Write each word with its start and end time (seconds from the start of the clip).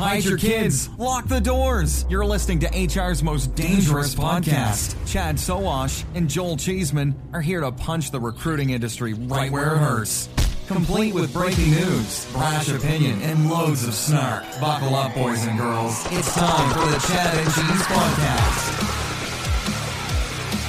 Hide 0.00 0.24
your 0.24 0.38
kids. 0.38 0.88
Lock 0.96 1.28
the 1.28 1.42
doors. 1.42 2.06
You're 2.08 2.24
listening 2.24 2.60
to 2.60 2.68
HR's 2.68 3.22
most 3.22 3.54
dangerous 3.54 4.14
podcast. 4.14 4.96
Chad 5.06 5.38
Soash 5.38 6.06
and 6.14 6.26
Joel 6.26 6.56
Cheeseman 6.56 7.14
are 7.34 7.42
here 7.42 7.60
to 7.60 7.70
punch 7.70 8.10
the 8.10 8.18
recruiting 8.18 8.70
industry 8.70 9.12
right 9.12 9.52
where 9.52 9.74
it 9.74 9.78
hurts. 9.78 10.30
Complete 10.66 11.12
with 11.12 11.30
breaking 11.34 11.72
news, 11.72 12.26
brash 12.32 12.70
opinion, 12.70 13.20
and 13.20 13.50
loads 13.50 13.86
of 13.86 13.92
snark. 13.92 14.42
Buckle 14.58 14.94
up, 14.94 15.14
boys 15.14 15.46
and 15.46 15.58
girls. 15.58 16.02
It's 16.12 16.34
time 16.34 16.72
for 16.72 16.86
the 16.90 16.98
Chad 17.06 17.36
and 17.36 17.52
Cheese 17.52 17.86
Podcast. 17.86 19.00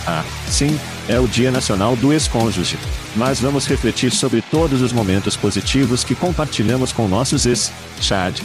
Ah, 0.08 0.26
sim, 0.50 0.78
é 1.08 1.18
o 1.22 1.28
Dia 1.28 1.52
Nacional 1.52 1.96
do 1.96 2.12
Ex-Cônjuge. 2.12 2.78
Mas 3.16 3.40
vamos 3.40 3.66
refletir 3.66 4.12
sobre 4.12 4.42
todos 4.42 4.82
os 4.82 4.92
momentos 4.92 5.38
positivos 5.38 6.04
que 6.04 6.16
compartilhamos 6.16 6.92
com 6.92 7.08
nossos 7.08 7.46
ex, 7.46 7.72
Chad. 8.02 8.42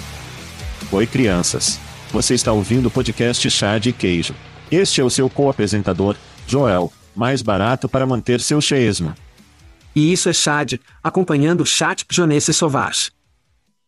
Oi, 0.92 1.04
crianças. 1.04 1.80
Você 2.12 2.34
está 2.34 2.52
ouvindo 2.52 2.86
o 2.86 2.90
podcast 2.90 3.50
Chad 3.50 3.86
e 3.86 3.92
Queijo. 3.92 4.36
Este 4.70 5.00
é 5.00 5.04
o 5.04 5.10
seu 5.10 5.28
co-apresentador, 5.28 6.16
Joel, 6.46 6.92
mais 7.14 7.42
barato 7.42 7.88
para 7.88 8.06
manter 8.06 8.40
seu 8.40 8.60
cheesmo. 8.60 9.12
E 9.96 10.12
isso 10.12 10.28
é 10.28 10.32
Chad, 10.32 10.74
acompanhando 11.02 11.62
o 11.62 11.66
Chat 11.66 12.06
Jonesse 12.08 12.54
Sauvage. 12.54 13.10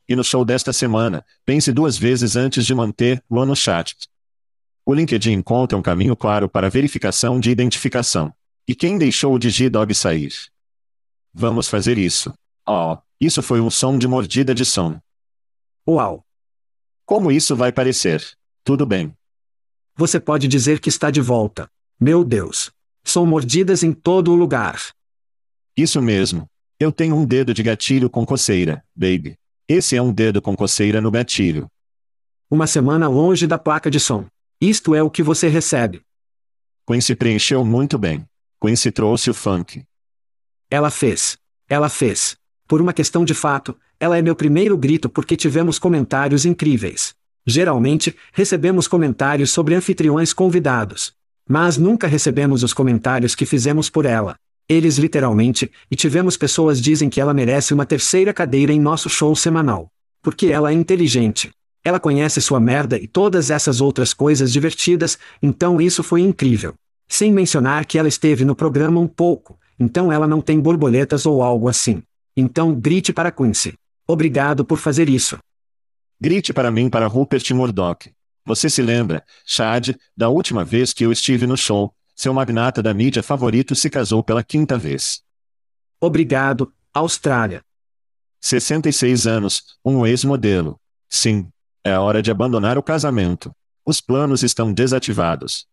E 0.09 0.17
no 0.17 0.25
show 0.25 0.45
desta 0.45 0.73
semana, 0.73 1.25
pense 1.47 1.73
duas 1.73 1.97
vezes 1.97 2.35
antes 2.35 2.67
de 2.67 2.75
manter 2.75 3.23
o 3.29 3.45
no 3.45 3.55
chat. 3.55 3.95
O 4.85 4.93
LinkedIn 4.93 5.33
encontra 5.33 5.79
um 5.79 5.83
caminho 5.83 6.17
claro 6.17 6.49
para 6.49 6.69
verificação 6.69 7.39
de 7.39 7.51
identificação. 7.51 8.33
E 8.67 8.75
quem 8.75 8.99
deixou 8.99 9.35
o 9.35 9.39
Digidog 9.39 9.95
sair? 9.95 10.33
Vamos 11.33 11.69
fazer 11.69 11.97
isso. 11.97 12.35
Oh, 12.67 12.97
isso 13.21 13.41
foi 13.41 13.61
um 13.61 13.71
som 13.71 13.97
de 13.97 14.09
mordida 14.09 14.53
de 14.53 14.65
som. 14.65 15.01
Uau! 15.87 16.25
Como 17.09 17.33
isso 17.33 17.57
vai 17.57 17.73
parecer? 17.73 18.23
Tudo 18.63 18.85
bem. 18.85 19.17
Você 19.97 20.21
pode 20.21 20.47
dizer 20.47 20.79
que 20.79 20.91
está 20.91 21.11
de 21.11 21.23
volta. 21.23 21.67
Meu 21.99 22.23
Deus! 22.23 22.71
São 23.03 23.25
mordidas 23.25 23.83
em 23.83 23.95
todo 23.95 24.31
o 24.31 24.35
lugar. 24.37 24.93
Isso 25.75 26.03
mesmo. 26.03 26.47
Eu 26.79 26.93
tenho 26.93 27.17
um 27.17 27.25
dedo 27.25 27.55
de 27.55 27.63
gatilho 27.63 28.11
com 28.11 28.27
coceira, 28.27 28.85
baby. 28.95 29.39
Esse 29.67 29.97
é 29.97 30.03
um 30.03 30.13
dedo 30.13 30.43
com 30.43 30.55
coceira 30.55 31.01
no 31.01 31.11
gatilho. 31.11 31.67
Uma 32.51 32.67
semana 32.67 33.09
longe 33.09 33.47
da 33.47 33.59
placa 33.59 33.91
de 33.91 33.99
som. 33.99 34.27
Isto 34.61 34.95
é 34.95 35.03
o 35.03 35.11
que 35.11 35.23
você 35.23 35.49
recebe. 35.49 36.03
Quincy 36.87 37.17
preencheu 37.17 37.65
muito 37.65 37.97
bem. 37.97 38.27
Quincy 38.63 38.93
trouxe 38.93 39.31
o 39.31 39.35
funk. 39.35 39.83
Ela 40.71 40.91
fez. 40.91 41.39
Ela 41.71 41.89
fez. 41.89 42.37
Por 42.69 42.83
uma 42.83 42.93
questão 42.93 43.25
de 43.25 43.33
fato, 43.33 43.75
ela 43.99 44.19
é 44.19 44.21
meu 44.21 44.37
primeiro 44.37 44.77
grito 44.77 45.09
porque 45.09 45.39
tivemos 45.39 45.79
comentários 45.79 46.45
incríveis. 46.45 47.15
Geralmente, 47.47 48.15
recebemos 48.31 48.87
comentários 48.87 49.51
sobre 49.51 49.75
anfitriões 49.75 50.35
convidados. 50.35 51.15
Mas 51.49 51.79
nunca 51.79 52.07
recebemos 52.07 52.63
os 52.63 52.75
comentários 52.75 53.35
que 53.35 53.47
fizemos 53.47 53.89
por 53.89 54.05
ela. 54.05 54.37
Eles 54.69 54.99
literalmente, 54.99 55.73
e 55.91 55.97
tivemos 55.97 56.37
pessoas 56.37 56.79
dizem 56.79 57.09
que 57.09 57.23
ela 57.23 57.33
merece 57.33 57.73
uma 57.73 57.87
terceira 57.87 58.35
cadeira 58.35 58.71
em 58.71 58.79
nosso 58.79 59.09
show 59.09 59.35
semanal. 59.35 59.89
Porque 60.21 60.49
ela 60.49 60.71
é 60.71 60.75
inteligente. 60.75 61.51
Ela 61.83 61.99
conhece 61.99 62.39
sua 62.39 62.61
merda 62.61 62.99
e 62.99 63.07
todas 63.07 63.51
essas 63.51 63.81
outras 63.81 64.13
coisas 64.13 64.53
divertidas, 64.53 65.19
então 65.43 65.81
isso 65.81 66.03
foi 66.03 66.21
incrível. 66.21 66.75
Sem 67.09 67.33
mencionar 67.33 67.87
que 67.87 67.99
ela 67.99 68.09
esteve 68.09 68.45
no 68.45 68.55
programa 68.55 69.01
um 69.01 69.07
pouco, 69.07 69.59
então 69.81 70.13
ela 70.13 70.27
não 70.27 70.43
tem 70.43 70.61
borboletas 70.61 71.25
ou 71.25 71.43
algo 71.43 71.67
assim. 71.67 72.03
Então 72.41 72.73
grite 72.73 73.13
para 73.13 73.33
Quincy. 73.33 73.77
Obrigado 74.07 74.65
por 74.65 74.79
fazer 74.79 75.09
isso. 75.09 75.37
Grite 76.21 76.53
para 76.53 76.71
mim 76.71 76.89
para 76.89 77.09
Rupert 77.09 77.53
Murdoch. 77.53 78.15
Você 78.47 78.71
se 78.71 78.81
lembra, 78.81 79.25
Chad, 79.45 79.97
da 80.17 80.29
última 80.29 80.65
vez 80.65 80.93
que 80.93 81.05
eu 81.05 81.11
estive 81.11 81.49
no 81.49 81.57
show, 81.57 81.93
seu 82.15 82.33
magnata 82.33 82.81
da 82.81 82.95
mídia 82.95 83.25
favorito 83.25 83.75
se 83.75 83.91
casou 83.91 84.23
pela 84.23 84.45
quinta 84.45 84.79
vez. 84.79 85.21
Obrigado, 86.01 86.73
Austrália. 86.95 87.61
66 88.41 89.27
anos, 89.27 89.77
um 89.85 90.07
ex-modelo. 90.07 90.79
Sim, 91.09 91.49
é 91.83 91.99
hora 91.99 92.23
de 92.23 92.31
abandonar 92.31 92.79
o 92.79 92.85
casamento. 92.85 93.51
Os 93.85 94.01
planos 94.01 94.45
estão 94.45 94.73
desativados. 94.73 95.67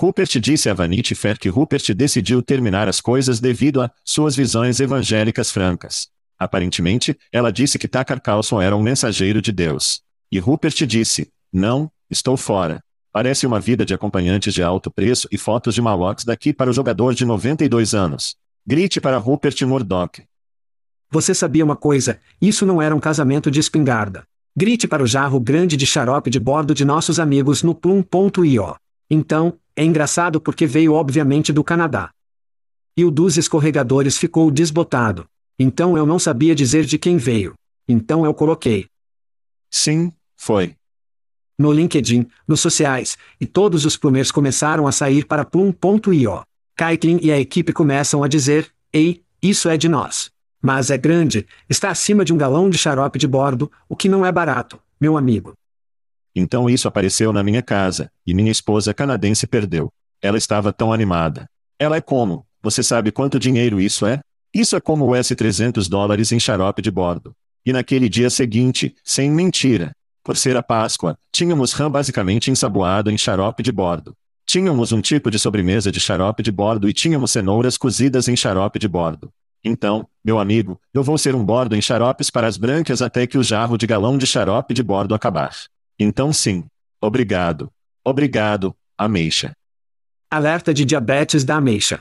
Rupert 0.00 0.40
disse 0.40 0.70
a 0.70 0.72
Vanity 0.72 1.14
Fair 1.14 1.38
que 1.38 1.50
Rupert 1.50 1.94
decidiu 1.94 2.40
terminar 2.40 2.88
as 2.88 3.02
coisas 3.02 3.38
devido 3.38 3.82
a 3.82 3.90
suas 4.02 4.34
visões 4.34 4.80
evangélicas 4.80 5.50
francas. 5.50 6.08
Aparentemente, 6.38 7.14
ela 7.30 7.52
disse 7.52 7.78
que 7.78 7.86
Tucker 7.86 8.18
Carlson 8.18 8.62
era 8.62 8.74
um 8.74 8.82
mensageiro 8.82 9.42
de 9.42 9.52
Deus. 9.52 10.00
E 10.32 10.38
Rupert 10.38 10.86
disse: 10.86 11.28
Não, 11.52 11.92
estou 12.10 12.34
fora. 12.38 12.82
Parece 13.12 13.46
uma 13.46 13.60
vida 13.60 13.84
de 13.84 13.92
acompanhantes 13.92 14.54
de 14.54 14.62
alto 14.62 14.90
preço 14.90 15.28
e 15.30 15.36
fotos 15.36 15.74
de 15.74 15.82
Malox 15.82 16.24
daqui 16.24 16.54
para 16.54 16.70
o 16.70 16.72
jogador 16.72 17.12
de 17.12 17.26
92 17.26 17.92
anos. 17.92 18.36
Grite 18.66 19.02
para 19.02 19.18
Rupert 19.18 19.66
Murdoch. 19.66 20.22
Você 21.10 21.34
sabia 21.34 21.62
uma 21.62 21.76
coisa? 21.76 22.18
Isso 22.40 22.64
não 22.64 22.80
era 22.80 22.96
um 22.96 23.00
casamento 23.00 23.50
de 23.50 23.60
espingarda. 23.60 24.24
Grite 24.56 24.88
para 24.88 25.02
o 25.02 25.06
jarro 25.06 25.38
grande 25.38 25.76
de 25.76 25.84
xarope 25.84 26.30
de 26.30 26.40
bordo 26.40 26.72
de 26.72 26.86
nossos 26.86 27.20
amigos 27.20 27.62
no 27.62 27.74
Plum.io. 27.74 28.76
Então, 29.10 29.58
é 29.80 29.82
engraçado 29.82 30.42
porque 30.42 30.66
veio 30.66 30.92
obviamente 30.92 31.54
do 31.54 31.64
Canadá. 31.64 32.10
E 32.94 33.02
o 33.02 33.10
dos 33.10 33.38
escorregadores 33.38 34.18
ficou 34.18 34.50
desbotado. 34.50 35.24
Então 35.58 35.96
eu 35.96 36.04
não 36.04 36.18
sabia 36.18 36.54
dizer 36.54 36.84
de 36.84 36.98
quem 36.98 37.16
veio. 37.16 37.54
Então 37.88 38.26
eu 38.26 38.34
coloquei. 38.34 38.88
Sim, 39.70 40.12
foi. 40.36 40.76
No 41.58 41.72
LinkedIn, 41.72 42.26
nos 42.46 42.60
sociais, 42.60 43.16
e 43.40 43.46
todos 43.46 43.86
os 43.86 43.96
plumers 43.96 44.30
começaram 44.30 44.86
a 44.86 44.92
sair 44.92 45.24
para 45.24 45.46
Plum.io. 45.46 46.42
Kaitlin 46.76 47.18
e 47.22 47.32
a 47.32 47.40
equipe 47.40 47.72
começam 47.72 48.22
a 48.22 48.28
dizer: 48.28 48.70
Ei, 48.92 49.22
isso 49.40 49.66
é 49.66 49.78
de 49.78 49.88
nós. 49.88 50.30
Mas 50.60 50.90
é 50.90 50.98
grande, 50.98 51.46
está 51.70 51.88
acima 51.88 52.22
de 52.22 52.34
um 52.34 52.36
galão 52.36 52.68
de 52.68 52.76
xarope 52.76 53.18
de 53.18 53.26
bordo, 53.26 53.72
o 53.88 53.96
que 53.96 54.10
não 54.10 54.26
é 54.26 54.30
barato, 54.30 54.78
meu 55.00 55.16
amigo. 55.16 55.54
Então 56.40 56.70
isso 56.70 56.88
apareceu 56.88 57.34
na 57.34 57.42
minha 57.42 57.60
casa, 57.60 58.10
e 58.26 58.32
minha 58.32 58.50
esposa 58.50 58.94
canadense 58.94 59.46
perdeu. 59.46 59.92
Ela 60.22 60.38
estava 60.38 60.72
tão 60.72 60.90
animada. 60.90 61.46
Ela 61.78 61.96
é 61.96 62.00
como, 62.00 62.46
você 62.62 62.82
sabe 62.82 63.12
quanto 63.12 63.38
dinheiro 63.38 63.78
isso 63.78 64.06
é? 64.06 64.20
Isso 64.52 64.74
é 64.74 64.80
como 64.80 65.14
os 65.14 65.28
300 65.28 65.86
dólares 65.86 66.32
em 66.32 66.40
xarope 66.40 66.80
de 66.80 66.90
bordo. 66.90 67.34
E 67.64 67.74
naquele 67.74 68.08
dia 68.08 68.30
seguinte, 68.30 68.94
sem 69.04 69.30
mentira, 69.30 69.92
por 70.24 70.34
ser 70.34 70.56
a 70.56 70.62
Páscoa, 70.62 71.16
tínhamos 71.30 71.72
rã 71.72 71.90
basicamente 71.90 72.50
ensaboado 72.50 73.10
em 73.10 73.18
xarope 73.18 73.62
de 73.62 73.70
bordo. 73.70 74.14
Tínhamos 74.46 74.92
um 74.92 75.00
tipo 75.02 75.30
de 75.30 75.38
sobremesa 75.38 75.92
de 75.92 76.00
xarope 76.00 76.42
de 76.42 76.50
bordo 76.50 76.88
e 76.88 76.92
tínhamos 76.94 77.30
cenouras 77.30 77.76
cozidas 77.76 78.28
em 78.28 78.34
xarope 78.34 78.78
de 78.78 78.88
bordo. 78.88 79.30
Então, 79.62 80.08
meu 80.24 80.38
amigo, 80.38 80.80
eu 80.92 81.02
vou 81.02 81.18
ser 81.18 81.34
um 81.34 81.44
bordo 81.44 81.76
em 81.76 81.82
xaropes 81.82 82.30
para 82.30 82.46
as 82.46 82.56
brancas 82.56 83.02
até 83.02 83.26
que 83.26 83.36
o 83.36 83.42
jarro 83.42 83.76
de 83.76 83.86
galão 83.86 84.16
de 84.16 84.26
xarope 84.26 84.72
de 84.72 84.82
bordo 84.82 85.14
acabar. 85.14 85.54
Então 86.02 86.32
sim. 86.32 86.64
Obrigado. 86.98 87.70
Obrigado, 88.02 88.74
ameixa. 88.96 89.52
Alerta 90.30 90.72
de 90.72 90.86
diabetes 90.86 91.44
da 91.44 91.56
ameixa. 91.56 92.00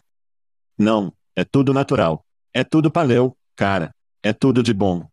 Não, 0.78 1.14
é 1.36 1.44
tudo 1.44 1.74
natural. 1.74 2.24
É 2.54 2.64
tudo 2.64 2.90
paleu, 2.90 3.36
cara. 3.58 3.92
É 4.24 4.32
tudo 4.32 4.64
de 4.64 4.74
bom. 4.74 5.06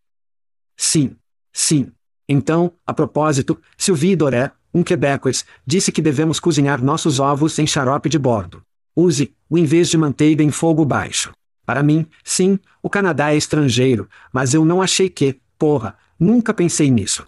Sim. 0.77 1.17
Sim. 1.53 1.91
Então, 2.29 2.73
a 2.87 2.95
propósito, 2.95 3.61
Sylvie 3.77 4.15
Doré, 4.15 4.53
um 4.73 4.85
quebecois, 4.85 5.45
disse 5.67 5.91
que 5.91 6.01
devemos 6.01 6.39
cozinhar 6.39 6.81
nossos 6.81 7.19
ovos 7.19 7.59
em 7.59 7.67
xarope 7.67 8.09
de 8.09 8.19
bordo. 8.21 8.63
Use-o 8.95 9.59
em 9.59 9.65
vez 9.65 9.89
de 9.89 9.99
manteiga 9.99 10.45
em 10.45 10.51
fogo 10.53 10.85
baixo. 10.85 11.33
Para 11.65 11.83
mim, 11.83 12.07
sim, 12.23 12.59
o 12.81 12.89
Canadá 12.89 13.33
é 13.33 13.37
estrangeiro, 13.37 14.09
mas 14.33 14.55
eu 14.55 14.65
não 14.65 14.81
achei 14.81 15.11
que, 15.11 15.41
porra, 15.59 15.97
nunca 16.21 16.55
pensei 16.55 16.89
nisso. 16.89 17.25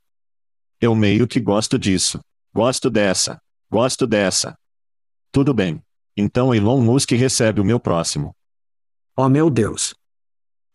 Eu 0.81 0.95
meio 0.95 1.27
que 1.27 1.41
gosto 1.41 1.77
disso. 1.77 2.21
Gosto 2.55 2.89
dessa. 2.89 3.41
Gosto 3.69 4.07
dessa. 4.07 4.57
Tudo 5.33 5.53
bem. 5.53 5.83
Então 6.17 6.55
Elon 6.55 6.81
Musk 6.81 7.11
recebe 7.13 7.61
o 7.61 7.65
meu 7.65 7.81
próximo. 7.81 8.33
Oh 9.17 9.29
meu 9.29 9.51
Deus. 9.51 9.93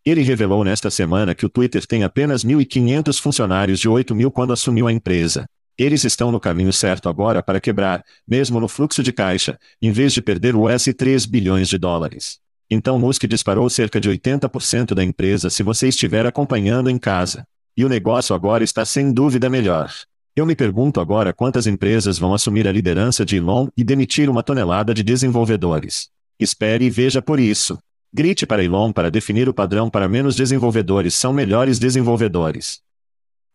Ele 0.04 0.20
revelou 0.20 0.62
nesta 0.62 0.90
semana 0.90 1.34
que 1.34 1.46
o 1.46 1.48
Twitter 1.48 1.86
tem 1.86 2.04
apenas 2.04 2.44
1.500 2.44 3.18
funcionários 3.18 3.80
de 3.80 3.88
8 3.88 4.14
mil 4.14 4.30
quando 4.30 4.52
assumiu 4.52 4.86
a 4.86 4.92
empresa. 4.92 5.46
Eles 5.78 6.04
estão 6.04 6.30
no 6.30 6.38
caminho 6.38 6.72
certo 6.72 7.08
agora 7.08 7.42
para 7.42 7.58
quebrar, 7.58 8.04
mesmo 8.28 8.60
no 8.60 8.68
fluxo 8.68 9.02
de 9.02 9.12
caixa, 9.12 9.58
em 9.80 9.90
vez 9.90 10.12
de 10.12 10.20
perder 10.20 10.54
o 10.54 10.68
S 10.68 10.92
3 10.92 11.24
bilhões 11.24 11.66
de 11.66 11.78
dólares. 11.78 12.38
Então 12.70 12.98
Musk 12.98 13.24
disparou 13.24 13.70
cerca 13.70 13.98
de 13.98 14.10
80% 14.10 14.92
da 14.92 15.02
empresa 15.02 15.48
se 15.48 15.62
você 15.62 15.88
estiver 15.88 16.26
acompanhando 16.26 16.90
em 16.90 16.98
casa. 16.98 17.46
E 17.76 17.84
o 17.84 17.88
negócio 17.88 18.34
agora 18.34 18.62
está 18.62 18.84
sem 18.84 19.12
dúvida 19.12 19.50
melhor. 19.50 19.92
Eu 20.36 20.46
me 20.46 20.56
pergunto 20.56 21.00
agora 21.00 21.32
quantas 21.32 21.66
empresas 21.66 22.18
vão 22.18 22.34
assumir 22.34 22.66
a 22.66 22.72
liderança 22.72 23.24
de 23.24 23.36
Elon 23.36 23.68
e 23.76 23.84
demitir 23.84 24.28
uma 24.28 24.42
tonelada 24.42 24.92
de 24.92 25.02
desenvolvedores. 25.02 26.08
Espere 26.38 26.84
e 26.84 26.90
veja 26.90 27.22
por 27.22 27.38
isso. 27.38 27.78
Grite 28.12 28.46
para 28.46 28.62
Elon 28.62 28.92
para 28.92 29.10
definir 29.10 29.48
o 29.48 29.54
padrão 29.54 29.90
para 29.90 30.08
menos 30.08 30.36
desenvolvedores 30.36 31.14
são 31.14 31.32
melhores 31.32 31.78
desenvolvedores. 31.78 32.80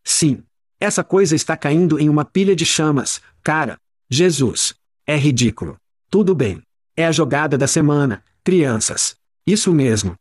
Sim. 0.04 0.44
Essa 0.80 1.04
coisa 1.04 1.36
está 1.36 1.58
caindo 1.58 2.00
em 2.00 2.10
uma 2.10 2.24
pilha 2.24 2.56
de 2.56 2.66
chamas, 2.66 3.22
cara. 3.44 3.78
Jesus. 4.10 4.74
É 5.06 5.16
ridículo. 5.16 5.78
Tudo 6.10 6.34
bem. 6.34 6.62
É 6.96 7.06
a 7.06 7.12
jogada 7.12 7.58
da 7.58 7.68
semana, 7.68 8.24
crianças. 8.44 9.16
Isso 9.46 9.74
mesmo. 9.74 10.16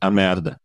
A 0.00 0.10
merda. 0.10 0.56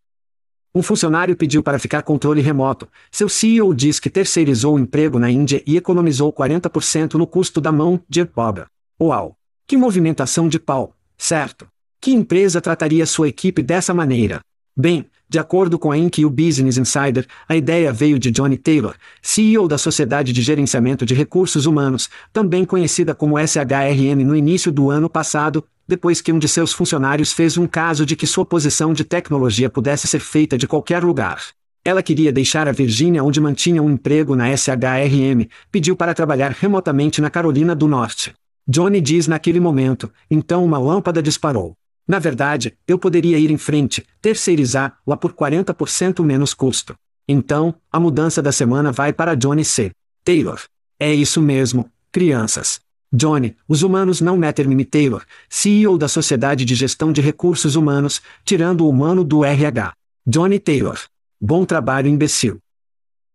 Um 0.74 0.84
funcionário 0.84 1.36
pediu 1.36 1.64
para 1.64 1.80
ficar 1.80 2.04
controle 2.04 2.42
remoto. 2.42 2.88
Seu 3.12 3.28
CEO 3.28 3.74
diz 3.74 4.00
que 4.00 4.10
terceirizou 4.10 4.76
o 4.76 4.80
emprego 4.80 5.18
na 5.18 5.30
Índia 5.30 5.64
e 5.66 5.76
economizou 5.76 6.32
40% 6.32 7.16
no 7.16 7.26
custo 7.26 7.60
da 7.60 7.72
mão 7.72 8.00
de 8.08 8.28
obra. 8.36 8.68
Uau! 9.02 9.36
Que 9.66 9.76
movimentação 9.76 10.48
de 10.48 10.60
pau, 10.60 10.96
certo? 11.18 11.68
Que 12.00 12.12
empresa 12.12 12.62
trataria 12.62 13.06
sua 13.08 13.28
equipe 13.28 13.64
dessa 13.64 13.96
maneira? 13.96 14.42
Bem, 14.78 15.08
de 15.28 15.40
acordo 15.40 15.80
com 15.80 15.92
a 15.92 15.98
Inc. 15.98 16.20
e 16.20 16.26
o 16.26 16.30
Business 16.30 16.78
Insider, 16.78 17.26
a 17.48 17.56
ideia 17.56 17.92
veio 17.92 18.20
de 18.20 18.30
Johnny 18.30 18.58
Taylor, 18.58 18.96
CEO 19.22 19.68
da 19.68 19.78
Sociedade 19.78 20.32
de 20.32 20.42
Gerenciamento 20.42 21.06
de 21.06 21.16
Recursos 21.16 21.66
Humanos, 21.66 22.10
também 22.32 22.64
conhecida 22.64 23.16
como 23.16 23.38
SHRM 23.40 24.24
no 24.24 24.36
início 24.36 24.72
do 24.72 24.90
ano 24.90 25.10
passado, 25.10 25.64
depois 25.90 26.22
que 26.22 26.32
um 26.32 26.38
de 26.38 26.48
seus 26.48 26.72
funcionários 26.72 27.34
fez 27.34 27.58
um 27.58 27.66
caso 27.66 28.06
de 28.06 28.16
que 28.16 28.28
sua 28.28 28.46
posição 28.46 28.94
de 28.94 29.04
tecnologia 29.04 29.72
pudesse 29.72 30.06
ser 30.06 30.20
feita 30.20 30.56
de 30.56 30.68
qualquer 30.68 31.04
lugar. 31.04 31.42
Ela 31.84 32.04
queria 32.04 32.32
deixar 32.32 32.68
a 32.68 32.72
Virgínia 32.72 33.24
onde 33.24 33.42
mantinha 33.42 33.82
um 33.82 33.90
emprego 33.90 34.36
na 34.36 34.56
SHRM, 34.56 35.50
pediu 35.72 35.96
para 35.96 36.14
trabalhar 36.14 36.52
remotamente 36.52 37.20
na 37.20 37.32
Carolina 37.32 37.74
do 37.74 37.88
Norte. 37.88 38.36
Johnny 38.68 39.02
diz 39.02 39.26
naquele 39.28 39.60
momento, 39.60 40.14
então 40.30 40.64
uma 40.64 40.78
lâmpada 40.78 41.24
disparou. 41.24 41.74
Na 42.08 42.20
verdade, 42.20 42.78
eu 42.88 43.00
poderia 43.00 43.40
ir 43.40 43.50
em 43.50 43.58
frente, 43.58 44.06
terceirizar-la 44.22 45.18
por 45.18 45.34
40% 45.34 46.24
menos 46.24 46.54
custo. 46.54 46.94
Então, 47.28 47.74
a 47.92 48.00
mudança 48.00 48.44
da 48.44 48.52
semana 48.52 48.92
vai 48.92 49.12
para 49.12 49.34
Johnny 49.34 49.66
C. 49.66 49.90
Taylor. 50.24 50.62
É 51.00 51.12
isso 51.12 51.42
mesmo, 51.42 51.90
crianças. 52.12 52.80
Johnny, 53.12 53.56
os 53.68 53.82
humanos 53.82 54.22
não 54.22 54.38
metem-me 54.38 54.86
Taylor, 54.86 55.26
CEO 55.50 55.98
da 55.98 56.08
Sociedade 56.08 56.64
de 56.64 56.76
Gestão 56.76 57.12
de 57.12 57.22
Recursos 57.22 57.76
Humanos, 57.76 58.22
tirando 58.46 58.82
o 58.82 58.90
humano 58.90 59.24
do 59.24 59.44
RH. 59.44 59.94
Johnny 60.26 60.60
Taylor. 60.60 61.00
Bom 61.42 61.66
trabalho, 61.66 62.08
imbecil. 62.08 62.60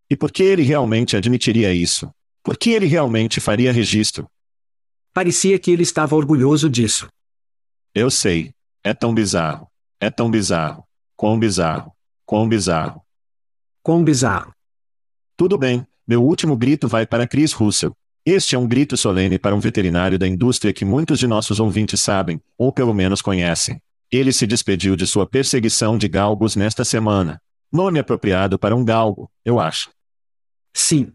E 0.09 0.17
por 0.17 0.31
que 0.31 0.43
ele 0.43 0.63
realmente 0.63 1.17
admitiria 1.17 1.73
isso? 1.75 2.11
Por 2.43 2.57
que 2.57 2.71
ele 2.71 2.87
realmente 2.87 3.41
faria 3.41 3.73
registro? 3.73 4.29
Parecia 5.13 5.59
que 5.59 5.71
ele 5.71 5.83
estava 5.83 6.15
orgulhoso 6.15 6.69
disso. 6.71 7.09
Eu 7.95 8.11
sei. 8.11 8.53
É 8.83 8.93
tão 8.93 9.15
bizarro. 9.15 9.67
É 9.99 10.11
tão 10.11 10.31
bizarro. 10.31 10.85
Quão 11.17 11.39
bizarro. 11.39 11.93
Quão 12.27 12.49
bizarro. 12.49 13.03
Quão 13.83 14.05
bizarro. 14.05 14.53
Tudo 15.37 15.59
bem, 15.59 15.87
meu 16.07 16.23
último 16.23 16.57
grito 16.57 16.87
vai 16.87 17.07
para 17.07 17.27
Chris 17.27 17.53
Russell. 17.53 17.93
Este 18.27 18.55
é 18.55 18.59
um 18.59 18.67
grito 18.67 18.97
solene 18.97 19.39
para 19.39 19.55
um 19.55 19.61
veterinário 19.61 20.19
da 20.19 20.27
indústria 20.27 20.73
que 20.73 20.83
muitos 20.83 21.19
de 21.19 21.27
nossos 21.27 21.61
ouvintes 21.61 22.01
sabem, 22.01 22.41
ou 22.57 22.73
pelo 22.73 22.95
menos 22.95 23.21
conhecem. 23.21 23.83
Ele 24.11 24.33
se 24.33 24.47
despediu 24.47 24.97
de 24.97 25.07
sua 25.07 25.27
perseguição 25.27 25.99
de 25.99 26.09
galgos 26.09 26.57
nesta 26.57 26.87
semana. 26.87 27.39
Nome 27.71 27.99
apropriado 27.99 28.59
para 28.59 28.75
um 28.75 28.83
galgo, 28.83 29.31
eu 29.45 29.61
acho. 29.61 29.91
Sim. 30.73 31.13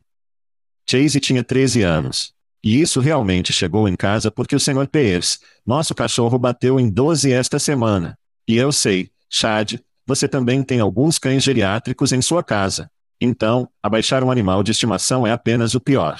Chase 0.88 1.20
tinha 1.20 1.44
13 1.44 1.82
anos. 1.82 2.32
E 2.64 2.80
isso 2.80 3.00
realmente 3.00 3.52
chegou 3.52 3.90
em 3.90 3.96
casa 3.96 4.30
porque 4.30 4.56
o 4.56 4.60
Sr. 4.60 4.88
Pierce, 4.88 5.40
nosso 5.66 5.96
cachorro, 5.96 6.38
bateu 6.38 6.80
em 6.80 6.92
12 6.92 7.32
esta 7.32 7.58
semana. 7.58 8.16
E 8.48 8.56
eu 8.56 8.72
sei, 8.72 9.10
Chad, 9.28 9.80
você 10.06 10.28
também 10.28 10.62
tem 10.62 10.80
alguns 10.80 11.18
cães 11.18 11.44
geriátricos 11.44 12.12
em 12.12 12.22
sua 12.22 12.44
casa. 12.44 12.92
Então, 13.20 13.68
abaixar 13.82 14.24
um 14.24 14.30
animal 14.30 14.62
de 14.62 14.72
estimação 14.72 15.26
é 15.26 15.32
apenas 15.32 15.74
o 15.74 15.80
pior. 15.80 16.20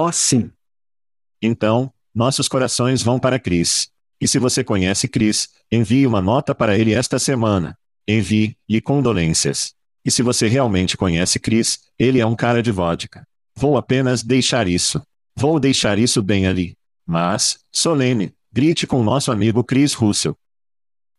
Oh, 0.00 0.12
sim. 0.12 0.52
Então, 1.42 1.92
nossos 2.14 2.46
corações 2.46 3.02
vão 3.02 3.18
para 3.18 3.36
Chris. 3.36 3.88
E 4.20 4.28
se 4.28 4.38
você 4.38 4.62
conhece 4.62 5.08
Chris, 5.08 5.48
envie 5.72 6.06
uma 6.06 6.22
nota 6.22 6.54
para 6.54 6.78
ele 6.78 6.94
esta 6.94 7.18
semana. 7.18 7.76
Envie-lhe 8.06 8.80
condolências. 8.80 9.74
E 10.04 10.10
se 10.12 10.22
você 10.22 10.46
realmente 10.46 10.96
conhece 10.96 11.40
Chris, 11.40 11.80
ele 11.98 12.20
é 12.20 12.24
um 12.24 12.36
cara 12.36 12.62
de 12.62 12.70
vodka. 12.70 13.26
Vou 13.56 13.76
apenas 13.76 14.22
deixar 14.22 14.68
isso. 14.68 15.02
Vou 15.34 15.58
deixar 15.58 15.98
isso 15.98 16.22
bem 16.22 16.46
ali. 16.46 16.76
Mas, 17.04 17.58
solene, 17.72 18.32
grite 18.52 18.86
com 18.86 19.02
nosso 19.02 19.32
amigo 19.32 19.64
Chris 19.64 19.94
Russell. 19.94 20.36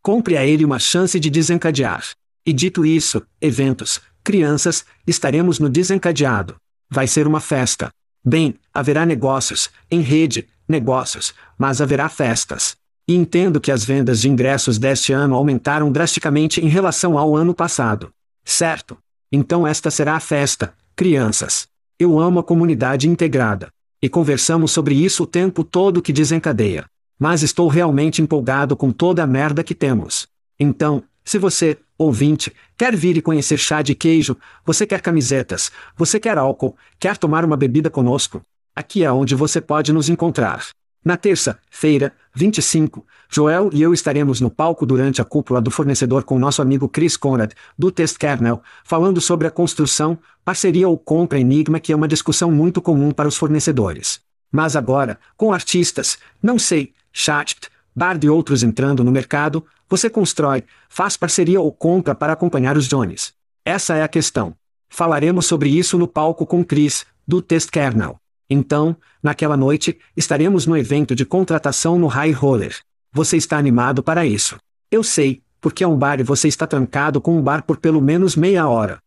Compre 0.02 0.38
a 0.38 0.46
ele 0.46 0.64
uma 0.64 0.80
chance 0.80 1.20
de 1.20 1.30
desencadear. 1.30 2.14
E 2.46 2.54
dito 2.54 2.86
isso, 2.86 3.22
eventos, 3.42 4.00
crianças, 4.24 4.86
estaremos 5.06 5.60
no 5.60 5.68
desencadeado. 5.68 6.56
Vai 6.90 7.08
ser 7.08 7.28
uma 7.28 7.42
festa. 7.42 7.92
Bem, 8.24 8.56
haverá 8.74 9.06
negócios, 9.06 9.70
em 9.90 10.02
rede, 10.02 10.48
negócios, 10.68 11.34
mas 11.58 11.82
haverá 11.82 12.10
festas. 12.10 12.78
E 13.08 13.16
entendo 13.16 13.60
que 13.60 13.72
as 13.72 13.84
vendas 13.84 14.22
de 14.22 14.30
ingressos 14.30 14.78
deste 14.78 15.12
ano 15.14 15.36
aumentaram 15.36 15.92
drasticamente 15.92 16.62
em 16.62 16.68
relação 16.68 17.18
ao 17.18 17.36
ano 17.36 17.54
passado. 17.54 18.12
Certo? 18.44 18.98
Então 19.32 19.66
esta 19.66 19.90
será 19.90 20.16
a 20.16 20.20
festa, 20.20 20.74
crianças. 20.96 21.68
Eu 21.98 22.20
amo 22.20 22.40
a 22.40 22.44
comunidade 22.44 23.10
integrada. 23.10 23.70
E 24.02 24.08
conversamos 24.08 24.72
sobre 24.72 24.96
isso 24.96 25.24
o 25.24 25.28
tempo 25.28 25.64
todo 25.64 26.02
que 26.02 26.14
desencadeia. 26.14 26.86
Mas 27.18 27.44
estou 27.44 27.68
realmente 27.68 28.22
empolgado 28.22 28.76
com 28.76 28.92
toda 28.92 29.24
a 29.24 29.28
merda 29.28 29.64
que 29.64 29.76
temos. 29.76 30.28
Então, 30.58 31.04
se 31.30 31.38
você, 31.38 31.78
ouvinte, 31.96 32.52
quer 32.76 32.96
vir 32.96 33.16
e 33.16 33.22
conhecer 33.22 33.60
chá 33.60 33.84
de 33.84 33.94
queijo, 33.94 34.36
você 34.66 34.88
quer 34.88 35.00
camisetas, 35.00 35.72
você 35.96 36.20
quer 36.20 36.40
álcool, 36.40 36.76
quer 37.00 37.18
tomar 37.18 37.46
uma 37.46 37.56
bebida 37.56 37.88
conosco, 37.88 38.42
aqui 38.76 39.04
é 39.04 39.12
onde 39.12 39.36
você 39.36 39.62
pode 39.62 39.94
nos 39.94 40.10
encontrar. 40.10 40.66
Na 41.06 41.16
terça-feira, 41.16 42.12
25, 42.34 43.06
Joel 43.30 43.70
e 43.72 43.80
eu 43.80 43.94
estaremos 43.94 44.42
no 44.42 44.50
palco 44.50 44.88
durante 44.88 45.22
a 45.22 45.24
cúpula 45.24 45.62
do 45.62 45.70
fornecedor 45.70 46.24
com 46.24 46.40
nosso 46.40 46.64
amigo 46.64 46.90
Chris 46.90 47.16
Conrad, 47.16 47.52
do 47.78 47.92
Test 47.92 48.18
Kernel, 48.18 48.64
falando 48.84 49.22
sobre 49.22 49.46
a 49.46 49.52
construção, 49.52 50.18
parceria 50.44 50.90
ou 50.90 50.98
compra 50.98 51.40
Enigma 51.40 51.80
que 51.80 51.94
é 51.94 51.96
uma 51.96 52.08
discussão 52.08 52.50
muito 52.50 52.82
comum 52.82 53.12
para 53.12 53.28
os 53.28 53.38
fornecedores. 53.38 54.20
Mas 54.52 54.76
agora, 54.76 55.20
com 55.38 55.54
artistas, 55.54 56.18
não 56.42 56.58
sei, 56.58 56.92
Shacht, 57.14 57.70
Bard 58.00 58.26
e 58.26 58.30
outros 58.30 58.64
entrando 58.64 59.04
no 59.04 59.12
mercado, 59.12 59.66
você 59.90 60.10
constrói, 60.10 60.64
faz 60.88 61.18
parceria 61.18 61.60
ou 61.60 61.70
compra 61.70 62.16
para 62.16 62.32
acompanhar 62.32 62.78
os 62.78 62.88
Jones. 62.88 63.34
Essa 63.66 63.98
é 63.98 64.04
a 64.04 64.08
questão. 64.08 64.56
Falaremos 64.88 65.46
sobre 65.46 65.68
isso 65.68 65.98
no 65.98 66.08
palco 66.08 66.46
com 66.46 66.64
Chris, 66.64 67.06
do 67.28 67.42
Test 67.42 67.70
Kernel. 67.70 68.18
Então, 68.50 68.96
naquela 69.22 69.58
noite, 69.58 70.00
estaremos 70.16 70.66
no 70.66 70.78
evento 70.78 71.14
de 71.14 71.26
contratação 71.26 72.00
no 72.00 72.08
High 72.08 72.32
Roller. 72.32 72.80
Você 73.12 73.36
está 73.36 73.58
animado 73.58 74.02
para 74.02 74.26
isso? 74.26 74.56
Eu 74.90 75.04
sei, 75.04 75.44
porque 75.60 75.84
é 75.84 75.88
um 75.88 75.98
bar 75.98 76.22
e 76.22 76.24
você 76.24 76.48
está 76.48 76.66
trancado 76.66 77.20
com 77.20 77.38
um 77.38 77.42
bar 77.42 77.64
por 77.64 77.76
pelo 77.76 78.00
menos 78.00 78.34
meia 78.34 78.66
hora. 78.66 79.00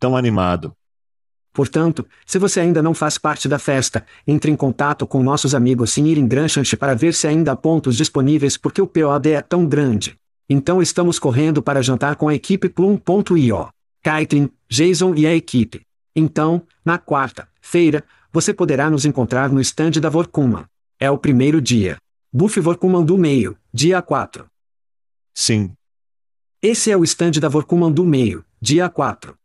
Tão 0.00 0.16
animado. 0.16 0.72
Portanto, 1.52 2.06
se 2.24 2.38
você 2.38 2.60
ainda 2.60 2.82
não 2.82 2.94
faz 2.94 3.18
parte 3.18 3.48
da 3.48 3.58
festa, 3.58 4.06
entre 4.26 4.50
em 4.50 4.56
contato 4.56 5.06
com 5.06 5.22
nossos 5.22 5.54
amigos 5.54 5.96
em 5.98 6.06
Irin 6.06 6.28
Granchant 6.28 6.76
para 6.76 6.94
ver 6.94 7.14
se 7.14 7.26
ainda 7.26 7.52
há 7.52 7.56
pontos 7.56 7.96
disponíveis 7.96 8.56
porque 8.56 8.80
o 8.80 8.86
POD 8.86 9.30
é 9.30 9.42
tão 9.42 9.66
grande. 9.66 10.16
Então 10.48 10.80
estamos 10.80 11.18
correndo 11.18 11.62
para 11.62 11.82
jantar 11.82 12.16
com 12.16 12.28
a 12.28 12.34
equipe 12.34 12.68
Plum.io. 12.68 13.68
Kaitrin, 14.02 14.50
Jason 14.68 15.14
e 15.14 15.26
a 15.26 15.34
equipe. 15.34 15.82
Então, 16.14 16.62
na 16.84 16.98
quarta-feira, 16.98 18.04
você 18.32 18.54
poderá 18.54 18.88
nos 18.88 19.04
encontrar 19.04 19.50
no 19.50 19.60
estande 19.60 20.00
da 20.00 20.08
Vorkuman. 20.08 20.64
É 20.98 21.10
o 21.10 21.18
primeiro 21.18 21.60
dia. 21.60 21.98
Buff 22.32 22.58
Vorkuman 22.60 23.04
do 23.04 23.18
meio, 23.18 23.56
dia 23.72 24.00
4. 24.00 24.46
Sim. 25.34 25.72
Esse 26.62 26.90
é 26.90 26.96
o 26.96 27.04
estande 27.04 27.40
da 27.40 27.48
Vorkuman 27.48 27.90
do 27.90 28.04
meio, 28.04 28.44
dia 28.60 28.88
4. 28.88 29.36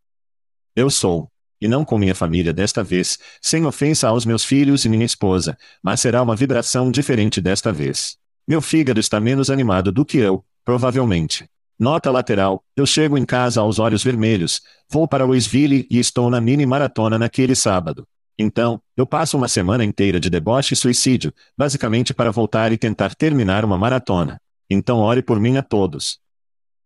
Eu 0.75 0.89
sou 0.89 1.27
e 1.63 1.67
não 1.69 1.85
com 1.85 1.97
minha 1.97 2.13
família 2.13 2.51
desta 2.51 2.83
vez, 2.83 3.17
sem 3.41 3.65
ofensa 3.65 4.09
aos 4.09 4.25
meus 4.25 4.43
filhos 4.43 4.83
e 4.83 4.89
minha 4.89 5.05
esposa, 5.05 5.57
mas 5.81 6.01
será 6.01 6.21
uma 6.21 6.35
vibração 6.35 6.91
diferente 6.91 7.39
desta 7.39 7.71
vez. 7.71 8.17
Meu 8.45 8.61
fígado 8.61 8.99
está 8.99 9.17
menos 9.17 9.49
animado 9.49 9.89
do 9.89 10.03
que 10.03 10.17
eu, 10.17 10.43
provavelmente. 10.65 11.49
Nota 11.79 12.11
lateral: 12.11 12.61
eu 12.75 12.85
chego 12.85 13.17
em 13.17 13.23
casa 13.23 13.61
aos 13.61 13.79
olhos 13.79 14.03
vermelhos, 14.03 14.61
vou 14.89 15.07
para 15.07 15.23
Louisville 15.23 15.87
e 15.89 15.99
estou 15.99 16.29
na 16.29 16.41
mini 16.41 16.65
maratona 16.65 17.17
naquele 17.17 17.55
sábado. 17.55 18.05
Então, 18.37 18.81
eu 18.97 19.05
passo 19.05 19.37
uma 19.37 19.47
semana 19.47 19.85
inteira 19.85 20.19
de 20.19 20.29
deboche 20.29 20.73
e 20.73 20.77
suicídio, 20.77 21.33
basicamente 21.57 22.13
para 22.13 22.29
voltar 22.29 22.73
e 22.73 22.77
tentar 22.77 23.15
terminar 23.15 23.63
uma 23.63 23.77
maratona. 23.77 24.37
Então 24.69 24.99
ore 24.99 25.21
por 25.21 25.39
mim 25.39 25.55
a 25.55 25.61
todos. 25.63 26.19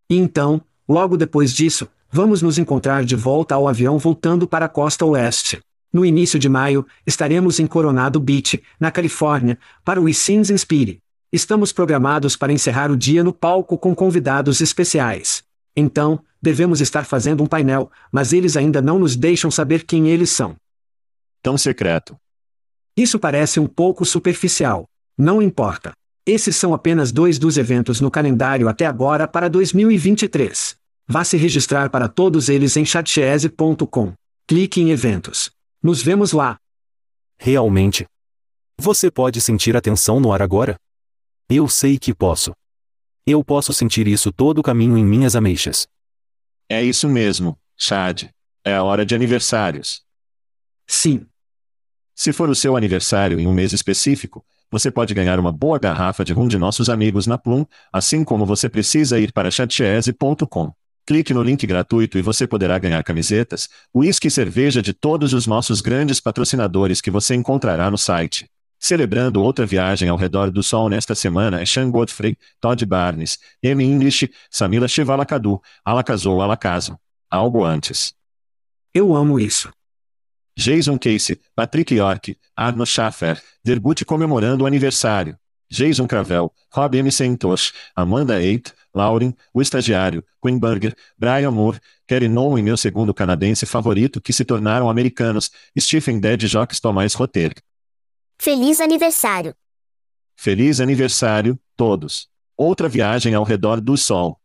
E 0.08 0.16
então, 0.16 0.62
logo 0.88 1.18
depois 1.18 1.52
disso, 1.52 1.90
Vamos 2.10 2.42
nos 2.42 2.58
encontrar 2.58 3.04
de 3.04 3.16
volta 3.16 3.54
ao 3.56 3.68
avião 3.68 4.00
voltando 4.00 4.48
para 4.48 4.66
a 4.66 4.70
costa 4.70 5.06
oeste. 5.06 5.60
No 5.92 6.06
início 6.06 6.40
de 6.40 6.48
maio, 6.48 6.86
estaremos 7.06 7.60
em 7.60 7.68
Coronado 7.68 8.20
Beach, 8.20 8.64
na 8.80 8.90
Califórnia, 8.90 9.58
para 9.84 10.00
o 10.00 10.14
Sins 10.14 10.50
Inspire. 10.50 11.00
Estamos 11.34 11.74
programados 11.74 12.38
para 12.38 12.54
encerrar 12.54 12.90
o 12.90 12.96
dia 12.96 13.24
no 13.24 13.34
palco 13.34 13.78
com 13.78 13.94
convidados 13.94 14.62
especiais. 14.62 15.44
Então, 15.76 16.20
devemos 16.42 16.80
estar 16.80 17.04
fazendo 17.04 17.44
um 17.44 17.48
painel, 17.48 17.92
mas 18.10 18.32
eles 18.32 18.56
ainda 18.56 18.82
não 18.82 18.98
nos 18.98 19.18
deixam 19.18 19.52
saber 19.52 19.84
quem 19.84 20.08
eles 20.08 20.30
são. 20.30 20.56
Tão 21.44 21.58
secreto. 21.58 22.16
Isso 22.96 23.20
parece 23.20 23.60
um 23.60 23.68
pouco 23.68 24.06
superficial. 24.06 24.86
Não 25.18 25.42
importa. 25.42 25.92
Esses 26.26 26.56
são 26.56 26.74
apenas 26.74 27.12
dois 27.12 27.38
dos 27.38 27.58
eventos 27.58 28.00
no 28.00 28.10
calendário 28.10 28.70
até 28.70 28.86
agora 28.86 29.28
para 29.28 29.50
2023. 29.50 30.77
Vá 31.10 31.24
se 31.24 31.38
registrar 31.38 31.90
para 31.90 32.10
todos 32.10 32.50
eles 32.50 32.76
em 32.76 32.86
chatchese.com. 32.86 34.14
Clique 34.46 34.82
em 34.82 34.92
eventos. 34.92 35.50
Nos 35.82 36.02
vemos 36.04 36.34
lá. 36.34 36.58
Realmente. 37.40 38.06
Você 38.78 39.10
pode 39.10 39.40
sentir 39.40 39.78
a 39.78 39.82
tensão 39.82 40.20
no 40.20 40.34
ar 40.34 40.42
agora? 40.42 40.76
Eu 41.50 41.70
sei 41.70 41.98
que 41.98 42.14
posso. 42.14 42.52
Eu 43.26 43.42
posso 43.42 43.72
sentir 43.72 44.06
isso 44.06 44.34
todo 44.34 44.60
o 44.60 44.64
caminho 44.64 44.98
em 44.98 45.06
minhas 45.06 45.34
ameixas. 45.34 45.88
É 46.68 46.84
isso 46.84 47.08
mesmo, 47.08 47.58
Chad. 47.78 48.26
É 48.62 48.76
a 48.76 48.84
hora 48.84 49.06
de 49.06 49.16
aniversários. 49.16 50.04
Sim. 50.86 51.26
Se 52.14 52.34
for 52.34 52.50
o 52.50 52.56
seu 52.56 52.76
aniversário 52.76 53.40
em 53.40 53.48
um 53.48 53.54
mês 53.54 53.72
específico, 53.72 54.46
você 54.70 54.92
pode 54.92 55.14
ganhar 55.14 55.40
uma 55.40 55.54
boa 55.54 55.80
garrafa 55.80 56.26
de 56.26 56.34
rum 56.34 56.50
de 56.50 56.58
nossos 56.58 56.90
amigos 56.90 57.26
na 57.26 57.38
Plum, 57.38 57.66
assim 57.94 58.26
como 58.26 58.46
você 58.46 58.68
precisa 58.68 59.18
ir 59.18 59.32
para 59.32 59.50
chatchese.com. 59.50 60.74
Clique 61.08 61.34
no 61.34 61.42
link 61.42 61.66
gratuito 61.66 62.18
e 62.18 62.22
você 62.22 62.46
poderá 62.46 62.78
ganhar 62.78 63.02
camisetas, 63.02 63.70
uísque 63.96 64.28
e 64.28 64.32
cerveja 64.32 64.82
de 64.82 64.92
todos 64.92 65.32
os 65.32 65.48
nossos 65.48 65.80
grandes 65.80 66.20
patrocinadores 66.20 67.00
que 67.00 67.10
você 67.10 67.34
encontrará 67.34 67.90
no 67.90 67.98
site. 67.98 68.46
Celebrando 68.78 69.42
outra 69.42 69.66
viagem 69.66 70.10
ao 70.10 70.18
redor 70.18 70.52
do 70.52 70.62
sol 70.62 70.90
nesta 70.90 71.16
semana 71.16 71.62
é 71.62 71.66
Sean 71.66 71.90
Godfrey, 71.90 72.38
Todd 72.60 72.86
Barnes, 72.86 73.40
M. 73.64 73.86
English, 73.86 74.30
Samila 74.52 74.86
Shivalakadu, 74.86 75.62
Alakazou 75.86 76.42
Alakazo. 76.42 77.00
Algo 77.32 77.64
antes. 77.64 78.14
Eu 78.94 79.16
amo 79.16 79.40
isso. 79.40 79.72
Jason 80.58 80.98
Casey, 81.00 81.40
Patrick 81.56 81.96
York, 81.96 82.38
Arno 82.54 82.86
Schaffer, 82.86 83.42
Dergut 83.64 84.04
comemorando 84.04 84.66
o 84.66 84.68
aniversário. 84.68 85.38
Jason 85.70 86.06
Cravel, 86.06 86.52
Rob 86.74 86.98
M. 86.98 87.12
Santos, 87.12 87.72
Amanda 87.96 88.42
Eight, 88.42 88.74
Lauren, 88.98 89.34
o 89.54 89.62
estagiário, 89.62 90.26
Quinn 90.42 90.60
Burger, 90.60 90.96
Brian 91.18 91.52
Moore, 91.52 91.80
Kerry 92.08 92.28
Nolan 92.28 92.60
e 92.60 92.64
meu 92.64 92.76
segundo 92.76 93.14
canadense 93.14 93.66
favorito 93.66 94.20
que 94.20 94.34
se 94.34 94.44
tornaram 94.44 94.90
americanos, 94.90 95.52
Stephen 95.80 96.20
Dead 96.20 96.42
Jocks 96.46 96.80
Tomás 96.80 97.14
Roter. 97.14 97.54
Feliz 98.40 98.82
aniversário! 98.82 99.56
Feliz 100.36 100.80
aniversário, 100.80 101.60
todos! 101.76 102.28
Outra 102.58 102.90
viagem 102.90 103.36
ao 103.36 103.44
redor 103.44 103.80
do 103.80 103.96
sol. 103.96 104.40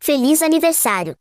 Feliz 0.00 0.42
aniversário! 0.42 1.16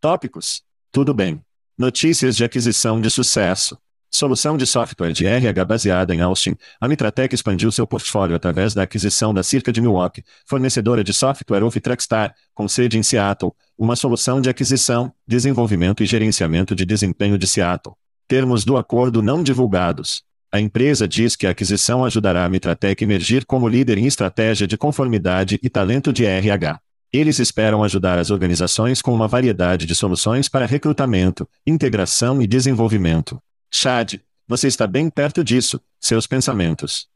Tópicos. 0.00 0.62
Tudo 0.92 1.12
bem. 1.14 1.42
Notícias 1.76 2.36
de 2.36 2.44
aquisição 2.44 3.00
de 3.00 3.10
sucesso. 3.10 3.78
Solução 4.12 4.56
de 4.56 4.66
software 4.66 5.12
de 5.12 5.24
RH 5.24 5.64
baseada 5.64 6.12
em 6.12 6.20
Austin, 6.20 6.56
a 6.80 6.88
Mitratec 6.88 7.32
expandiu 7.32 7.70
seu 7.70 7.86
portfólio 7.86 8.34
através 8.34 8.74
da 8.74 8.82
aquisição 8.82 9.32
da 9.32 9.42
Circa 9.44 9.72
de 9.72 9.80
Milwaukee, 9.80 10.24
fornecedora 10.44 11.04
de 11.04 11.14
software 11.14 11.62
of 11.62 11.80
Trackstar, 11.80 12.34
com 12.52 12.66
sede 12.66 12.98
em 12.98 13.04
Seattle, 13.04 13.52
uma 13.78 13.94
solução 13.94 14.40
de 14.40 14.50
aquisição, 14.50 15.12
desenvolvimento 15.26 16.02
e 16.02 16.06
gerenciamento 16.06 16.74
de 16.74 16.84
desempenho 16.84 17.38
de 17.38 17.46
Seattle. 17.46 17.94
Termos 18.26 18.64
do 18.64 18.76
acordo 18.76 19.22
não 19.22 19.44
divulgados. 19.44 20.22
A 20.52 20.60
empresa 20.60 21.06
diz 21.06 21.36
que 21.36 21.46
a 21.46 21.50
aquisição 21.50 22.04
ajudará 22.04 22.44
a 22.44 22.48
Mitratec 22.48 23.04
emergir 23.04 23.46
como 23.46 23.68
líder 23.68 23.96
em 23.96 24.06
estratégia 24.06 24.66
de 24.66 24.76
conformidade 24.76 25.60
e 25.62 25.70
talento 25.70 26.12
de 26.12 26.24
RH. 26.24 26.80
Eles 27.12 27.38
esperam 27.38 27.84
ajudar 27.84 28.18
as 28.18 28.30
organizações 28.30 29.00
com 29.00 29.14
uma 29.14 29.28
variedade 29.28 29.86
de 29.86 29.94
soluções 29.94 30.48
para 30.48 30.66
recrutamento, 30.66 31.48
integração 31.64 32.42
e 32.42 32.46
desenvolvimento. 32.46 33.40
Chad, 33.70 34.20
você 34.46 34.66
está 34.66 34.86
bem 34.86 35.08
perto 35.08 35.44
disso, 35.44 35.80
seus 36.00 36.26
pensamentos. 36.26 37.08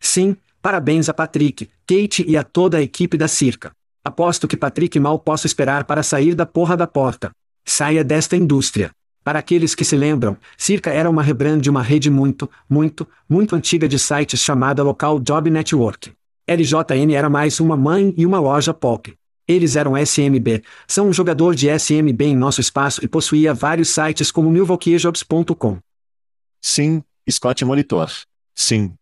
Sim, 0.00 0.36
parabéns 0.60 1.08
a 1.08 1.14
Patrick, 1.14 1.68
Kate 1.86 2.24
e 2.26 2.36
a 2.36 2.42
toda 2.42 2.78
a 2.78 2.82
equipe 2.82 3.16
da 3.16 3.28
Circa. 3.28 3.72
Aposto 4.04 4.48
que 4.48 4.56
Patrick 4.56 4.98
mal 4.98 5.18
posso 5.18 5.46
esperar 5.46 5.84
para 5.84 6.02
sair 6.02 6.34
da 6.34 6.44
porra 6.44 6.76
da 6.76 6.86
porta. 6.86 7.30
Saia 7.64 8.02
desta 8.02 8.36
indústria. 8.36 8.90
Para 9.22 9.38
aqueles 9.40 9.74
que 9.74 9.84
se 9.84 9.96
lembram, 9.96 10.36
Circa 10.56 10.90
era 10.90 11.10
uma 11.10 11.22
rebrand 11.22 11.60
de 11.60 11.68
uma 11.68 11.82
rede 11.82 12.10
muito, 12.10 12.50
muito, 12.68 13.06
muito 13.28 13.54
antiga 13.54 13.86
de 13.86 13.98
sites 13.98 14.40
chamada 14.40 14.82
Local 14.82 15.20
Job 15.20 15.50
Network. 15.50 16.12
LJN 16.48 17.14
era 17.14 17.28
mais 17.28 17.60
uma 17.60 17.76
mãe 17.76 18.14
e 18.16 18.24
uma 18.24 18.40
loja 18.40 18.72
pop. 18.72 19.14
Eles 19.48 19.74
eram 19.74 19.96
SMB, 19.96 20.62
são 20.86 21.08
um 21.08 21.12
jogador 21.12 21.54
de 21.54 21.68
SMB 21.70 22.20
em 22.22 22.36
nosso 22.36 22.60
espaço 22.60 23.02
e 23.02 23.08
possuía 23.08 23.54
vários 23.54 23.88
sites 23.88 24.30
como 24.30 24.50
milwaukeejobs.com. 24.50 25.78
Sim, 26.60 27.02
Scott 27.30 27.64
Monitor. 27.64 28.10
Sim. 28.54 28.92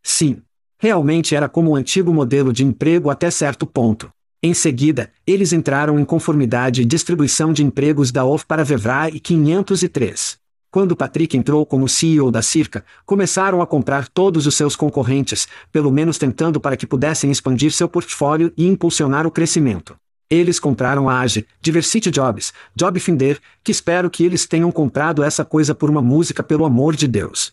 Sim. 0.00 0.40
Realmente 0.78 1.34
era 1.34 1.48
como 1.48 1.70
o 1.70 1.72
um 1.72 1.76
antigo 1.76 2.12
modelo 2.12 2.52
de 2.52 2.64
emprego 2.64 3.10
até 3.10 3.30
certo 3.30 3.66
ponto. 3.66 4.12
Em 4.42 4.52
seguida, 4.52 5.10
eles 5.26 5.52
entraram 5.52 5.98
em 5.98 6.04
conformidade 6.04 6.82
e 6.82 6.84
distribuição 6.84 7.52
de 7.52 7.64
empregos 7.64 8.12
da 8.12 8.24
OFF 8.24 8.44
para 8.46 8.62
Vevra 8.62 9.08
e 9.08 9.18
503. 9.18 10.43
Quando 10.74 10.96
Patrick 10.96 11.36
entrou 11.36 11.64
como 11.64 11.88
CEO 11.88 12.32
da 12.32 12.42
Circa, 12.42 12.84
começaram 13.06 13.62
a 13.62 13.66
comprar 13.66 14.08
todos 14.08 14.44
os 14.44 14.56
seus 14.56 14.74
concorrentes, 14.74 15.46
pelo 15.70 15.88
menos 15.88 16.18
tentando 16.18 16.58
para 16.58 16.76
que 16.76 16.84
pudessem 16.84 17.30
expandir 17.30 17.70
seu 17.70 17.88
portfólio 17.88 18.52
e 18.56 18.66
impulsionar 18.66 19.24
o 19.24 19.30
crescimento. 19.30 19.94
Eles 20.28 20.58
compraram 20.58 21.08
a 21.08 21.20
Age, 21.20 21.46
Diversity 21.62 22.10
Jobs, 22.10 22.52
Job 22.74 22.98
Finder, 22.98 23.40
que 23.62 23.70
espero 23.70 24.10
que 24.10 24.24
eles 24.24 24.48
tenham 24.48 24.72
comprado 24.72 25.22
essa 25.22 25.44
coisa 25.44 25.76
por 25.76 25.88
uma 25.88 26.02
música 26.02 26.42
pelo 26.42 26.64
amor 26.64 26.96
de 26.96 27.06
Deus. 27.06 27.52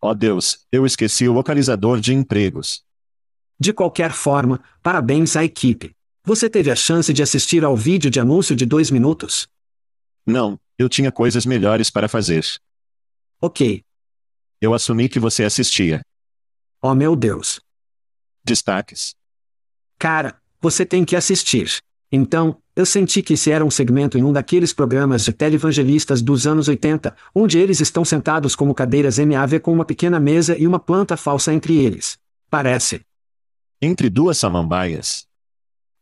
Oh 0.00 0.14
Deus, 0.14 0.60
eu 0.72 0.86
esqueci 0.86 1.28
o 1.28 1.34
localizador 1.34 2.00
de 2.00 2.14
empregos. 2.14 2.82
De 3.58 3.70
qualquer 3.70 4.12
forma, 4.12 4.62
parabéns 4.82 5.36
à 5.36 5.44
equipe. 5.44 5.94
Você 6.24 6.48
teve 6.48 6.70
a 6.70 6.74
chance 6.74 7.12
de 7.12 7.22
assistir 7.22 7.66
ao 7.66 7.76
vídeo 7.76 8.10
de 8.10 8.18
anúncio 8.18 8.56
de 8.56 8.64
dois 8.64 8.90
minutos? 8.90 9.46
Não, 10.26 10.58
eu 10.80 10.88
tinha 10.88 11.12
coisas 11.12 11.44
melhores 11.44 11.90
para 11.90 12.08
fazer. 12.08 12.42
Ok. 13.38 13.84
Eu 14.58 14.72
assumi 14.72 15.10
que 15.10 15.20
você 15.20 15.44
assistia. 15.44 16.00
Oh 16.80 16.94
meu 16.94 17.14
Deus. 17.14 17.60
Destaques. 18.42 19.14
Cara, 19.98 20.40
você 20.58 20.86
tem 20.86 21.04
que 21.04 21.14
assistir. 21.14 21.82
Então, 22.10 22.56
eu 22.74 22.86
senti 22.86 23.22
que 23.22 23.34
esse 23.34 23.50
era 23.50 23.62
um 23.62 23.70
segmento 23.70 24.16
em 24.16 24.24
um 24.24 24.32
daqueles 24.32 24.72
programas 24.72 25.22
de 25.22 25.34
televangelistas 25.34 26.22
dos 26.22 26.46
anos 26.46 26.66
80, 26.66 27.14
onde 27.34 27.58
eles 27.58 27.80
estão 27.80 28.02
sentados 28.02 28.56
como 28.56 28.74
cadeiras 28.74 29.18
MAV 29.18 29.60
com 29.60 29.74
uma 29.74 29.84
pequena 29.84 30.18
mesa 30.18 30.56
e 30.56 30.66
uma 30.66 30.80
planta 30.80 31.14
falsa 31.14 31.52
entre 31.52 31.76
eles. 31.76 32.18
Parece. 32.48 33.02
Entre 33.82 34.08
duas 34.08 34.38
samambaias. 34.38 35.26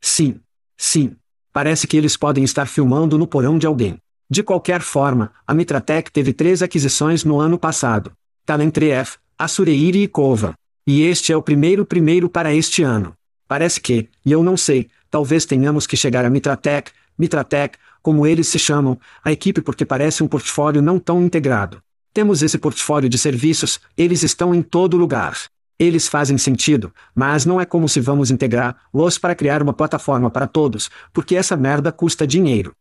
Sim. 0.00 0.40
Sim. 0.76 1.16
Parece 1.52 1.88
que 1.88 1.96
eles 1.96 2.16
podem 2.16 2.44
estar 2.44 2.66
filmando 2.66 3.18
no 3.18 3.26
porão 3.26 3.58
de 3.58 3.66
alguém. 3.66 4.00
De 4.30 4.42
qualquer 4.42 4.82
forma, 4.82 5.32
a 5.46 5.54
Mitratec 5.54 6.12
teve 6.12 6.34
três 6.34 6.62
aquisições 6.62 7.24
no 7.24 7.40
ano 7.40 7.58
passado. 7.58 8.12
Talentref, 8.44 9.16
Assureiri 9.38 10.02
e 10.02 10.08
Kova. 10.08 10.54
E 10.86 11.02
este 11.02 11.32
é 11.32 11.36
o 11.36 11.42
primeiro 11.42 11.86
primeiro 11.86 12.28
para 12.28 12.54
este 12.54 12.82
ano. 12.82 13.14
Parece 13.46 13.80
que, 13.80 14.08
e 14.24 14.32
eu 14.32 14.42
não 14.42 14.56
sei, 14.56 14.90
talvez 15.10 15.46
tenhamos 15.46 15.86
que 15.86 15.96
chegar 15.96 16.26
a 16.26 16.30
Mitratec, 16.30 16.90
Mitratec, 17.18 17.78
como 18.02 18.26
eles 18.26 18.48
se 18.48 18.58
chamam, 18.58 18.98
a 19.24 19.32
equipe 19.32 19.62
porque 19.62 19.84
parece 19.86 20.22
um 20.22 20.28
portfólio 20.28 20.82
não 20.82 20.98
tão 20.98 21.22
integrado. 21.22 21.82
Temos 22.12 22.42
esse 22.42 22.58
portfólio 22.58 23.08
de 23.08 23.18
serviços, 23.18 23.80
eles 23.96 24.22
estão 24.22 24.54
em 24.54 24.62
todo 24.62 24.96
lugar. 24.96 25.36
Eles 25.78 26.06
fazem 26.06 26.36
sentido, 26.36 26.92
mas 27.14 27.46
não 27.46 27.60
é 27.60 27.64
como 27.64 27.88
se 27.88 28.00
vamos 28.00 28.30
integrar-los 28.30 29.18
para 29.18 29.34
criar 29.34 29.62
uma 29.62 29.72
plataforma 29.72 30.30
para 30.30 30.46
todos, 30.46 30.90
porque 31.12 31.36
essa 31.36 31.56
merda 31.56 31.90
custa 31.90 32.26
dinheiro. 32.26 32.74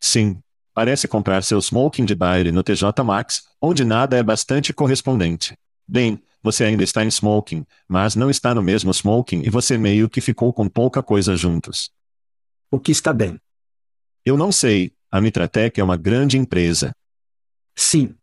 Sim. 0.00 0.38
Parece 0.74 1.06
comprar 1.06 1.42
seu 1.42 1.58
smoking 1.60 2.04
de 2.04 2.16
baile 2.16 2.50
no 2.50 2.64
TJ 2.64 3.02
Maxx, 3.04 3.44
onde 3.62 3.84
nada 3.84 4.16
é 4.18 4.22
bastante 4.22 4.72
correspondente. 4.72 5.56
Bem, 5.86 6.20
você 6.42 6.64
ainda 6.64 6.82
está 6.82 7.04
em 7.04 7.08
smoking, 7.08 7.64
mas 7.88 8.16
não 8.16 8.28
está 8.28 8.54
no 8.54 8.62
mesmo 8.62 8.90
smoking 8.90 9.42
e 9.44 9.50
você 9.50 9.78
meio 9.78 10.10
que 10.10 10.20
ficou 10.20 10.52
com 10.52 10.68
pouca 10.68 11.02
coisa 11.02 11.36
juntos. 11.36 11.90
O 12.70 12.80
que 12.80 12.90
está 12.90 13.12
bem? 13.12 13.38
Eu 14.24 14.36
não 14.36 14.50
sei, 14.50 14.92
a 15.10 15.20
Mitratec 15.20 15.80
é 15.80 15.84
uma 15.84 15.96
grande 15.96 16.36
empresa. 16.36 16.92
Sim. 17.76 18.14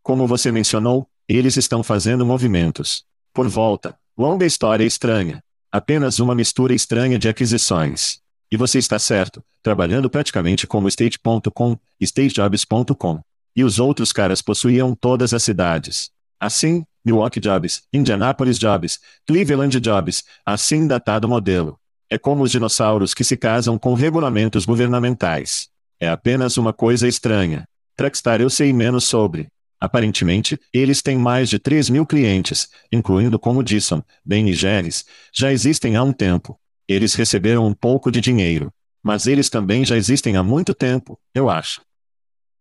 Como 0.00 0.28
você 0.28 0.52
mencionou, 0.52 1.08
eles 1.28 1.56
estão 1.56 1.82
fazendo 1.82 2.24
movimentos. 2.24 3.04
Por 3.32 3.48
volta, 3.48 3.98
longa 4.16 4.46
história 4.46 4.84
estranha. 4.84 5.42
Apenas 5.72 6.20
uma 6.20 6.36
mistura 6.36 6.72
estranha 6.72 7.18
de 7.18 7.28
aquisições. 7.28 8.22
E 8.54 8.56
você 8.56 8.78
está 8.78 9.00
certo, 9.00 9.42
trabalhando 9.60 10.08
praticamente 10.08 10.64
como 10.64 10.86
State.com, 10.86 11.76
StateJobs.com. 12.00 13.20
E 13.56 13.64
os 13.64 13.80
outros 13.80 14.12
caras 14.12 14.40
possuíam 14.40 14.94
todas 14.94 15.34
as 15.34 15.42
cidades. 15.42 16.12
Assim, 16.38 16.84
Milwaukee 17.04 17.40
Jobs, 17.40 17.82
Indianapolis 17.92 18.56
Jobs, 18.56 19.00
Cleveland 19.26 19.80
Jobs, 19.80 20.22
assim 20.46 20.86
datado 20.86 21.28
modelo. 21.28 21.76
É 22.08 22.16
como 22.16 22.44
os 22.44 22.52
dinossauros 22.52 23.12
que 23.12 23.24
se 23.24 23.36
casam 23.36 23.76
com 23.76 23.92
regulamentos 23.92 24.64
governamentais. 24.64 25.68
É 25.98 26.08
apenas 26.08 26.56
uma 26.56 26.72
coisa 26.72 27.08
estranha. 27.08 27.66
Trackstar 27.96 28.40
eu 28.40 28.48
sei 28.48 28.72
menos 28.72 29.02
sobre. 29.02 29.48
Aparentemente, 29.80 30.56
eles 30.72 31.02
têm 31.02 31.18
mais 31.18 31.50
de 31.50 31.58
3 31.58 31.90
mil 31.90 32.06
clientes, 32.06 32.68
incluindo 32.92 33.36
como 33.36 33.64
Disson, 33.64 34.00
Ben 34.24 34.48
e 34.48 34.52
Geres, 34.52 35.04
já 35.32 35.50
existem 35.50 35.96
há 35.96 36.04
um 36.04 36.12
tempo. 36.12 36.56
Eles 36.88 37.14
receberam 37.14 37.66
um 37.66 37.74
pouco 37.74 38.10
de 38.10 38.20
dinheiro. 38.20 38.72
Mas 39.02 39.26
eles 39.26 39.50
também 39.50 39.84
já 39.84 39.96
existem 39.96 40.36
há 40.36 40.42
muito 40.42 40.74
tempo, 40.74 41.20
eu 41.34 41.50
acho. 41.50 41.82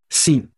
Sim. 0.09 0.49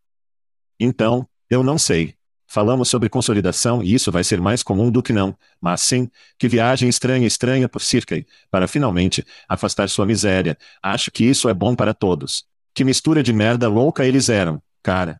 Então, 0.79 1.27
eu 1.49 1.63
não 1.63 1.77
sei. 1.77 2.15
Falamos 2.47 2.89
sobre 2.89 3.09
consolidação 3.09 3.83
e 3.83 3.93
isso 3.93 4.11
vai 4.11 4.23
ser 4.23 4.39
mais 4.39 4.63
comum 4.63 4.89
do 4.89 5.03
que 5.03 5.11
não, 5.11 5.37
mas 5.59 5.81
sim, 5.81 6.09
que 6.37 6.47
viagem 6.47 6.87
estranha 6.87 7.27
estranha 7.27 7.67
por 7.67 7.81
Circei, 7.81 8.25
para 8.49 8.67
finalmente 8.67 9.25
afastar 9.47 9.89
sua 9.89 10.05
miséria. 10.05 10.57
Acho 10.81 11.11
que 11.11 11.25
isso 11.25 11.49
é 11.49 11.53
bom 11.53 11.75
para 11.75 11.93
todos. 11.93 12.45
Que 12.73 12.83
mistura 12.83 13.21
de 13.21 13.33
merda 13.33 13.67
louca 13.67 14.05
eles 14.05 14.29
eram, 14.29 14.61
cara. 14.81 15.19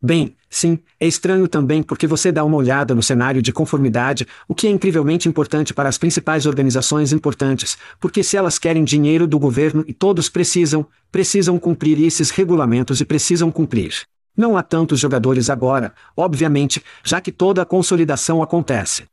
Bem, 0.00 0.36
sim, 0.56 0.78
é 0.98 1.06
estranho 1.06 1.46
também 1.46 1.82
porque 1.82 2.06
você 2.06 2.32
dá 2.32 2.42
uma 2.42 2.56
olhada 2.56 2.94
no 2.94 3.02
cenário 3.02 3.42
de 3.42 3.52
conformidade, 3.52 4.26
o 4.48 4.54
que 4.54 4.66
é 4.66 4.70
incrivelmente 4.70 5.28
importante 5.28 5.74
para 5.74 5.86
as 5.86 5.98
principais 5.98 6.46
organizações 6.46 7.12
importantes, 7.12 7.76
porque 8.00 8.22
se 8.22 8.38
elas 8.38 8.58
querem 8.58 8.82
dinheiro 8.82 9.26
do 9.26 9.38
governo 9.38 9.84
e 9.86 9.92
todos 9.92 10.30
precisam, 10.30 10.86
precisam 11.12 11.58
cumprir 11.58 12.02
esses 12.02 12.30
regulamentos 12.30 13.02
e 13.02 13.04
precisam 13.04 13.50
cumprir. 13.50 14.02
Não 14.34 14.56
há 14.56 14.62
tantos 14.62 14.98
jogadores 14.98 15.50
agora, 15.50 15.92
obviamente, 16.16 16.82
já 17.04 17.20
que 17.20 17.30
toda 17.30 17.60
a 17.60 17.66
consolidação 17.66 18.42
acontece. 18.42 19.04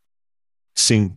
Sim. 0.74 1.12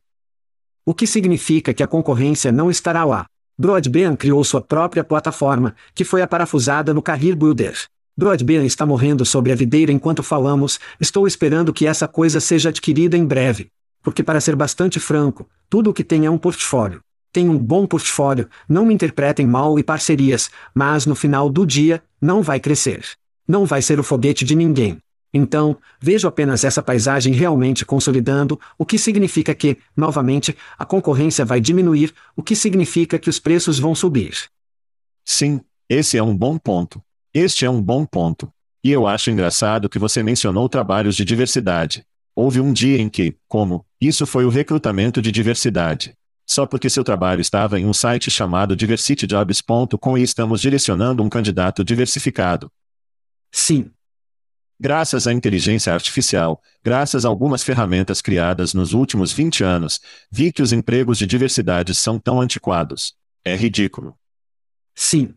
O 0.85 0.93
que 0.93 1.07
significa 1.07 1.73
que 1.73 1.83
a 1.83 1.87
concorrência 1.87 2.51
não 2.51 2.69
estará 2.69 3.05
lá. 3.05 3.25
Broadband 3.57 4.17
criou 4.17 4.43
sua 4.43 4.61
própria 4.61 5.03
plataforma, 5.05 5.73
que 5.95 6.03
foi 6.03 6.21
aparafusada 6.21 6.93
no 6.93 7.01
Career 7.01 7.35
Builder. 7.35 7.87
Broadband 8.17 8.65
está 8.65 8.83
morrendo 8.83 9.23
sobre 9.23 9.51
a 9.51 9.55
videira 9.55 9.91
enquanto 9.91 10.23
falamos, 10.23 10.79
estou 10.99 11.27
esperando 11.27 11.71
que 11.71 11.85
essa 11.85 12.07
coisa 12.07 12.39
seja 12.39 12.69
adquirida 12.69 13.15
em 13.15 13.23
breve. 13.23 13.67
Porque 14.01 14.23
para 14.23 14.41
ser 14.41 14.55
bastante 14.55 14.99
franco, 14.99 15.47
tudo 15.69 15.91
o 15.91 15.93
que 15.93 16.03
tem 16.03 16.25
é 16.25 16.31
um 16.31 16.37
portfólio. 16.37 16.99
Tem 17.31 17.47
um 17.47 17.59
bom 17.59 17.85
portfólio, 17.85 18.49
não 18.67 18.87
me 18.87 18.93
interpretem 18.95 19.45
mal 19.45 19.77
e 19.77 19.83
parcerias, 19.83 20.49
mas 20.73 21.05
no 21.05 21.13
final 21.13 21.47
do 21.47 21.63
dia, 21.63 22.01
não 22.19 22.41
vai 22.41 22.59
crescer. 22.59 23.05
Não 23.47 23.67
vai 23.67 23.83
ser 23.83 23.99
o 23.99 24.03
foguete 24.03 24.43
de 24.43 24.55
ninguém. 24.55 24.97
Então, 25.31 25.77
vejo 26.01 26.27
apenas 26.27 26.63
essa 26.63 26.81
paisagem 26.81 27.33
realmente 27.35 27.85
consolidando, 27.85 28.59
o 28.79 28.85
que 28.85 28.97
significa 28.97 29.53
que, 29.53 29.77
novamente, 29.95 30.57
a 30.75 30.85
concorrência 30.85 31.45
vai 31.45 31.61
diminuir, 31.61 32.15
o 32.35 32.41
que 32.41 32.55
significa 32.55 33.19
que 33.19 33.29
os 33.29 33.37
preços 33.37 33.77
vão 33.77 33.93
subir. 33.93 34.49
Sim, 35.23 35.61
esse 35.87 36.17
é 36.17 36.23
um 36.23 36.35
bom 36.35 36.57
ponto. 36.57 36.99
Este 37.33 37.65
é 37.65 37.69
um 37.69 37.81
bom 37.81 38.05
ponto. 38.05 38.51
E 38.83 38.91
eu 38.91 39.05
acho 39.05 39.29
engraçado 39.29 39.89
que 39.89 39.99
você 39.99 40.23
mencionou 40.23 40.69
trabalhos 40.69 41.15
de 41.15 41.25
diversidade. 41.25 42.05
Houve 42.35 42.61
um 42.61 42.71
dia 42.71 43.01
em 43.01 43.09
que, 43.09 43.35
como, 43.47 43.85
isso 43.99 44.25
foi 44.25 44.45
o 44.45 44.49
recrutamento 44.49 45.21
de 45.21 45.31
diversidade. 45.31 46.15
Só 46.45 46.65
porque 46.65 46.89
seu 46.89 47.03
trabalho 47.03 47.41
estava 47.41 47.79
em 47.79 47.85
um 47.85 47.93
site 47.93 48.31
chamado 48.31 48.75
diversityjobs.com 48.75 50.17
e 50.17 50.23
estamos 50.23 50.61
direcionando 50.61 51.21
um 51.21 51.29
candidato 51.29 51.83
diversificado. 51.83 52.71
Sim. 53.51 53.91
Graças 54.79 55.25
à 55.25 55.33
inteligência 55.33 55.91
artificial, 55.91 56.61
graças 56.83 57.25
a 57.25 57.27
algumas 57.27 57.63
ferramentas 57.63 58.21
criadas 58.21 58.73
nos 58.73 58.93
últimos 58.93 59.33
20 59.33 59.63
anos, 59.63 59.99
vi 60.31 60.51
que 60.53 60.61
os 60.61 60.71
empregos 60.71 61.17
de 61.17 61.25
diversidade 61.25 61.95
são 61.95 62.19
tão 62.19 62.39
antiquados. 62.39 63.15
É 63.43 63.55
ridículo. 63.55 64.15
Sim. 64.93 65.33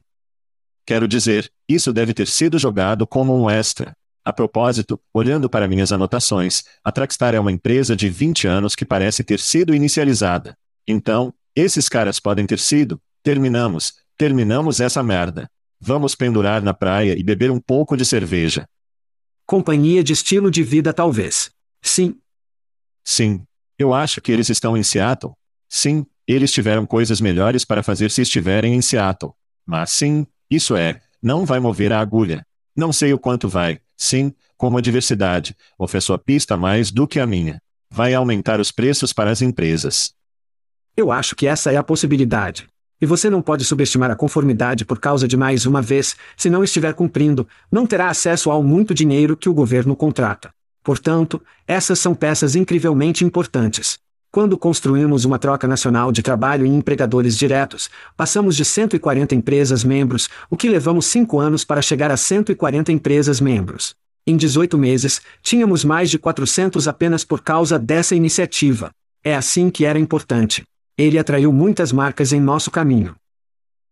Quero 0.90 1.06
dizer, 1.06 1.48
isso 1.68 1.92
deve 1.92 2.12
ter 2.12 2.26
sido 2.26 2.58
jogado 2.58 3.06
como 3.06 3.32
um 3.40 3.48
extra. 3.48 3.96
A 4.24 4.32
propósito, 4.32 5.00
olhando 5.14 5.48
para 5.48 5.68
minhas 5.68 5.92
anotações, 5.92 6.64
a 6.82 6.90
Trackstar 6.90 7.32
é 7.32 7.38
uma 7.38 7.52
empresa 7.52 7.94
de 7.94 8.08
20 8.08 8.48
anos 8.48 8.74
que 8.74 8.84
parece 8.84 9.22
ter 9.22 9.38
sido 9.38 9.72
inicializada. 9.72 10.58
Então, 10.88 11.32
esses 11.54 11.88
caras 11.88 12.18
podem 12.18 12.44
ter 12.44 12.58
sido. 12.58 13.00
Terminamos, 13.22 14.00
terminamos 14.18 14.80
essa 14.80 15.00
merda. 15.00 15.48
Vamos 15.80 16.16
pendurar 16.16 16.60
na 16.60 16.74
praia 16.74 17.16
e 17.16 17.22
beber 17.22 17.52
um 17.52 17.60
pouco 17.60 17.96
de 17.96 18.04
cerveja. 18.04 18.66
Companhia 19.46 20.02
de 20.02 20.12
estilo 20.12 20.50
de 20.50 20.64
vida, 20.64 20.92
talvez. 20.92 21.52
Sim. 21.80 22.18
Sim. 23.04 23.44
Eu 23.78 23.94
acho 23.94 24.20
que 24.20 24.32
eles 24.32 24.48
estão 24.48 24.76
em 24.76 24.82
Seattle. 24.82 25.34
Sim, 25.68 26.04
eles 26.26 26.50
tiveram 26.50 26.84
coisas 26.84 27.20
melhores 27.20 27.64
para 27.64 27.80
fazer 27.80 28.10
se 28.10 28.22
estiverem 28.22 28.74
em 28.74 28.82
Seattle. 28.82 29.30
Mas 29.64 29.90
sim, 29.90 30.26
isso 30.50 30.76
é, 30.76 31.00
não 31.22 31.46
vai 31.46 31.60
mover 31.60 31.92
a 31.92 32.00
agulha. 32.00 32.44
Não 32.74 32.92
sei 32.92 33.12
o 33.12 33.18
quanto 33.18 33.48
vai, 33.48 33.78
sim, 33.96 34.34
como 34.56 34.78
a 34.78 34.80
diversidade, 34.80 35.56
ofereceu 35.78 36.14
a 36.14 36.18
pista 36.18 36.56
mais 36.56 36.90
do 36.90 37.06
que 37.06 37.20
a 37.20 37.26
minha. 37.26 37.62
Vai 37.90 38.14
aumentar 38.14 38.60
os 38.60 38.70
preços 38.70 39.12
para 39.12 39.30
as 39.30 39.42
empresas. 39.42 40.12
Eu 40.96 41.12
acho 41.12 41.36
que 41.36 41.46
essa 41.46 41.72
é 41.72 41.76
a 41.76 41.82
possibilidade. 41.82 42.66
E 43.00 43.06
você 43.06 43.30
não 43.30 43.40
pode 43.40 43.64
subestimar 43.64 44.10
a 44.10 44.16
conformidade 44.16 44.84
por 44.84 44.98
causa 44.98 45.26
de 45.26 45.36
mais 45.36 45.64
uma 45.64 45.80
vez, 45.80 46.16
se 46.36 46.50
não 46.50 46.62
estiver 46.62 46.92
cumprindo, 46.94 47.48
não 47.72 47.86
terá 47.86 48.08
acesso 48.10 48.50
ao 48.50 48.62
muito 48.62 48.92
dinheiro 48.92 49.36
que 49.36 49.48
o 49.48 49.54
governo 49.54 49.96
contrata. 49.96 50.52
Portanto, 50.82 51.40
essas 51.66 51.98
são 51.98 52.14
peças 52.14 52.54
incrivelmente 52.54 53.24
importantes. 53.24 53.98
Quando 54.32 54.56
construímos 54.56 55.24
uma 55.24 55.40
troca 55.40 55.66
nacional 55.66 56.12
de 56.12 56.22
trabalho 56.22 56.64
em 56.64 56.76
empregadores 56.76 57.36
diretos, 57.36 57.90
passamos 58.16 58.54
de 58.54 58.64
140 58.64 59.34
empresas 59.34 59.82
membros, 59.82 60.28
o 60.48 60.56
que 60.56 60.68
levamos 60.68 61.06
cinco 61.06 61.40
anos 61.40 61.64
para 61.64 61.82
chegar 61.82 62.12
a 62.12 62.16
140 62.16 62.92
empresas 62.92 63.40
membros. 63.40 63.96
Em 64.24 64.36
18 64.36 64.78
meses, 64.78 65.20
tínhamos 65.42 65.84
mais 65.84 66.08
de 66.08 66.16
400 66.16 66.86
apenas 66.86 67.24
por 67.24 67.40
causa 67.40 67.76
dessa 67.76 68.14
iniciativa. 68.14 68.92
É 69.24 69.34
assim 69.34 69.68
que 69.68 69.84
era 69.84 69.98
importante. 69.98 70.62
Ele 70.96 71.18
atraiu 71.18 71.52
muitas 71.52 71.90
marcas 71.90 72.32
em 72.32 72.40
nosso 72.40 72.70
caminho. 72.70 73.16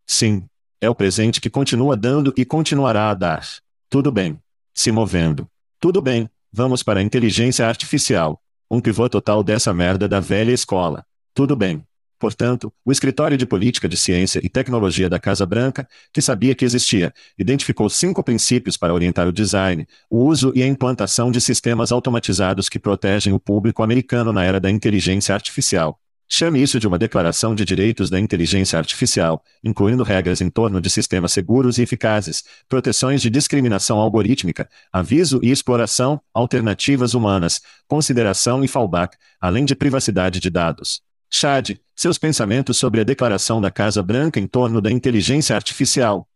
Sim. 0.07 0.45
É 0.81 0.89
o 0.89 0.95
presente 0.95 1.41
que 1.41 1.51
continua 1.51 1.97
dando 1.97 2.33
e 2.37 2.45
continuará 2.45 3.11
a 3.11 3.15
dar. 3.15 3.45
Tudo 3.91 4.13
bem. 4.13 4.39
Se 4.73 4.93
movendo. 4.93 5.49
Tudo 5.81 6.01
bem, 6.01 6.31
vamos 6.53 6.85
para 6.85 7.01
a 7.01 7.03
inteligência 7.03 7.67
artificial. 7.67 8.41
Um 8.71 8.81
pivô 8.81 9.09
total 9.09 9.43
dessa 9.43 9.73
merda 9.73 10.07
da 10.07 10.21
velha 10.21 10.53
escola. 10.53 11.03
Tudo 11.33 11.57
bem. 11.57 11.83
Portanto, 12.19 12.71
o 12.85 12.93
Escritório 12.93 13.39
de 13.39 13.47
Política 13.47 13.89
de 13.89 13.97
Ciência 13.97 14.41
e 14.45 14.49
Tecnologia 14.49 15.09
da 15.09 15.19
Casa 15.19 15.47
Branca, 15.47 15.89
que 16.13 16.21
sabia 16.21 16.55
que 16.55 16.67
existia, 16.67 17.15
identificou 17.39 17.89
cinco 17.89 18.23
princípios 18.23 18.77
para 18.77 18.93
orientar 18.93 19.27
o 19.27 19.33
design, 19.33 19.87
o 20.11 20.25
uso 20.25 20.53
e 20.55 20.63
a 20.63 20.67
implantação 20.67 21.31
de 21.31 21.41
sistemas 21.41 21.93
automatizados 21.93 22.69
que 22.69 22.79
protegem 22.79 23.33
o 23.33 23.41
público 23.41 23.83
americano 23.83 24.33
na 24.35 24.45
era 24.45 24.61
da 24.61 24.71
inteligência 24.71 25.35
artificial. 25.35 25.99
Chame 26.31 26.63
isso 26.63 26.79
de 26.79 26.87
uma 26.87 26.99
declaração 26.99 27.55
de 27.55 27.65
direitos 27.65 28.11
da 28.11 28.21
inteligência 28.21 28.79
artificial, 28.79 29.43
incluindo 29.65 30.03
regras 30.03 30.43
em 30.43 30.51
torno 30.51 30.79
de 30.79 30.91
sistemas 30.91 31.33
seguros 31.33 31.79
e 31.79 31.83
eficazes, 31.83 32.45
proteções 32.69 33.23
de 33.23 33.31
discriminação 33.31 33.99
algorítmica, 33.99 34.69
aviso 34.93 35.41
e 35.43 35.51
exploração, 35.51 36.21
alternativas 36.35 37.15
humanas, 37.15 37.63
consideração 37.87 38.63
e 38.63 38.69
fallback, 38.69 39.17
além 39.41 39.65
de 39.65 39.75
privacidade 39.75 40.39
de 40.39 40.51
dados. 40.51 41.01
Chad, 41.31 41.71
seus 41.97 42.19
pensamentos 42.19 42.77
sobre 42.77 43.01
a 43.01 43.05
declaração 43.05 43.59
da 43.59 43.71
Casa 43.71 44.03
Branca 44.03 44.39
em 44.39 44.47
torno 44.47 44.83
da 44.83 44.91
inteligência 44.91 45.57
artificial. 45.57 46.29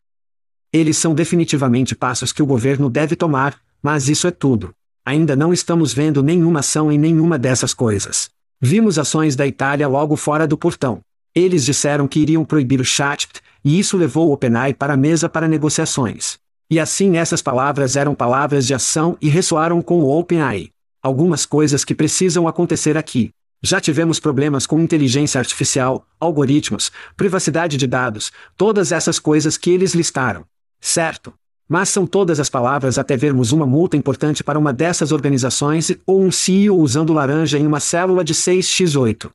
Eles 0.73 0.97
são 0.97 1.15
definitivamente 1.15 1.95
passos 1.95 2.33
que 2.33 2.43
o 2.43 2.47
governo 2.47 2.89
deve 2.89 3.15
tomar, 3.15 3.61
mas 3.83 4.09
isso 4.09 4.27
é 4.27 4.31
tudo. 4.31 4.75
Ainda 5.05 5.37
não 5.37 5.53
estamos 5.53 5.93
vendo 5.93 6.23
nenhuma 6.23 6.61
ação 6.61 6.91
em 6.91 6.97
nenhuma 6.97 7.39
dessas 7.39 7.75
coisas. 7.75 8.31
Vimos 8.65 8.97
ações 8.97 9.35
da 9.35 9.45
Itália 9.45 9.89
logo 9.89 10.15
fora 10.15 10.47
do 10.47 10.57
portão. 10.57 11.01
Eles 11.35 11.65
disseram 11.65 12.07
que 12.07 12.21
iriam 12.21 12.45
proibir 12.45 12.81
o 12.81 12.85
chat, 12.85 13.27
e 13.65 13.77
isso 13.77 13.97
levou 13.97 14.29
o 14.29 14.33
OpenAI 14.33 14.73
para 14.73 14.95
a 14.95 14.97
mesa 14.97 15.29
para 15.29 15.49
negociações. 15.49 16.39
E 16.71 16.79
assim 16.79 17.17
essas 17.17 17.43
palavras 17.43 17.97
eram 17.97 18.15
palavras 18.15 18.65
de 18.65 18.73
ação 18.73 19.19
e 19.21 19.29
ressoaram 19.29 19.83
com 19.83 20.01
o 20.01 20.17
OpenAI. 20.17 20.71
Algumas 21.03 21.45
coisas 21.45 21.85
que 21.85 21.93
precisam 21.93 22.47
acontecer 22.47 22.97
aqui. 22.97 23.31
Já 23.61 23.81
tivemos 23.81 24.21
problemas 24.21 24.65
com 24.65 24.79
inteligência 24.79 25.41
artificial, 25.41 26.07
algoritmos, 26.21 26.93
privacidade 27.17 27.77
de 27.77 27.89
dados, 27.89 28.31
todas 28.57 28.93
essas 28.93 29.19
coisas 29.19 29.57
que 29.57 29.71
eles 29.71 29.93
listaram. 29.93 30.45
Certo? 30.81 31.35
Mas 31.69 31.89
são 31.89 32.07
todas 32.07 32.39
as 32.41 32.51
palavras 32.51 32.99
até 32.99 33.17
vermos 33.17 33.53
uma 33.53 33.67
multa 33.67 33.97
importante 33.97 34.43
para 34.45 34.59
uma 34.59 34.73
dessas 34.73 35.13
organizações 35.13 35.91
ou 36.07 36.23
um 36.23 36.31
CEO 36.31 36.79
usando 36.79 37.13
laranja 37.13 37.59
em 37.59 37.67
uma 37.67 37.81
célula 37.81 38.25
de 38.25 38.35
6x8. 38.35 39.31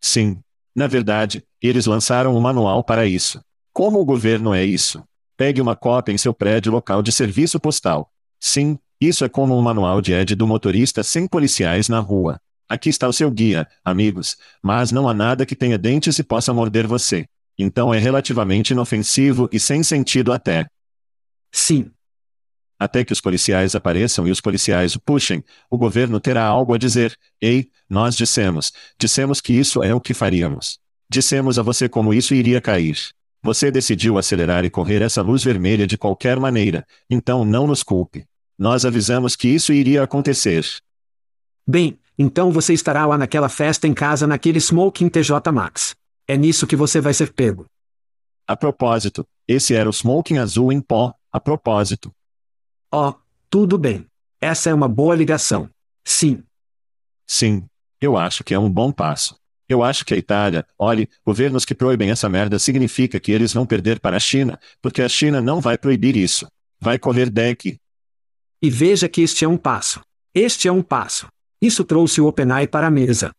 Sim. 0.00 0.38
Na 0.74 0.86
verdade, 0.86 1.42
eles 1.60 1.86
lançaram 1.86 2.36
um 2.36 2.40
manual 2.40 2.84
para 2.84 3.06
isso. 3.06 3.40
Como 3.72 3.98
o 4.00 4.04
governo 4.04 4.54
é 4.54 4.64
isso? 4.64 5.02
Pegue 5.36 5.60
uma 5.60 5.74
cópia 5.74 6.12
em 6.12 6.18
seu 6.18 6.32
prédio 6.32 6.70
local 6.70 7.02
de 7.02 7.10
serviço 7.10 7.58
postal. 7.58 8.10
Sim, 8.38 8.78
isso 9.00 9.24
é 9.24 9.28
como 9.28 9.56
um 9.56 9.62
manual 9.62 10.00
de 10.00 10.12
ED 10.12 10.34
do 10.34 10.46
motorista 10.46 11.02
sem 11.02 11.26
policiais 11.26 11.88
na 11.88 12.00
rua. 12.00 12.40
Aqui 12.68 12.88
está 12.90 13.08
o 13.08 13.12
seu 13.12 13.30
guia, 13.30 13.66
amigos, 13.84 14.36
mas 14.62 14.92
não 14.92 15.08
há 15.08 15.14
nada 15.14 15.46
que 15.46 15.56
tenha 15.56 15.78
dentes 15.78 16.18
e 16.18 16.22
possa 16.22 16.52
morder 16.52 16.86
você. 16.86 17.26
Então 17.58 17.94
é 17.94 17.98
relativamente 17.98 18.72
inofensivo 18.72 19.48
e 19.52 19.58
sem 19.58 19.82
sentido 19.82 20.32
até. 20.32 20.66
Sim. 21.52 21.90
Até 22.78 23.04
que 23.04 23.12
os 23.12 23.20
policiais 23.20 23.74
apareçam 23.74 24.26
e 24.26 24.30
os 24.30 24.40
policiais 24.40 24.94
o 24.94 25.00
puxem, 25.00 25.44
o 25.68 25.76
governo 25.76 26.20
terá 26.20 26.44
algo 26.44 26.74
a 26.74 26.78
dizer. 26.78 27.16
Ei, 27.40 27.70
nós 27.88 28.14
dissemos, 28.14 28.72
dissemos 28.98 29.40
que 29.40 29.52
isso 29.52 29.82
é 29.82 29.92
o 29.92 30.00
que 30.00 30.14
faríamos. 30.14 30.78
Dissemos 31.10 31.58
a 31.58 31.62
você 31.62 31.88
como 31.88 32.14
isso 32.14 32.34
iria 32.34 32.60
cair. 32.60 32.96
Você 33.42 33.70
decidiu 33.70 34.18
acelerar 34.18 34.64
e 34.64 34.70
correr 34.70 35.02
essa 35.02 35.22
luz 35.22 35.42
vermelha 35.42 35.86
de 35.86 35.96
qualquer 35.96 36.38
maneira, 36.38 36.86
então 37.08 37.44
não 37.44 37.66
nos 37.66 37.82
culpe. 37.82 38.26
Nós 38.58 38.84
avisamos 38.84 39.36
que 39.36 39.48
isso 39.48 39.72
iria 39.72 40.02
acontecer. 40.02 40.66
Bem, 41.66 41.98
então 42.18 42.50
você 42.50 42.72
estará 42.72 43.06
lá 43.06 43.16
naquela 43.16 43.48
festa 43.48 43.86
em 43.86 43.94
casa 43.94 44.26
naquele 44.26 44.58
Smoking 44.58 45.08
TJ 45.08 45.52
Max. 45.52 45.94
É 46.26 46.36
nisso 46.36 46.66
que 46.66 46.76
você 46.76 47.00
vai 47.00 47.14
ser 47.14 47.32
pego. 47.32 47.66
A 48.46 48.56
propósito, 48.56 49.26
esse 49.46 49.74
era 49.74 49.88
o 49.88 49.92
Smoking 49.92 50.38
azul 50.38 50.72
em 50.72 50.80
pó, 50.80 51.14
a 51.32 51.40
propósito. 51.40 52.14
Oh, 52.92 53.14
tudo 53.50 53.76
bem. 53.78 54.06
Essa 54.40 54.70
é 54.70 54.74
uma 54.74 54.88
boa 54.88 55.14
ligação. 55.14 55.68
Sim. 56.04 56.42
Sim. 57.26 57.64
Eu 58.00 58.16
acho 58.16 58.44
que 58.44 58.54
é 58.54 58.58
um 58.58 58.70
bom 58.70 58.92
passo. 58.92 59.38
Eu 59.68 59.82
acho 59.82 60.04
que 60.04 60.14
a 60.14 60.16
Itália, 60.16 60.66
olhe, 60.78 61.08
governos 61.24 61.64
que 61.64 61.74
proíbem 61.74 62.10
essa 62.10 62.28
merda 62.28 62.58
significa 62.58 63.20
que 63.20 63.30
eles 63.30 63.52
vão 63.52 63.66
perder 63.66 64.00
para 64.00 64.16
a 64.16 64.20
China, 64.20 64.58
porque 64.80 65.02
a 65.02 65.08
China 65.08 65.42
não 65.42 65.60
vai 65.60 65.76
proibir 65.76 66.16
isso. 66.16 66.46
Vai 66.80 66.98
correr 66.98 67.28
deck. 67.28 67.78
E 68.62 68.70
veja 68.70 69.08
que 69.08 69.20
este 69.20 69.44
é 69.44 69.48
um 69.48 69.58
passo. 69.58 70.00
Este 70.34 70.68
é 70.68 70.72
um 70.72 70.82
passo. 70.82 71.28
Isso 71.60 71.84
trouxe 71.84 72.20
o 72.20 72.26
OpenAI 72.26 72.66
para 72.66 72.86
a 72.86 72.90
mesa. 72.90 73.32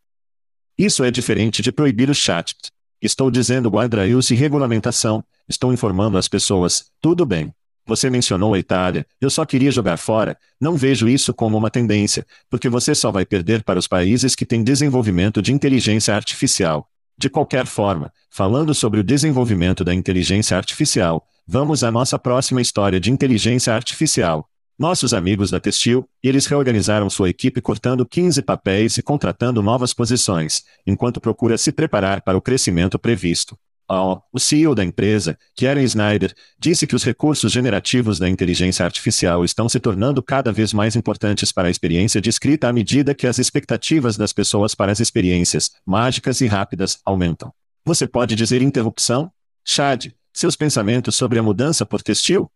Isso 0.78 1.04
é 1.04 1.10
diferente 1.10 1.62
de 1.62 1.71
proibir 1.71 2.10
o 2.10 2.15
chat. 2.15 2.56
Estou 3.02 3.32
dizendo 3.32 3.69
guardrails 3.69 4.30
e 4.30 4.36
regulamentação, 4.36 5.23
estou 5.47 5.73
informando 5.73 6.17
as 6.17 6.28
pessoas, 6.28 6.91
tudo 7.02 7.25
bem. 7.25 7.54
Você 7.89 8.08
mencionou 8.08 8.54
a 8.54 8.60
Itália, 8.60 9.04
eu 9.19 9.32
só 9.32 9.43
queria 9.43 9.71
jogar 9.71 9.97
fora, 9.97 10.38
não 10.62 10.78
vejo 10.78 11.10
isso 11.10 11.34
como 11.34 11.58
uma 11.58 11.71
tendência, 11.71 12.23
porque 12.47 12.69
você 12.69 12.93
só 12.93 13.10
vai 13.10 13.25
perder 13.25 13.63
para 13.63 13.80
os 13.80 13.88
países 13.88 14.36
que 14.36 14.45
têm 14.45 14.63
desenvolvimento 14.63 15.41
de 15.41 15.52
inteligência 15.52 16.13
artificial. 16.13 16.88
De 17.17 17.32
qualquer 17.32 17.65
forma, 17.65 18.13
falando 18.30 18.75
sobre 18.75 18.99
o 18.99 19.04
desenvolvimento 19.04 19.84
da 19.84 19.91
inteligência 19.91 20.56
artificial, 20.56 21.25
vamos 21.47 21.84
à 21.84 21.89
nossa 21.89 22.19
próxima 22.19 22.62
história 22.62 22.99
de 22.99 23.12
inteligência 23.12 23.73
artificial. 23.73 24.47
Nossos 24.78 25.12
amigos 25.12 25.49
da 25.49 25.60
Textil, 25.60 26.08
eles 26.21 26.45
reorganizaram 26.45 27.10
sua 27.10 27.32
equipe 27.32 27.60
cortando 27.60 28.06
15 28.06 28.43
papéis 28.43 28.97
e 28.97 29.02
contratando 29.02 29.63
novas 29.63 29.95
posições, 29.95 30.62
enquanto 30.86 31.19
procura 31.19 31.58
se 31.58 31.71
preparar 31.71 32.21
para 32.21 32.38
o 32.38 32.41
crescimento 32.41 32.99
previsto. 32.99 33.58
O 33.91 34.38
CEO 34.38 34.75
da 34.75 34.86
empresa, 34.86 35.36
Karen 35.58 35.82
Snyder, 35.82 36.32
disse 36.60 36.86
que 36.86 36.95
os 36.95 37.04
recursos 37.04 37.52
generativos 37.52 38.19
da 38.19 38.30
inteligência 38.30 38.86
artificial 38.86 39.43
estão 39.43 39.67
se 39.67 39.80
tornando 39.80 40.21
cada 40.21 40.52
vez 40.52 40.71
mais 40.71 40.95
importantes 40.95 41.52
para 41.52 41.67
a 41.67 41.71
experiência 41.71 42.21
de 42.21 42.30
escrita 42.30 42.67
à 42.67 42.73
medida 42.73 43.15
que 43.15 43.25
as 43.25 43.39
expectativas 43.39 44.15
das 44.15 44.32
pessoas 44.32 44.75
para 44.75 44.91
as 44.91 44.99
experiências, 44.99 45.71
mágicas 45.84 46.39
e 46.39 46.45
rápidas, 46.45 46.99
aumentam. 47.04 47.52
Você 47.84 48.06
pode 48.06 48.36
dizer 48.36 48.62
interrupção? 48.62 49.32
Chad, 49.65 50.12
seus 50.32 50.56
pensamentos 50.56 51.15
sobre 51.15 51.39
a 51.39 51.43
mudança 51.43 51.84
por 51.84 52.04
textil? 52.04 52.52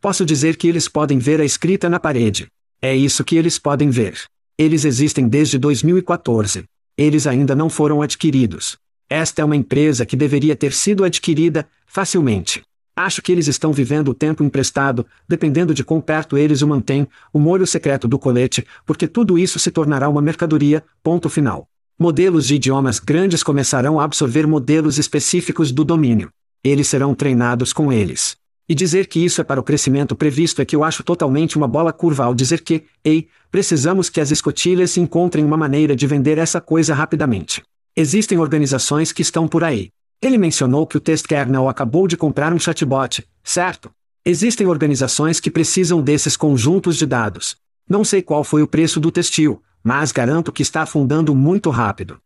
Posso 0.00 0.24
dizer 0.24 0.56
que 0.56 0.68
eles 0.68 0.88
podem 0.88 1.18
ver 1.18 1.38
a 1.38 1.44
escrita 1.44 1.90
na 1.90 2.00
parede. 2.00 2.46
É 2.80 2.94
isso 2.96 3.24
que 3.24 3.36
eles 3.36 3.58
podem 3.58 3.90
ver. 3.90 4.22
Eles 4.56 4.86
existem 4.86 5.28
desde 5.28 5.58
2014. 5.58 6.64
Eles 6.96 7.26
ainda 7.26 7.54
não 7.54 7.68
foram 7.68 8.00
adquiridos. 8.00 8.78
Esta 9.08 9.40
é 9.40 9.44
uma 9.44 9.54
empresa 9.54 10.04
que 10.04 10.16
deveria 10.16 10.56
ter 10.56 10.72
sido 10.72 11.04
adquirida 11.04 11.68
facilmente. 11.86 12.62
Acho 12.96 13.22
que 13.22 13.30
eles 13.30 13.46
estão 13.46 13.72
vivendo 13.72 14.08
o 14.08 14.14
tempo 14.14 14.42
emprestado, 14.42 15.06
dependendo 15.28 15.72
de 15.72 15.84
quão 15.84 16.00
perto 16.00 16.36
eles 16.36 16.60
o 16.60 16.66
mantêm, 16.66 17.06
o 17.32 17.38
molho 17.38 17.66
secreto 17.66 18.08
do 18.08 18.18
colete, 18.18 18.66
porque 18.84 19.06
tudo 19.06 19.38
isso 19.38 19.58
se 19.60 19.70
tornará 19.70 20.08
uma 20.08 20.22
mercadoria, 20.22 20.82
ponto 21.04 21.28
final. 21.28 21.68
Modelos 21.96 22.46
de 22.46 22.56
idiomas 22.56 22.98
grandes 22.98 23.44
começarão 23.44 24.00
a 24.00 24.04
absorver 24.04 24.46
modelos 24.46 24.98
específicos 24.98 25.70
do 25.70 25.84
domínio. 25.84 26.30
Eles 26.64 26.88
serão 26.88 27.14
treinados 27.14 27.72
com 27.72 27.92
eles. 27.92 28.36
E 28.68 28.74
dizer 28.74 29.06
que 29.06 29.24
isso 29.24 29.40
é 29.40 29.44
para 29.44 29.60
o 29.60 29.62
crescimento 29.62 30.16
previsto 30.16 30.60
é 30.60 30.64
que 30.64 30.74
eu 30.74 30.82
acho 30.82 31.04
totalmente 31.04 31.56
uma 31.56 31.68
bola 31.68 31.92
curva 31.92 32.24
ao 32.24 32.34
dizer 32.34 32.62
que, 32.62 32.82
ei, 33.04 33.28
precisamos 33.52 34.10
que 34.10 34.20
as 34.20 34.32
escotilhas 34.32 34.96
encontrem 34.96 35.44
uma 35.44 35.56
maneira 35.56 35.94
de 35.94 36.06
vender 36.06 36.38
essa 36.38 36.60
coisa 36.60 36.92
rapidamente. 36.92 37.62
Existem 37.98 38.36
organizações 38.36 39.10
que 39.10 39.22
estão 39.22 39.48
por 39.48 39.64
aí. 39.64 39.88
Ele 40.20 40.36
mencionou 40.36 40.86
que 40.86 40.98
o 40.98 41.00
Test 41.00 41.26
Kernel 41.26 41.66
acabou 41.66 42.06
de 42.06 42.14
comprar 42.14 42.52
um 42.52 42.58
chatbot, 42.58 43.26
certo? 43.42 43.90
Existem 44.22 44.66
organizações 44.66 45.40
que 45.40 45.50
precisam 45.50 46.02
desses 46.02 46.36
conjuntos 46.36 46.98
de 46.98 47.06
dados. 47.06 47.56
Não 47.88 48.04
sei 48.04 48.20
qual 48.20 48.44
foi 48.44 48.60
o 48.62 48.66
preço 48.66 49.00
do 49.00 49.10
textil, 49.10 49.62
mas 49.82 50.12
garanto 50.12 50.52
que 50.52 50.60
está 50.60 50.82
afundando 50.82 51.34
muito 51.34 51.70
rápido. 51.70 52.20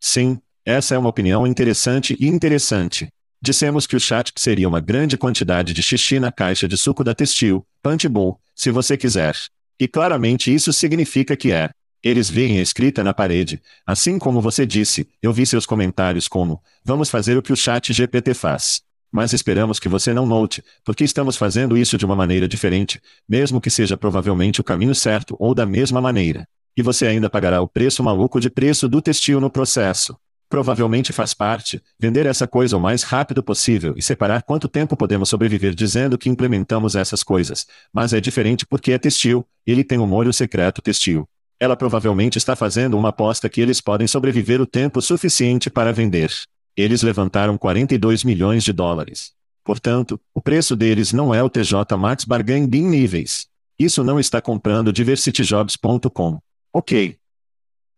Sim, 0.00 0.38
essa 0.64 0.94
é 0.94 0.98
uma 0.98 1.10
opinião 1.10 1.46
interessante 1.46 2.16
e 2.18 2.26
interessante. 2.26 3.08
Dissemos 3.42 3.86
que 3.86 3.96
o 3.96 4.00
chat 4.00 4.32
seria 4.34 4.66
uma 4.66 4.80
grande 4.80 5.18
quantidade 5.18 5.74
de 5.74 5.82
xixi 5.82 6.18
na 6.18 6.32
caixa 6.32 6.66
de 6.66 6.78
suco 6.78 7.04
da 7.04 7.14
textil, 7.14 7.66
Punchbowl, 7.82 8.40
se 8.54 8.70
você 8.70 8.96
quiser. 8.96 9.36
E 9.78 9.86
claramente 9.86 10.54
isso 10.54 10.72
significa 10.72 11.36
que 11.36 11.52
é. 11.52 11.68
Eles 12.06 12.30
veem 12.30 12.60
a 12.60 12.62
escrita 12.62 13.02
na 13.02 13.12
parede. 13.12 13.60
Assim 13.84 14.16
como 14.16 14.40
você 14.40 14.64
disse, 14.64 15.08
eu 15.20 15.32
vi 15.32 15.44
seus 15.44 15.66
comentários 15.66 16.28
como: 16.28 16.62
vamos 16.84 17.10
fazer 17.10 17.36
o 17.36 17.42
que 17.42 17.52
o 17.52 17.56
chat 17.56 17.92
GPT 17.92 18.32
faz. 18.32 18.80
Mas 19.10 19.32
esperamos 19.32 19.80
que 19.80 19.88
você 19.88 20.14
não 20.14 20.24
note, 20.24 20.62
porque 20.84 21.02
estamos 21.02 21.36
fazendo 21.36 21.76
isso 21.76 21.98
de 21.98 22.06
uma 22.06 22.14
maneira 22.14 22.46
diferente, 22.46 23.02
mesmo 23.28 23.60
que 23.60 23.70
seja 23.70 23.96
provavelmente 23.96 24.60
o 24.60 24.64
caminho 24.64 24.94
certo 24.94 25.34
ou 25.40 25.52
da 25.52 25.66
mesma 25.66 26.00
maneira. 26.00 26.46
E 26.76 26.82
você 26.82 27.08
ainda 27.08 27.28
pagará 27.28 27.60
o 27.60 27.66
preço 27.66 28.04
maluco 28.04 28.38
de 28.38 28.50
preço 28.50 28.88
do 28.88 29.02
textil 29.02 29.40
no 29.40 29.50
processo. 29.50 30.16
Provavelmente 30.48 31.12
faz 31.12 31.34
parte, 31.34 31.82
vender 31.98 32.24
essa 32.24 32.46
coisa 32.46 32.76
o 32.76 32.80
mais 32.80 33.02
rápido 33.02 33.42
possível 33.42 33.94
e 33.96 34.02
separar 34.02 34.44
quanto 34.44 34.68
tempo 34.68 34.96
podemos 34.96 35.28
sobreviver 35.28 35.74
dizendo 35.74 36.16
que 36.16 36.28
implementamos 36.28 36.94
essas 36.94 37.24
coisas. 37.24 37.66
Mas 37.92 38.12
é 38.12 38.20
diferente 38.20 38.64
porque 38.64 38.92
é 38.92 38.98
textil, 38.98 39.44
ele 39.66 39.82
tem 39.82 39.98
um 39.98 40.06
molho 40.06 40.32
secreto 40.32 40.80
textil. 40.80 41.28
Ela 41.58 41.76
provavelmente 41.76 42.36
está 42.36 42.54
fazendo 42.54 42.98
uma 42.98 43.08
aposta 43.08 43.48
que 43.48 43.60
eles 43.60 43.80
podem 43.80 44.06
sobreviver 44.06 44.60
o 44.60 44.66
tempo 44.66 45.00
suficiente 45.00 45.70
para 45.70 45.92
vender. 45.92 46.30
Eles 46.76 47.02
levantaram 47.02 47.56
42 47.56 48.24
milhões 48.24 48.62
de 48.62 48.72
dólares. 48.72 49.32
Portanto, 49.64 50.20
o 50.34 50.40
preço 50.40 50.76
deles 50.76 51.12
não 51.12 51.34
é 51.34 51.42
o 51.42 51.48
TJ 51.48 51.96
Maxx 51.96 52.24
Bargain 52.24 52.66
Bin 52.66 52.86
níveis. 52.86 53.46
Isso 53.78 54.04
não 54.04 54.20
está 54.20 54.40
comprando 54.40 54.92
diversityjobs.com. 54.92 56.38
Ok. 56.72 57.16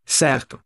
Certo. 0.07 0.61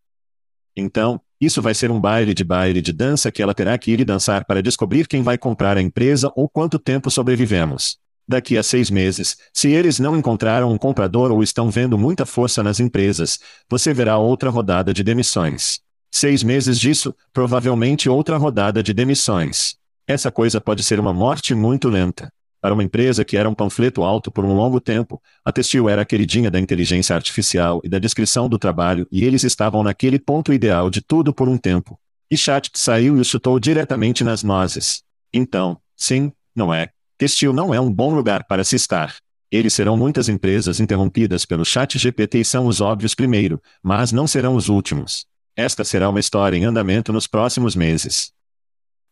Então, 0.76 1.20
isso 1.40 1.61
vai 1.61 1.74
ser 1.74 1.90
um 1.90 2.00
baile 2.00 2.35
de 2.35 2.44
baile 2.44 2.81
de 2.81 2.92
dança 2.92 3.33
que 3.33 3.42
ela 3.42 3.55
terá 3.55 3.76
que 3.76 3.90
ir 3.90 4.00
e 4.00 4.05
dançar 4.05 4.44
para 4.44 4.62
descobrir 4.62 5.09
quem 5.09 5.22
vai 5.22 5.37
comprar 5.37 5.76
a 5.76 5.83
empresa 5.83 6.31
ou 6.37 6.48
quanto 6.48 6.78
tempo 6.78 7.11
sobrevivemos. 7.11 7.98
Daqui 8.26 8.56
a 8.56 8.62
seis 8.62 8.90
meses, 8.90 9.37
se 9.52 9.70
eles 9.70 9.98
não 9.98 10.16
encontraram 10.16 10.72
um 10.72 10.78
comprador 10.78 11.30
ou 11.30 11.42
estão 11.42 11.70
vendo 11.70 11.98
muita 11.98 12.24
força 12.24 12.62
nas 12.62 12.78
empresas, 12.78 13.38
você 13.68 13.92
verá 13.92 14.16
outra 14.16 14.48
rodada 14.48 14.94
de 14.94 15.02
demissões. 15.02 15.80
Seis 16.11 16.42
meses 16.42 16.78
disso, 16.78 17.14
provavelmente 17.32 18.08
outra 18.08 18.37
rodada 18.37 18.82
de 18.82 18.92
demissões. 18.92 19.74
Essa 20.06 20.30
coisa 20.30 20.61
pode 20.61 20.82
ser 20.82 21.00
uma 21.00 21.12
morte 21.12 21.54
muito 21.54 21.88
lenta. 21.88 22.32
Para 22.61 22.74
uma 22.74 22.85
empresa 22.85 23.24
que 23.24 23.37
era 23.37 23.48
um 23.48 23.54
panfleto 23.54 24.04
alto 24.04 24.30
por 24.30 24.44
um 24.44 24.54
longo 24.54 24.80
tempo, 24.80 25.20
a 25.44 25.50
Testil 25.50 25.88
era 25.88 26.02
a 26.02 26.04
queridinha 26.04 26.48
da 26.48 26.61
inteligência 26.61 27.16
artificial 27.16 27.80
e 27.82 27.88
da 27.88 27.98
descrição 27.98 28.48
do 28.48 28.56
trabalho 28.56 29.06
e 29.11 29.24
eles 29.24 29.42
estavam 29.42 29.82
naquele 29.82 30.18
ponto 30.18 30.52
ideal 30.52 30.88
de 30.88 31.00
tudo 31.00 31.35
por 31.35 31.48
um 31.48 31.58
tempo. 31.58 31.98
E 32.30 32.37
Chat 32.37 32.70
saiu 32.74 33.16
e 33.16 33.20
o 33.20 33.24
chutou 33.24 33.58
diretamente 33.58 34.22
nas 34.22 34.44
nozes. 34.44 35.02
Então, 35.35 35.76
sim, 35.96 36.30
não 36.54 36.72
é. 36.72 36.90
Testil 37.22 37.52
não 37.52 37.72
é 37.72 37.80
um 37.80 37.88
bom 37.88 38.12
lugar 38.12 38.42
para 38.42 38.64
se 38.64 38.74
estar. 38.74 39.14
Eles 39.48 39.74
serão 39.74 39.96
muitas 39.96 40.28
empresas 40.28 40.80
interrompidas 40.80 41.46
pelo 41.46 41.64
Chat 41.64 41.96
GPT 41.96 42.40
e 42.40 42.44
são 42.44 42.66
os 42.66 42.80
óbvios 42.80 43.14
primeiro, 43.14 43.62
mas 43.80 44.11
não 44.11 44.26
serão 44.26 44.56
os 44.56 44.68
últimos. 44.68 45.24
Esta 45.54 45.85
será 45.85 46.08
uma 46.08 46.18
história 46.18 46.56
em 46.56 46.64
andamento 46.64 47.12
nos 47.12 47.28
próximos 47.28 47.76
meses. 47.76 48.32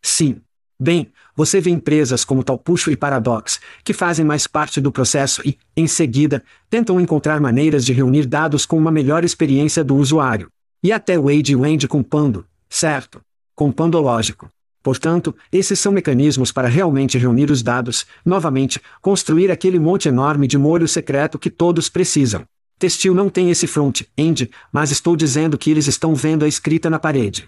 Sim. 0.02 0.40
Bem, 0.76 1.12
você 1.36 1.60
vê 1.60 1.70
empresas 1.70 2.24
como 2.24 2.42
Talpuxo 2.42 2.90
e 2.90 2.96
Paradox, 2.96 3.60
que 3.84 3.92
fazem 3.92 4.24
mais 4.24 4.44
parte 4.44 4.80
do 4.80 4.90
processo 4.90 5.40
e, 5.46 5.56
em 5.76 5.86
seguida, 5.86 6.42
tentam 6.68 7.00
encontrar 7.00 7.40
maneiras 7.40 7.86
de 7.86 7.92
reunir 7.92 8.26
dados 8.26 8.66
com 8.66 8.76
uma 8.76 8.90
melhor 8.90 9.22
experiência 9.22 9.84
do 9.84 9.94
usuário. 9.94 10.48
E 10.82 10.90
até 10.90 11.16
Wade 11.16 11.52
e 11.52 11.54
Wendy 11.54 11.86
com 11.86 12.02
Pando, 12.02 12.44
certo? 12.68 13.20
Com 13.54 13.70
Pando 13.70 14.00
lógico. 14.00 14.50
Portanto, 14.82 15.34
esses 15.52 15.78
são 15.78 15.92
mecanismos 15.92 16.50
para 16.50 16.68
realmente 16.68 17.18
reunir 17.18 17.50
os 17.50 17.62
dados, 17.62 18.06
novamente, 18.24 18.80
construir 19.00 19.50
aquele 19.50 19.78
monte 19.78 20.08
enorme 20.08 20.46
de 20.46 20.56
molho 20.56 20.88
secreto 20.88 21.38
que 21.38 21.50
todos 21.50 21.88
precisam. 21.88 22.44
Textil 22.78 23.14
não 23.14 23.28
tem 23.28 23.50
esse 23.50 23.66
front-end, 23.66 24.50
mas 24.72 24.90
estou 24.90 25.14
dizendo 25.14 25.58
que 25.58 25.70
eles 25.70 25.86
estão 25.86 26.14
vendo 26.14 26.46
a 26.46 26.48
escrita 26.48 26.88
na 26.88 26.98
parede. 26.98 27.46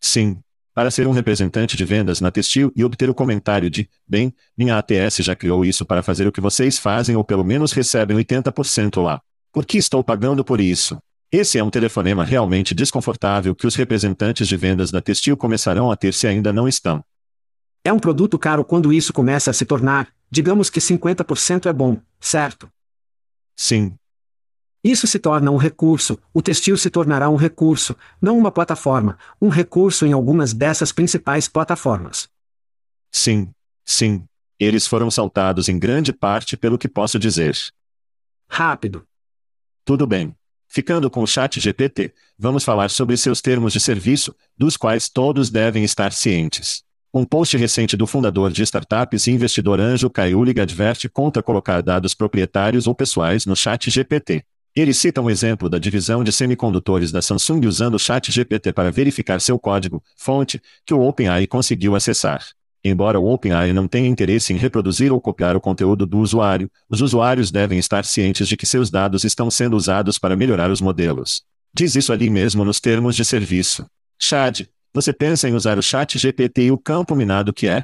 Sim. 0.00 0.38
Para 0.72 0.90
ser 0.90 1.08
um 1.08 1.10
representante 1.10 1.76
de 1.76 1.84
vendas 1.84 2.20
na 2.20 2.30
Textil 2.30 2.70
e 2.76 2.84
obter 2.84 3.10
o 3.10 3.14
comentário 3.14 3.68
de, 3.68 3.88
bem, 4.06 4.32
minha 4.56 4.78
ATS 4.78 5.16
já 5.16 5.34
criou 5.34 5.64
isso 5.64 5.84
para 5.84 6.02
fazer 6.02 6.28
o 6.28 6.32
que 6.32 6.40
vocês 6.40 6.78
fazem 6.78 7.16
ou 7.16 7.24
pelo 7.24 7.42
menos 7.42 7.72
recebem 7.72 8.16
80% 8.18 9.02
lá. 9.02 9.20
Por 9.50 9.64
que 9.64 9.78
estou 9.78 10.04
pagando 10.04 10.44
por 10.44 10.60
isso? 10.60 10.98
Esse 11.30 11.58
é 11.58 11.64
um 11.64 11.70
telefonema 11.70 12.24
realmente 12.24 12.74
desconfortável 12.74 13.54
que 13.54 13.66
os 13.66 13.74
representantes 13.74 14.46
de 14.46 14.56
vendas 14.56 14.90
da 14.90 15.00
Textil 15.00 15.36
começarão 15.36 15.90
a 15.90 15.96
ter 15.96 16.14
se 16.14 16.26
ainda 16.26 16.52
não 16.52 16.68
estão. 16.68 17.04
É 17.84 17.92
um 17.92 17.98
produto 17.98 18.38
caro 18.38 18.64
quando 18.64 18.92
isso 18.92 19.12
começa 19.12 19.50
a 19.50 19.54
se 19.54 19.64
tornar, 19.64 20.08
digamos 20.30 20.70
que 20.70 20.80
50% 20.80 21.66
é 21.66 21.72
bom, 21.72 22.00
certo? 22.20 22.68
Sim, 23.56 23.96
isso 24.86 25.04
se 25.08 25.18
torna 25.18 25.50
um 25.50 25.56
recurso, 25.56 26.16
o 26.32 26.40
textil 26.40 26.76
se 26.76 26.88
tornará 26.88 27.28
um 27.28 27.34
recurso, 27.34 27.96
não 28.22 28.38
uma 28.38 28.52
plataforma, 28.52 29.18
um 29.42 29.48
recurso 29.48 30.06
em 30.06 30.12
algumas 30.12 30.52
dessas 30.52 30.92
principais 30.92 31.48
plataformas. 31.48 32.28
Sim, 33.10 33.50
sim. 33.84 34.24
Eles 34.60 34.86
foram 34.86 35.10
saltados 35.10 35.68
em 35.68 35.76
grande 35.76 36.12
parte 36.12 36.56
pelo 36.56 36.78
que 36.78 36.88
posso 36.88 37.18
dizer. 37.18 37.58
Rápido. 38.48 39.04
Tudo 39.84 40.06
bem. 40.06 40.32
Ficando 40.68 41.10
com 41.10 41.22
o 41.22 41.26
chat 41.26 41.60
GPT, 41.60 42.12
vamos 42.38 42.64
falar 42.64 42.90
sobre 42.90 43.16
seus 43.16 43.40
termos 43.40 43.72
de 43.72 43.80
serviço, 43.80 44.34
dos 44.56 44.76
quais 44.76 45.08
todos 45.08 45.50
devem 45.50 45.84
estar 45.84 46.12
cientes. 46.12 46.82
Um 47.14 47.24
post 47.24 47.56
recente 47.56 47.96
do 47.96 48.06
fundador 48.06 48.52
de 48.52 48.62
startups 48.62 49.26
e 49.26 49.30
investidor 49.30 49.80
anjo 49.80 50.10
Kaiulig 50.10 50.60
adverte 50.60 51.08
contra 51.08 51.42
colocar 51.42 51.80
dados 51.80 52.14
proprietários 52.14 52.86
ou 52.86 52.94
pessoais 52.94 53.46
no 53.46 53.56
chat 53.56 53.90
GPT. 53.90 54.44
Ele 54.76 54.92
cita 54.92 55.22
um 55.22 55.30
exemplo 55.30 55.70
da 55.70 55.78
divisão 55.78 56.22
de 56.22 56.30
semicondutores 56.30 57.10
da 57.10 57.22
Samsung 57.22 57.66
usando 57.66 57.94
o 57.94 57.98
Chat 57.98 58.30
GPT 58.30 58.74
para 58.74 58.92
verificar 58.92 59.40
seu 59.40 59.58
código, 59.58 60.04
fonte, 60.14 60.60
que 60.84 60.92
o 60.92 61.00
OpenAI 61.00 61.46
conseguiu 61.46 61.96
acessar. 61.96 62.44
Embora 62.88 63.18
o 63.18 63.26
OpenAI 63.26 63.72
não 63.72 63.88
tenha 63.88 64.08
interesse 64.08 64.52
em 64.52 64.56
reproduzir 64.56 65.12
ou 65.12 65.20
copiar 65.20 65.56
o 65.56 65.60
conteúdo 65.60 66.06
do 66.06 66.18
usuário, 66.18 66.70
os 66.88 67.00
usuários 67.00 67.50
devem 67.50 67.80
estar 67.80 68.04
cientes 68.04 68.46
de 68.46 68.56
que 68.56 68.64
seus 68.64 68.90
dados 68.90 69.24
estão 69.24 69.50
sendo 69.50 69.76
usados 69.76 70.20
para 70.20 70.36
melhorar 70.36 70.70
os 70.70 70.80
modelos. 70.80 71.42
Diz 71.74 71.96
isso 71.96 72.12
ali 72.12 72.30
mesmo 72.30 72.64
nos 72.64 72.78
termos 72.78 73.16
de 73.16 73.24
serviço. 73.24 73.84
Chad, 74.20 74.60
você 74.94 75.12
pensa 75.12 75.48
em 75.48 75.54
usar 75.54 75.76
o 75.78 75.82
Chat 75.82 76.16
GPT 76.16 76.66
e 76.66 76.70
o 76.70 76.78
campo 76.78 77.16
minado 77.16 77.52
que 77.52 77.66
é? 77.66 77.82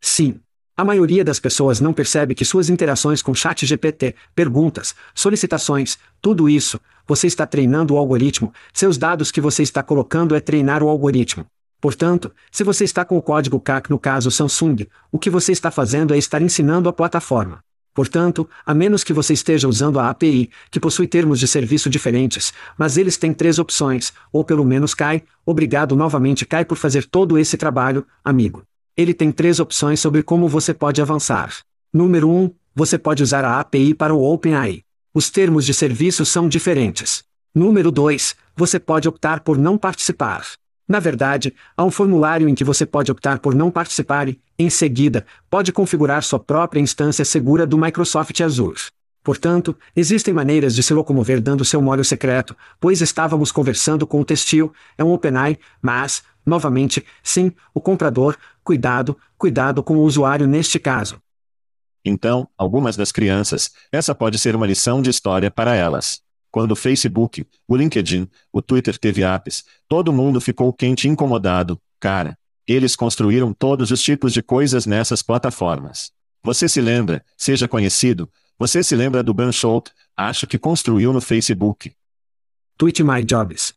Sim, 0.00 0.40
a 0.76 0.84
maioria 0.84 1.24
das 1.24 1.38
pessoas 1.38 1.78
não 1.78 1.92
percebe 1.92 2.34
que 2.34 2.44
suas 2.44 2.68
interações 2.68 3.22
com 3.22 3.32
chat 3.32 3.64
GPT, 3.64 4.16
perguntas, 4.34 4.96
solicitações, 5.14 5.96
tudo 6.20 6.48
isso, 6.48 6.80
você 7.06 7.28
está 7.28 7.46
treinando 7.46 7.94
o 7.94 7.98
algoritmo, 7.98 8.52
seus 8.72 8.98
dados 8.98 9.30
que 9.30 9.40
você 9.40 9.62
está 9.62 9.80
colocando 9.80 10.34
é 10.34 10.40
treinar 10.40 10.82
o 10.82 10.88
algoritmo. 10.88 11.46
Portanto, 11.80 12.32
se 12.50 12.64
você 12.64 12.84
está 12.84 13.04
com 13.04 13.16
o 13.16 13.22
código 13.22 13.60
CAC 13.60 13.90
no 13.90 13.98
caso 13.98 14.30
Samsung, 14.30 14.86
o 15.12 15.18
que 15.18 15.30
você 15.30 15.52
está 15.52 15.70
fazendo 15.70 16.12
é 16.12 16.18
estar 16.18 16.42
ensinando 16.42 16.88
a 16.88 16.92
plataforma. 16.92 17.60
Portanto, 17.94 18.48
a 18.64 18.72
menos 18.74 19.02
que 19.02 19.12
você 19.12 19.32
esteja 19.32 19.68
usando 19.68 19.98
a 19.98 20.08
API, 20.08 20.50
que 20.70 20.78
possui 20.78 21.08
termos 21.08 21.40
de 21.40 21.48
serviço 21.48 21.90
diferentes, 21.90 22.52
mas 22.76 22.96
eles 22.96 23.16
têm 23.16 23.32
três 23.32 23.58
opções, 23.58 24.12
ou 24.32 24.44
pelo 24.44 24.64
menos 24.64 24.94
cai, 24.94 25.22
obrigado 25.44 25.96
novamente 25.96 26.46
cai 26.46 26.64
por 26.64 26.76
fazer 26.76 27.06
todo 27.06 27.36
esse 27.36 27.56
trabalho, 27.56 28.06
amigo. 28.24 28.62
Ele 28.96 29.14
tem 29.14 29.32
três 29.32 29.58
opções 29.58 30.00
sobre 30.00 30.22
como 30.22 30.48
você 30.48 30.72
pode 30.72 31.02
avançar. 31.02 31.52
Número 31.92 32.28
1, 32.28 32.42
um, 32.42 32.54
você 32.74 32.98
pode 32.98 33.22
usar 33.22 33.44
a 33.44 33.58
API 33.58 33.94
para 33.94 34.14
o 34.14 34.22
OpenAI. 34.22 34.82
Os 35.12 35.30
termos 35.30 35.64
de 35.64 35.74
serviço 35.74 36.24
são 36.24 36.48
diferentes. 36.48 37.24
Número 37.52 37.90
2, 37.90 38.36
você 38.54 38.78
pode 38.78 39.08
optar 39.08 39.40
por 39.40 39.58
não 39.58 39.76
participar. 39.76 40.44
Na 40.88 40.98
verdade, 40.98 41.54
há 41.76 41.84
um 41.84 41.90
formulário 41.90 42.48
em 42.48 42.54
que 42.54 42.64
você 42.64 42.86
pode 42.86 43.12
optar 43.12 43.38
por 43.38 43.54
não 43.54 43.70
participar 43.70 44.28
e, 44.28 44.40
em 44.58 44.70
seguida, 44.70 45.26
pode 45.50 45.70
configurar 45.70 46.22
sua 46.22 46.38
própria 46.38 46.80
instância 46.80 47.24
segura 47.24 47.66
do 47.66 47.76
Microsoft 47.76 48.40
Azure. 48.40 48.80
Portanto, 49.22 49.76
existem 49.94 50.32
maneiras 50.32 50.74
de 50.74 50.82
se 50.82 50.94
locomover 50.94 51.42
dando 51.42 51.64
seu 51.64 51.82
molho 51.82 52.04
secreto, 52.04 52.56
pois 52.80 53.02
estávamos 53.02 53.52
conversando 53.52 54.06
com 54.06 54.20
o 54.20 54.24
Textil, 54.24 54.72
é 54.96 55.04
um 55.04 55.12
OpenAI, 55.12 55.58
mas, 55.82 56.22
novamente, 56.46 57.04
sim, 57.22 57.52
o 57.74 57.80
comprador, 57.80 58.38
Cuidado, 58.68 59.16
cuidado 59.38 59.82
com 59.82 59.96
o 59.96 60.02
usuário 60.02 60.46
neste 60.46 60.78
caso. 60.78 61.18
Então, 62.04 62.46
algumas 62.54 62.98
das 62.98 63.10
crianças, 63.10 63.70
essa 63.90 64.14
pode 64.14 64.38
ser 64.38 64.54
uma 64.54 64.66
lição 64.66 65.00
de 65.00 65.08
história 65.08 65.50
para 65.50 65.74
elas. 65.74 66.20
Quando 66.50 66.72
o 66.72 66.76
Facebook, 66.76 67.46
o 67.66 67.76
LinkedIn, 67.76 68.28
o 68.52 68.62
Twitter 68.62 68.98
teve 68.98 69.22
apps, 69.22 69.64
todo 69.86 70.12
mundo 70.12 70.40
ficou 70.40 70.72
quente 70.72 71.06
e 71.06 71.10
incomodado, 71.10 71.80
cara. 72.00 72.38
Eles 72.66 72.94
construíram 72.94 73.52
todos 73.52 73.90
os 73.90 74.02
tipos 74.02 74.32
de 74.32 74.42
coisas 74.42 74.86
nessas 74.86 75.22
plataformas. 75.22 76.12
Você 76.42 76.68
se 76.68 76.80
lembra, 76.80 77.24
seja 77.36 77.66
conhecido, 77.66 78.30
você 78.58 78.82
se 78.82 78.96
lembra 78.96 79.22
do 79.22 79.32
Ben 79.32 79.52
Schultz, 79.52 79.92
acho 80.16 80.46
que 80.46 80.58
construiu 80.58 81.12
no 81.12 81.20
Facebook. 81.20 81.92
Tweet 82.76 83.02
My 83.02 83.22
Jobs. 83.24 83.74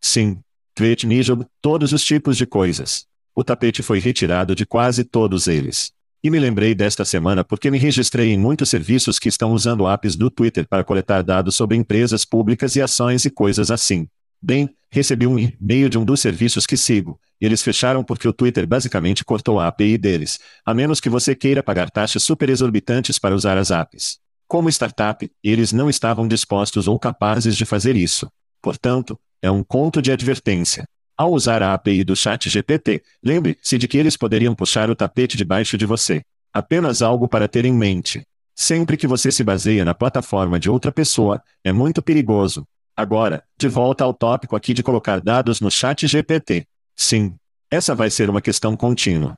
Sim. 0.00 0.42
Tweet 0.74 1.06
Me 1.06 1.22
Job, 1.22 1.46
todos 1.60 1.92
os 1.92 2.04
tipos 2.04 2.36
de 2.36 2.46
coisas. 2.46 3.06
O 3.34 3.44
tapete 3.44 3.82
foi 3.82 3.98
retirado 3.98 4.54
de 4.54 4.66
quase 4.66 5.04
todos 5.04 5.46
eles. 5.46 5.92
E 6.24 6.30
me 6.30 6.38
lembrei 6.38 6.72
desta 6.72 7.04
semana 7.04 7.42
porque 7.42 7.68
me 7.68 7.78
registrei 7.78 8.30
em 8.30 8.38
muitos 8.38 8.70
serviços 8.70 9.18
que 9.18 9.28
estão 9.28 9.50
usando 9.50 9.88
apps 9.88 10.14
do 10.14 10.30
Twitter 10.30 10.68
para 10.68 10.84
coletar 10.84 11.20
dados 11.20 11.56
sobre 11.56 11.76
empresas 11.76 12.24
públicas 12.24 12.76
e 12.76 12.80
ações 12.80 13.24
e 13.24 13.30
coisas 13.30 13.72
assim. 13.72 14.06
Bem, 14.40 14.70
recebi 14.88 15.26
um 15.26 15.36
e-mail 15.36 15.88
de 15.88 15.98
um 15.98 16.04
dos 16.04 16.20
serviços 16.20 16.64
que 16.64 16.76
sigo, 16.76 17.18
e 17.40 17.46
eles 17.46 17.60
fecharam 17.60 18.04
porque 18.04 18.28
o 18.28 18.32
Twitter 18.32 18.68
basicamente 18.68 19.24
cortou 19.24 19.58
a 19.58 19.66
API 19.66 19.98
deles, 19.98 20.38
a 20.64 20.72
menos 20.72 21.00
que 21.00 21.10
você 21.10 21.34
queira 21.34 21.60
pagar 21.60 21.90
taxas 21.90 22.22
super 22.22 22.48
exorbitantes 22.48 23.18
para 23.18 23.34
usar 23.34 23.58
as 23.58 23.72
apps. 23.72 24.18
Como 24.46 24.68
startup, 24.68 25.28
eles 25.42 25.72
não 25.72 25.90
estavam 25.90 26.28
dispostos 26.28 26.86
ou 26.86 27.00
capazes 27.00 27.56
de 27.56 27.64
fazer 27.64 27.96
isso. 27.96 28.30
Portanto, 28.60 29.18
é 29.40 29.50
um 29.50 29.64
conto 29.64 30.00
de 30.00 30.12
advertência. 30.12 30.84
Ao 31.22 31.32
usar 31.32 31.62
a 31.62 31.72
API 31.72 32.02
do 32.02 32.16
ChatGPT, 32.16 33.00
lembre-se 33.22 33.78
de 33.78 33.86
que 33.86 33.96
eles 33.96 34.16
poderiam 34.16 34.56
puxar 34.56 34.90
o 34.90 34.96
tapete 34.96 35.36
debaixo 35.36 35.78
de 35.78 35.86
você. 35.86 36.20
Apenas 36.52 37.00
algo 37.00 37.28
para 37.28 37.46
ter 37.46 37.64
em 37.64 37.72
mente. 37.72 38.26
Sempre 38.56 38.96
que 38.96 39.06
você 39.06 39.30
se 39.30 39.44
baseia 39.44 39.84
na 39.84 39.94
plataforma 39.94 40.58
de 40.58 40.68
outra 40.68 40.90
pessoa, 40.90 41.40
é 41.62 41.70
muito 41.70 42.02
perigoso. 42.02 42.66
Agora, 42.96 43.44
de 43.56 43.68
volta 43.68 44.02
ao 44.02 44.12
tópico 44.12 44.56
aqui 44.56 44.74
de 44.74 44.82
colocar 44.82 45.20
dados 45.20 45.60
no 45.60 45.70
ChatGPT. 45.70 46.66
Sim, 46.96 47.36
essa 47.70 47.94
vai 47.94 48.10
ser 48.10 48.28
uma 48.28 48.42
questão 48.42 48.76
contínua. 48.76 49.36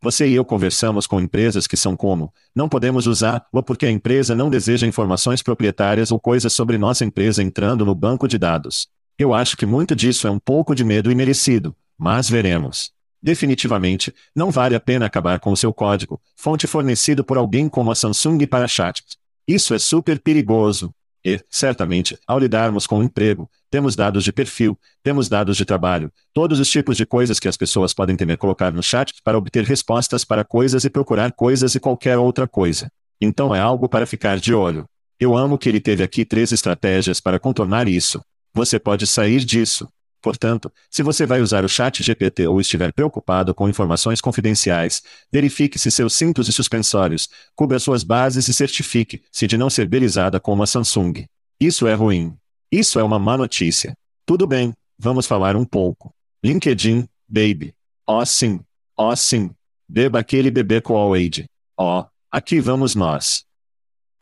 Você 0.00 0.26
e 0.26 0.34
eu 0.34 0.42
conversamos 0.42 1.06
com 1.06 1.20
empresas 1.20 1.66
que 1.66 1.76
são 1.76 1.94
como, 1.94 2.32
não 2.56 2.66
podemos 2.66 3.06
usar, 3.06 3.44
ou 3.52 3.62
porque 3.62 3.84
a 3.84 3.90
empresa 3.90 4.34
não 4.34 4.48
deseja 4.48 4.86
informações 4.86 5.42
proprietárias 5.42 6.10
ou 6.10 6.18
coisas 6.18 6.54
sobre 6.54 6.78
nossa 6.78 7.04
empresa 7.04 7.42
entrando 7.42 7.84
no 7.84 7.94
banco 7.94 8.26
de 8.26 8.38
dados. 8.38 8.88
Eu 9.16 9.32
acho 9.32 9.56
que 9.56 9.64
muito 9.64 9.94
disso 9.94 10.26
é 10.26 10.30
um 10.30 10.40
pouco 10.40 10.74
de 10.74 10.82
medo 10.82 11.10
imerecido, 11.10 11.74
mas 11.96 12.28
veremos. 12.28 12.90
Definitivamente, 13.22 14.12
não 14.34 14.50
vale 14.50 14.74
a 14.74 14.80
pena 14.80 15.06
acabar 15.06 15.38
com 15.38 15.52
o 15.52 15.56
seu 15.56 15.72
código, 15.72 16.20
fonte 16.36 16.66
fornecido 16.66 17.22
por 17.24 17.38
alguém 17.38 17.68
como 17.68 17.92
a 17.92 17.94
Samsung 17.94 18.44
para 18.46 18.66
chat. 18.66 19.02
Isso 19.46 19.72
é 19.72 19.78
super 19.78 20.18
perigoso. 20.18 20.92
E, 21.24 21.40
certamente, 21.48 22.18
ao 22.26 22.38
lidarmos 22.38 22.86
com 22.86 22.98
o 22.98 23.02
emprego, 23.02 23.48
temos 23.70 23.96
dados 23.96 24.24
de 24.24 24.32
perfil, 24.32 24.78
temos 25.02 25.28
dados 25.28 25.56
de 25.56 25.64
trabalho, 25.64 26.12
todos 26.34 26.58
os 26.58 26.68
tipos 26.68 26.96
de 26.96 27.06
coisas 27.06 27.40
que 27.40 27.48
as 27.48 27.56
pessoas 27.56 27.94
podem 27.94 28.14
temer 28.14 28.36
colocar 28.36 28.72
no 28.72 28.82
chat 28.82 29.14
para 29.22 29.38
obter 29.38 29.64
respostas 29.64 30.22
para 30.24 30.44
coisas 30.44 30.84
e 30.84 30.90
procurar 30.90 31.32
coisas 31.32 31.74
e 31.74 31.80
qualquer 31.80 32.18
outra 32.18 32.46
coisa. 32.46 32.90
Então 33.20 33.54
é 33.54 33.60
algo 33.60 33.88
para 33.88 34.06
ficar 34.06 34.38
de 34.38 34.52
olho. 34.52 34.86
Eu 35.18 35.34
amo 35.34 35.56
que 35.56 35.68
ele 35.68 35.80
teve 35.80 36.02
aqui 36.02 36.24
três 36.24 36.52
estratégias 36.52 37.20
para 37.20 37.38
contornar 37.38 37.88
isso. 37.88 38.20
Você 38.54 38.78
pode 38.78 39.06
sair 39.06 39.44
disso. 39.44 39.88
Portanto, 40.22 40.72
se 40.88 41.02
você 41.02 41.26
vai 41.26 41.42
usar 41.42 41.66
o 41.66 41.68
chat 41.68 42.02
GPT 42.02 42.46
ou 42.46 42.58
estiver 42.58 42.92
preocupado 42.94 43.54
com 43.54 43.68
informações 43.68 44.22
confidenciais, 44.22 45.02
verifique 45.30 45.78
se 45.78 45.90
seus 45.90 46.14
cintos 46.14 46.48
e 46.48 46.52
suspensórios, 46.52 47.28
cubra 47.54 47.78
suas 47.78 48.02
bases 48.02 48.48
e 48.48 48.54
certifique-se 48.54 49.46
de 49.46 49.58
não 49.58 49.68
ser 49.68 49.86
belizada 49.86 50.40
como 50.40 50.62
a 50.62 50.66
Samsung. 50.66 51.26
Isso 51.60 51.86
é 51.86 51.92
ruim. 51.92 52.34
Isso 52.72 52.98
é 52.98 53.02
uma 53.02 53.18
má 53.18 53.36
notícia. 53.36 53.94
Tudo 54.24 54.46
bem, 54.46 54.72
vamos 54.98 55.26
falar 55.26 55.56
um 55.56 55.64
pouco. 55.64 56.14
LinkedIn, 56.42 57.06
baby. 57.28 57.74
Oh 58.06 58.24
sim. 58.24 58.60
Oh 58.96 59.14
sim. 59.14 59.50
Beba 59.86 60.20
aquele 60.20 60.50
bebê 60.50 60.80
Kool-Aid. 60.80 61.44
Oh, 61.78 62.04
aqui 62.30 62.60
vamos 62.60 62.94
nós. 62.94 63.44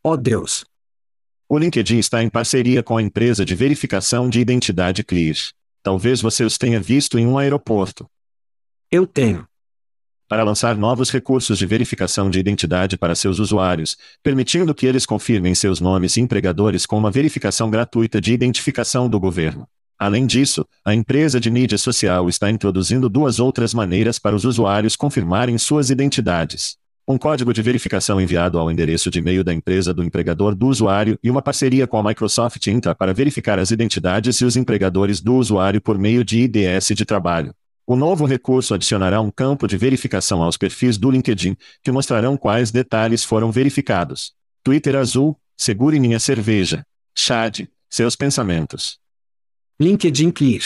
Oh 0.03 0.17
Deus. 0.17 0.65
O 1.53 1.59
LinkedIn 1.59 1.99
está 1.99 2.23
em 2.23 2.31
parceria 2.31 2.83
com 2.83 2.97
a 2.97 3.03
empresa 3.03 3.45
de 3.45 3.55
verificação 3.55 4.27
de 4.27 4.41
identidade 4.41 5.05
Clear. 5.05 5.37
Talvez 5.83 6.23
você 6.23 6.45
os 6.45 6.57
tenha 6.57 6.81
visto 6.81 7.19
em 7.19 7.27
um 7.27 7.37
aeroporto. 7.37 8.07
Eu 8.91 9.07
tenho 9.07 9.47
para 10.27 10.45
lançar 10.45 10.75
novos 10.75 11.11
recursos 11.11 11.59
de 11.59 11.67
verificação 11.67 12.31
de 12.31 12.39
identidade 12.39 12.97
para 12.97 13.15
seus 13.15 13.39
usuários, 13.39 13.99
permitindo 14.23 14.75
que 14.75 14.87
eles 14.87 15.05
confirmem 15.05 15.55
seus 15.55 15.79
nomes 15.79 16.17
e 16.17 16.23
empregadores 16.23 16.87
com 16.87 16.97
uma 16.97 17.11
verificação 17.11 17.69
gratuita 17.69 18.19
de 18.19 18.33
identificação 18.33 19.07
do 19.07 19.21
governo. 19.21 19.69
Além 19.99 20.25
disso, 20.27 20.67
a 20.83 20.95
empresa 20.95 21.39
de 21.39 21.51
mídia 21.51 21.77
social 21.77 22.31
está 22.31 22.51
introduzindo 22.51 23.11
duas 23.11 23.39
outras 23.39 23.75
maneiras 23.75 24.19
para 24.19 24.35
os 24.35 24.47
usuários 24.47 24.97
confirmarem 24.97 25.59
suas 25.59 25.91
identidades. 25.91 26.79
Um 27.07 27.19
código 27.19 27.53
de 27.53 27.61
verificação 27.61 28.21
enviado 28.21 28.61
ao 28.61 28.71
endereço 28.71 29.11
de 29.11 29.19
e-mail 29.19 29.43
da 29.43 29.53
empresa 29.53 29.93
do 29.93 30.05
empregador 30.05 30.55
do 30.55 30.69
usuário 30.69 31.19
e 31.21 31.29
uma 31.29 31.43
parceria 31.43 31.85
com 31.85 31.99
a 31.99 32.03
Microsoft 32.03 32.65
Intra 32.69 32.95
para 32.95 33.13
verificar 33.13 33.59
as 33.59 33.73
identidades 33.73 34.37
e 34.37 34.45
os 34.45 34.57
empregadores 34.57 35.21
do 35.21 35.35
usuário 35.35 35.81
por 35.81 35.99
meio 35.99 36.25
de 36.25 36.39
IDS 36.43 36.89
de 36.95 37.05
trabalho. 37.05 37.53
O 37.85 37.97
novo 37.97 38.25
recurso 38.25 38.73
adicionará 38.73 39.21
um 39.21 39.33
campo 39.33 39.67
de 39.67 39.77
verificação 39.77 40.45
aos 40.45 40.57
perfis 40.57 40.97
do 40.97 41.11
LinkedIn, 41.11 41.57
que 41.83 41.91
mostrarão 41.91 42.37
quais 42.37 42.71
detalhes 42.71 43.25
foram 43.25 43.51
verificados. 43.51 44.33
Twitter 44.63 44.95
azul, 44.95 45.37
segure 45.57 45.99
minha 45.99 46.21
cerveja. 46.21 46.87
Chad, 47.17 47.67
seus 47.91 48.15
pensamentos. 48.15 49.01
LinkedIn 49.81 50.31
Clear. 50.31 50.63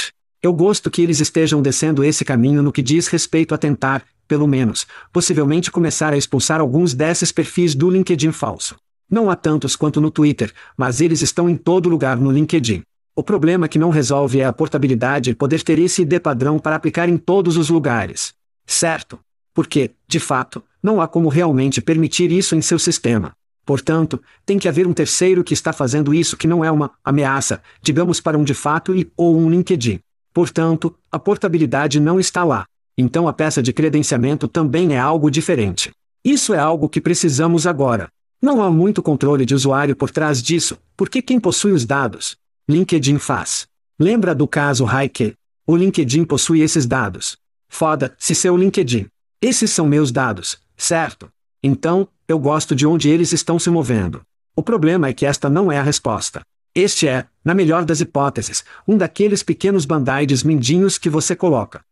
Eu 0.46 0.52
gosto 0.52 0.92
que 0.92 1.02
eles 1.02 1.18
estejam 1.18 1.60
descendo 1.60 2.04
esse 2.04 2.24
caminho 2.24 2.62
no 2.62 2.70
que 2.70 2.80
diz 2.80 3.08
respeito 3.08 3.52
a 3.52 3.58
tentar, 3.58 4.04
pelo 4.28 4.46
menos, 4.46 4.86
possivelmente 5.12 5.72
começar 5.72 6.12
a 6.12 6.16
expulsar 6.16 6.60
alguns 6.60 6.94
desses 6.94 7.32
perfis 7.32 7.74
do 7.74 7.90
LinkedIn 7.90 8.30
falso. 8.30 8.76
Não 9.10 9.28
há 9.28 9.34
tantos 9.34 9.74
quanto 9.74 10.00
no 10.00 10.08
Twitter, 10.08 10.52
mas 10.76 11.00
eles 11.00 11.20
estão 11.20 11.50
em 11.50 11.56
todo 11.56 11.88
lugar 11.88 12.16
no 12.16 12.30
LinkedIn. 12.30 12.84
O 13.16 13.24
problema 13.24 13.66
que 13.66 13.76
não 13.76 13.90
resolve 13.90 14.38
é 14.38 14.44
a 14.44 14.52
portabilidade 14.52 15.30
e 15.30 15.34
poder 15.34 15.64
ter 15.64 15.80
esse 15.80 16.02
ID 16.02 16.20
padrão 16.20 16.60
para 16.60 16.76
aplicar 16.76 17.08
em 17.08 17.16
todos 17.16 17.56
os 17.56 17.68
lugares. 17.68 18.32
Certo? 18.64 19.18
Porque, 19.52 19.90
de 20.06 20.20
fato, 20.20 20.62
não 20.80 21.00
há 21.00 21.08
como 21.08 21.28
realmente 21.28 21.80
permitir 21.80 22.30
isso 22.30 22.54
em 22.54 22.62
seu 22.62 22.78
sistema. 22.78 23.32
Portanto, 23.64 24.22
tem 24.44 24.60
que 24.60 24.68
haver 24.68 24.86
um 24.86 24.92
terceiro 24.92 25.42
que 25.42 25.54
está 25.54 25.72
fazendo 25.72 26.14
isso 26.14 26.36
que 26.36 26.46
não 26.46 26.64
é 26.64 26.70
uma 26.70 26.92
ameaça, 27.04 27.60
digamos 27.82 28.20
para 28.20 28.38
um 28.38 28.44
de 28.44 28.54
fato 28.54 28.94
e 28.94 29.10
ou 29.16 29.36
um 29.36 29.50
LinkedIn. 29.50 29.98
Portanto, 30.36 30.94
a 31.10 31.18
portabilidade 31.18 31.98
não 31.98 32.20
está 32.20 32.44
lá. 32.44 32.66
Então 32.94 33.26
a 33.26 33.32
peça 33.32 33.62
de 33.62 33.72
credenciamento 33.72 34.46
também 34.46 34.94
é 34.94 34.98
algo 34.98 35.30
diferente. 35.30 35.90
Isso 36.22 36.52
é 36.52 36.58
algo 36.58 36.90
que 36.90 37.00
precisamos 37.00 37.66
agora. 37.66 38.10
Não 38.42 38.62
há 38.62 38.70
muito 38.70 39.02
controle 39.02 39.46
de 39.46 39.54
usuário 39.54 39.96
por 39.96 40.10
trás 40.10 40.42
disso, 40.42 40.76
porque 40.94 41.22
quem 41.22 41.40
possui 41.40 41.72
os 41.72 41.86
dados, 41.86 42.36
LinkedIn 42.68 43.16
faz. 43.16 43.66
Lembra 43.98 44.34
do 44.34 44.46
caso 44.46 44.84
Raike? 44.84 45.32
O 45.66 45.74
LinkedIn 45.74 46.26
possui 46.26 46.60
esses 46.60 46.84
dados. 46.84 47.38
Foda-se 47.66 48.34
seu 48.34 48.58
LinkedIn. 48.58 49.06
Esses 49.40 49.70
são 49.70 49.86
meus 49.86 50.12
dados, 50.12 50.58
certo? 50.76 51.30
Então, 51.62 52.06
eu 52.28 52.38
gosto 52.38 52.76
de 52.76 52.86
onde 52.86 53.08
eles 53.08 53.32
estão 53.32 53.58
se 53.58 53.70
movendo. 53.70 54.20
O 54.54 54.62
problema 54.62 55.08
é 55.08 55.14
que 55.14 55.24
esta 55.24 55.48
não 55.48 55.72
é 55.72 55.78
a 55.78 55.82
resposta. 55.82 56.42
Este 56.78 57.08
é, 57.08 57.26
na 57.42 57.54
melhor 57.54 57.86
das 57.86 58.02
hipóteses, 58.02 58.62
um 58.86 58.98
daqueles 58.98 59.42
pequenos 59.42 59.86
band-aids 59.86 60.42
mindinhos 60.42 60.98
que 60.98 61.08
você 61.08 61.34
coloca. 61.34 61.82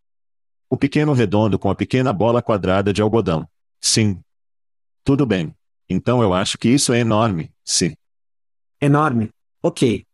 O 0.68 0.76
pequeno 0.76 1.14
redondo 1.14 1.58
com 1.58 1.70
a 1.70 1.74
pequena 1.74 2.12
bola 2.12 2.42
quadrada 2.42 2.92
de 2.92 3.00
algodão. 3.00 3.48
Sim. 3.80 4.20
Tudo 5.02 5.24
bem. 5.24 5.54
Então 5.88 6.22
eu 6.22 6.34
acho 6.34 6.58
que 6.58 6.68
isso 6.68 6.92
é 6.92 6.98
enorme, 6.98 7.50
sim. 7.64 7.94
Enorme. 8.78 9.30
Ok. 9.62 10.04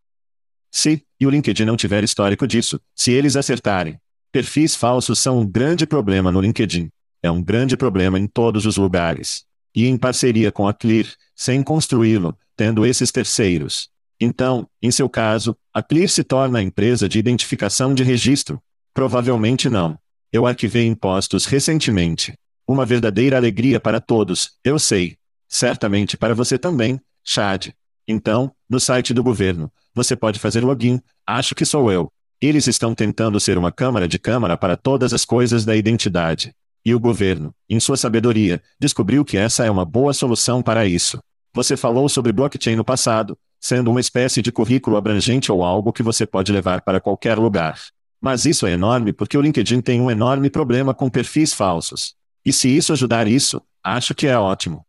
Se, 0.71 1.05
e 1.19 1.27
o 1.27 1.31
LinkedIn 1.31 1.65
não 1.65 1.77
tiver 1.77 2.05
histórico 2.05 2.47
disso, 2.47 2.81
se 2.95 3.11
eles 3.11 3.35
acertarem. 3.35 3.99
Perfis 4.31 4.77
falsos 4.77 5.19
são 5.19 5.41
um 5.41 5.47
grande 5.51 5.85
problema 5.85 6.31
no 6.31 6.41
LinkedIn. 6.41 6.89
É 7.21 7.29
um 7.29 7.43
grande 7.43 7.77
problema 7.77 8.21
em 8.21 8.29
todos 8.29 8.67
os 8.67 8.77
lugares. 8.77 9.45
E 9.75 9.89
em 9.89 9.99
parceria 9.99 10.53
com 10.53 10.69
a 10.69 10.73
Clear, 10.73 11.07
sem 11.35 11.61
construí-lo, 11.61 12.39
tendo 12.55 12.87
esses 12.87 13.11
terceiros. 13.11 13.91
Então, 14.21 14.69
em 14.83 14.91
seu 14.91 15.09
caso, 15.09 15.57
a 15.73 15.83
Clear 15.83 16.09
se 16.09 16.23
torna 16.23 16.59
a 16.59 16.63
empresa 16.63 17.09
de 17.09 17.19
identificação 17.19 17.95
de 17.95 18.03
registro. 18.03 18.63
Provavelmente 18.93 19.71
não. 19.71 19.99
Eu 20.31 20.47
arquivei 20.47 20.87
impostos 20.87 21.47
recentemente. 21.47 22.35
Uma 22.69 22.85
verdadeira 22.85 23.37
alegria 23.37 23.81
para 23.81 24.01
todos, 24.01 24.53
eu 24.63 24.79
sei. 24.79 25.17
Certamente 25.49 26.17
para 26.17 26.35
você 26.35 26.59
também, 26.59 27.01
Chad. 27.25 27.71
Então, 28.07 28.53
no 28.69 28.79
site 28.79 29.15
do 29.15 29.23
governo, 29.23 29.73
você 29.95 30.15
pode 30.15 30.39
fazer 30.39 30.63
login, 30.63 31.01
acho 31.27 31.55
que 31.55 31.65
sou 31.65 31.91
eu. 31.91 32.13
Eles 32.41 32.67
estão 32.67 32.95
tentando 32.95 33.41
ser 33.41 33.59
uma 33.59 33.73
câmara 33.73 34.07
de 34.07 34.19
câmara 34.19 34.57
para 34.57 34.77
todas 34.77 35.13
as 35.13 35.25
coisas 35.25 35.65
da 35.65 35.75
identidade. 35.75 36.55
E 36.85 36.95
o 36.95 37.01
governo, 37.01 37.55
em 37.69 37.79
sua 37.81 37.97
sabedoria, 37.97 38.63
descobriu 38.79 39.25
que 39.25 39.37
essa 39.37 39.65
é 39.65 39.71
uma 39.71 39.85
boa 39.85 40.13
solução 40.13 40.63
para 40.63 40.87
isso. 40.87 41.21
Você 41.53 41.77
falou 41.77 42.09
sobre 42.09 42.33
blockchain 42.33 42.77
no 42.77 42.85
passado, 42.85 43.37
sendo 43.61 43.91
uma 43.91 44.01
espécie 44.01 44.41
de 44.41 44.51
currículo 44.51 44.97
abrangente 44.97 45.53
ou 45.53 45.63
algo 45.63 45.93
que 45.93 46.03
você 46.03 46.27
pode 46.27 46.51
levar 46.51 46.81
para 46.81 47.01
qualquer 47.01 47.39
lugar. 47.39 47.79
Mas 48.21 48.45
isso 48.45 48.67
é 48.67 48.73
enorme 48.73 49.13
porque 49.13 49.37
o 49.37 49.41
LinkedIn 49.41 49.81
tem 49.81 50.01
um 50.01 50.11
enorme 50.11 50.49
problema 50.49 50.95
com 50.95 51.11
perfis 51.11 51.53
falsos. 51.53 52.15
E 52.45 52.53
se 52.53 52.75
isso 52.75 52.93
ajudar 52.93 53.29
isso, 53.29 53.63
acho 53.85 54.15
que 54.15 54.27
é 54.27 54.39
ótimo. 54.39 54.85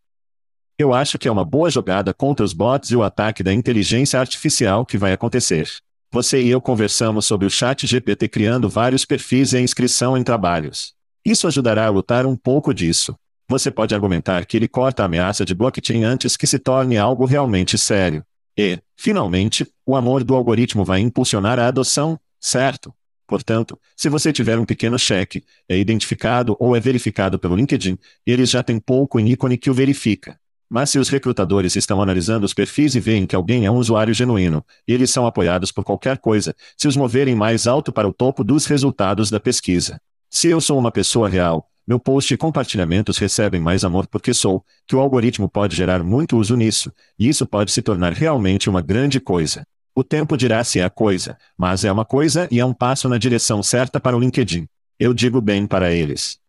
Eu 0.77 0.93
acho 0.93 1.19
que 1.19 1.27
é 1.27 1.31
uma 1.31 1.45
boa 1.45 1.69
jogada 1.69 2.13
contra 2.13 2.43
os 2.43 2.53
bots 2.53 2.89
e 2.91 2.95
o 2.95 3.03
ataque 3.03 3.43
da 3.43 3.53
inteligência 3.53 4.19
artificial 4.19 4.85
que 4.85 4.97
vai 4.97 5.13
acontecer. 5.13 5.69
Você 6.11 6.41
e 6.41 6.49
eu 6.49 6.59
conversamos 6.59 7.25
sobre 7.25 7.45
o 7.45 7.49
chat 7.49 7.85
GPT 7.85 8.27
criando 8.27 8.67
vários 8.67 9.05
perfis 9.05 9.53
e 9.53 9.57
a 9.57 9.61
inscrição 9.61 10.17
em 10.17 10.23
trabalhos. 10.23 10.93
Isso 11.23 11.47
ajudará 11.47 11.85
a 11.85 11.89
lutar 11.89 12.25
um 12.25 12.35
pouco 12.35 12.73
disso. 12.73 13.15
Você 13.47 13.69
pode 13.69 13.93
argumentar 13.93 14.45
que 14.45 14.57
ele 14.57 14.67
corta 14.67 15.03
a 15.03 15.05
ameaça 15.05 15.45
de 15.45 15.53
blockchain 15.53 16.03
antes 16.03 16.35
que 16.35 16.47
se 16.47 16.57
torne 16.57 16.97
algo 16.97 17.25
realmente 17.25 17.77
sério. 17.77 18.25
E, 18.61 18.79
finalmente, 18.95 19.67
o 19.85 19.95
amor 19.95 20.23
do 20.23 20.35
algoritmo 20.35 20.85
vai 20.85 20.99
impulsionar 20.99 21.57
a 21.57 21.67
adoção, 21.67 22.19
Certo? 22.41 22.91
Portanto, 23.27 23.79
se 23.95 24.09
você 24.09 24.33
tiver 24.33 24.57
um 24.57 24.65
pequeno 24.65 24.97
cheque, 24.99 25.43
é 25.69 25.77
identificado 25.77 26.57
ou 26.59 26.75
é 26.75 26.79
verificado 26.79 27.39
pelo 27.39 27.55
LinkedIn, 27.55 27.97
eles 28.25 28.49
já 28.49 28.61
têm 28.61 28.79
pouco 28.79 29.19
em 29.19 29.29
ícone 29.29 29.57
que 29.57 29.69
o 29.69 29.73
verifica. 29.73 30.37
Mas 30.69 30.89
se 30.89 30.99
os 30.99 31.07
recrutadores 31.07 31.75
estão 31.75 32.01
analisando 32.01 32.45
os 32.45 32.53
perfis 32.53 32.95
e 32.95 32.99
veem 32.99 33.25
que 33.25 33.35
alguém 33.35 33.65
é 33.65 33.71
um 33.71 33.77
usuário 33.77 34.13
genuíno, 34.13 34.65
eles 34.87 35.11
são 35.11 35.25
apoiados 35.25 35.71
por 35.71 35.83
qualquer 35.83 36.17
coisa, 36.17 36.55
se 36.75 36.87
os 36.87 36.97
moverem 36.97 37.35
mais 37.35 37.67
alto 37.67 37.91
para 37.91 38.07
o 38.07 38.13
topo 38.13 38.43
dos 38.43 38.65
resultados 38.65 39.29
da 39.29 39.39
pesquisa. 39.39 40.01
Se 40.29 40.47
eu 40.47 40.59
sou 40.59 40.77
uma 40.79 40.91
pessoa 40.91 41.29
real, 41.29 41.69
meu 41.87 41.99
post 41.99 42.33
e 42.33 42.37
compartilhamentos 42.37 43.17
recebem 43.17 43.59
mais 43.59 43.83
amor 43.83 44.07
porque 44.07 44.33
sou, 44.33 44.63
que 44.87 44.95
o 44.95 44.99
algoritmo 44.99 45.49
pode 45.49 45.75
gerar 45.75 46.03
muito 46.03 46.37
uso 46.37 46.55
nisso, 46.55 46.91
e 47.17 47.27
isso 47.27 47.45
pode 47.45 47.71
se 47.71 47.81
tornar 47.81 48.13
realmente 48.13 48.69
uma 48.69 48.81
grande 48.81 49.19
coisa. 49.19 49.65
O 49.93 50.03
tempo 50.03 50.37
dirá 50.37 50.63
se 50.63 50.79
é 50.79 50.83
a 50.83 50.89
coisa, 50.89 51.37
mas 51.57 51.83
é 51.83 51.91
uma 51.91 52.05
coisa 52.05 52.47
e 52.49 52.59
é 52.59 52.65
um 52.65 52.73
passo 52.73 53.09
na 53.09 53.17
direção 53.17 53.61
certa 53.61 53.99
para 53.99 54.15
o 54.15 54.19
LinkedIn. 54.19 54.67
Eu 54.97 55.13
digo 55.13 55.41
bem 55.41 55.67
para 55.67 55.91
eles. 55.91 56.39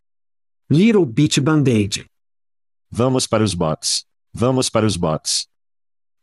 Little 0.70 1.04
Bit 1.04 1.40
Band-Aid. 1.40 2.06
Vamos 2.90 3.26
para 3.26 3.42
os 3.42 3.54
bots. 3.54 4.04
Vamos 4.32 4.70
para 4.70 4.86
os 4.86 4.96
bots. 4.96 5.48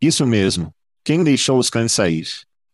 Isso 0.01 0.26
mesmo. 0.26 0.74
Quem 1.03 1.24
deixou 1.24 1.60
os 1.60 1.70
cães 1.70 1.91
sair? 1.91 2.28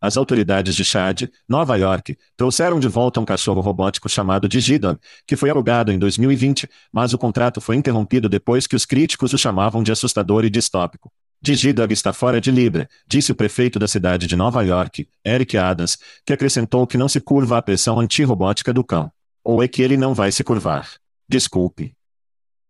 As 0.06 0.18
autoridades 0.18 0.76
de 0.76 0.86
Chad, 0.86 1.24
Nova 1.50 1.76
York, 1.78 2.16
trouxeram 2.38 2.80
de 2.80 2.88
volta 2.88 3.20
um 3.20 3.26
cachorro 3.26 3.60
robótico 3.60 4.08
chamado 4.08 4.48
Digidog, 4.48 5.00
que 5.26 5.36
foi 5.36 5.50
alugado 5.50 5.92
em 5.92 5.98
2020, 5.98 6.70
mas 6.94 7.12
o 7.12 7.18
contrato 7.18 7.60
foi 7.60 7.76
interrompido 7.76 8.30
depois 8.30 8.68
que 8.68 8.76
os 8.76 8.86
críticos 8.86 9.34
o 9.34 9.38
chamavam 9.38 9.82
de 9.82 9.92
assustador 9.92 10.46
e 10.46 10.50
distópico. 10.52 11.12
Digidog 11.42 11.92
está 11.92 12.14
fora 12.14 12.40
de 12.40 12.52
Libra, 12.52 12.88
disse 13.08 13.32
o 13.32 13.36
prefeito 13.36 13.80
da 13.80 13.88
cidade 13.88 14.28
de 14.28 14.36
Nova 14.36 14.62
York, 14.62 15.10
Eric 15.26 15.58
Adams, 15.58 15.98
que 16.24 16.34
acrescentou 16.34 16.86
que 16.86 17.00
não 17.00 17.10
se 17.10 17.20
curva 17.20 17.58
à 17.58 17.62
pressão 17.64 18.00
antirrobótica 18.00 18.72
do 18.72 18.84
cão. 18.84 19.12
Ou 19.44 19.64
é 19.64 19.68
que 19.68 19.82
ele 19.82 19.98
não 19.98 20.14
vai 20.14 20.32
se 20.32 20.44
curvar. 20.44 20.88
Desculpe. 21.28 21.96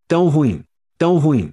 Tão 0.08 0.30
ruim. 0.30 0.64
Tão 0.98 1.18
ruim. 1.18 1.52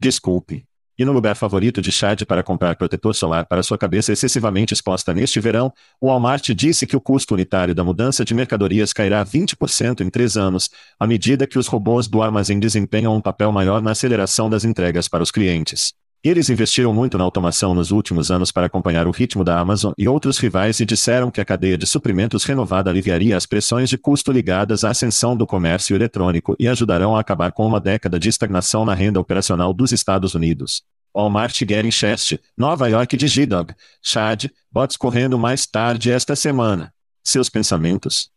Desculpe. 0.00 0.64
E 0.98 1.04
no 1.04 1.12
lugar 1.12 1.36
favorito 1.36 1.82
de 1.82 1.92
Chad 1.92 2.22
para 2.24 2.42
comprar 2.42 2.74
protetor 2.76 3.14
solar 3.14 3.44
para 3.44 3.62
sua 3.62 3.76
cabeça 3.76 4.12
excessivamente 4.12 4.72
exposta 4.72 5.12
neste 5.12 5.38
verão, 5.38 5.70
o 6.00 6.06
Walmart 6.06 6.48
disse 6.50 6.86
que 6.86 6.96
o 6.96 7.00
custo 7.00 7.34
unitário 7.34 7.74
da 7.74 7.84
mudança 7.84 8.24
de 8.24 8.32
mercadorias 8.32 8.94
cairá 8.94 9.24
20% 9.24 10.00
em 10.00 10.08
três 10.08 10.38
anos, 10.38 10.70
à 10.98 11.06
medida 11.06 11.46
que 11.46 11.58
os 11.58 11.66
robôs 11.66 12.08
do 12.08 12.22
armazém 12.22 12.58
desempenham 12.58 13.14
um 13.14 13.20
papel 13.20 13.52
maior 13.52 13.82
na 13.82 13.90
aceleração 13.90 14.48
das 14.48 14.64
entregas 14.64 15.06
para 15.06 15.22
os 15.22 15.30
clientes. 15.30 16.05
Eles 16.24 16.50
investiram 16.50 16.92
muito 16.92 17.16
na 17.16 17.24
automação 17.24 17.74
nos 17.74 17.90
últimos 17.90 18.30
anos 18.30 18.50
para 18.50 18.66
acompanhar 18.66 19.06
o 19.06 19.12
ritmo 19.12 19.44
da 19.44 19.58
Amazon 19.58 19.92
e 19.96 20.08
outros 20.08 20.38
rivais 20.38 20.80
e 20.80 20.84
disseram 20.84 21.30
que 21.30 21.40
a 21.40 21.44
cadeia 21.44 21.78
de 21.78 21.86
suprimentos 21.86 22.44
renovada 22.44 22.90
aliviaria 22.90 23.36
as 23.36 23.46
pressões 23.46 23.88
de 23.88 23.96
custo 23.96 24.32
ligadas 24.32 24.82
à 24.82 24.90
ascensão 24.90 25.36
do 25.36 25.46
comércio 25.46 25.94
eletrônico 25.94 26.56
e 26.58 26.66
ajudarão 26.66 27.16
a 27.16 27.20
acabar 27.20 27.52
com 27.52 27.66
uma 27.66 27.80
década 27.80 28.18
de 28.18 28.28
estagnação 28.28 28.84
na 28.84 28.94
renda 28.94 29.20
operacional 29.20 29.72
dos 29.72 29.92
Estados 29.92 30.34
Unidos. 30.34 30.82
Walmart 31.14 31.56
Getting 31.58 31.90
Chest, 31.90 32.38
Nova 32.56 32.88
York 32.88 33.16
de 33.16 33.26
G-Dog, 33.26 33.74
Chad, 34.02 34.50
bots 34.70 34.96
correndo 34.96 35.38
mais 35.38 35.66
tarde 35.66 36.10
esta 36.10 36.36
semana. 36.36 36.92
Seus 37.24 37.48
pensamentos? 37.48 38.30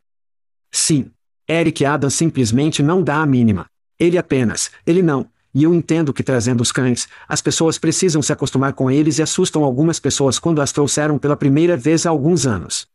Sim. 0.72 1.12
Eric 1.48 1.84
Adams 1.84 2.14
simplesmente 2.14 2.82
não 2.84 3.04
dá 3.04 3.18
a 3.18 3.26
mínima. 3.26 3.66
Ele 4.00 4.18
apenas, 4.18 4.72
ele 4.86 5.02
não, 5.02 5.28
e 5.54 5.64
eu 5.64 5.74
entendo 5.74 6.14
que 6.14 6.24
trazendo 6.24 6.62
os 6.62 6.72
cães, 6.72 7.08
as 7.28 7.42
pessoas 7.42 7.78
precisam 7.78 8.22
se 8.22 8.32
acostumar 8.32 8.74
com 8.74 8.90
eles 8.90 9.18
e 9.18 9.22
assustam 9.22 9.64
algumas 9.64 10.00
pessoas 10.00 10.38
quando 10.38 10.62
as 10.62 10.72
trouxeram 10.72 11.18
pela 11.18 11.36
primeira 11.36 11.76
vez 11.76 12.06
há 12.06 12.10
alguns 12.10 12.46
anos. 12.46 12.88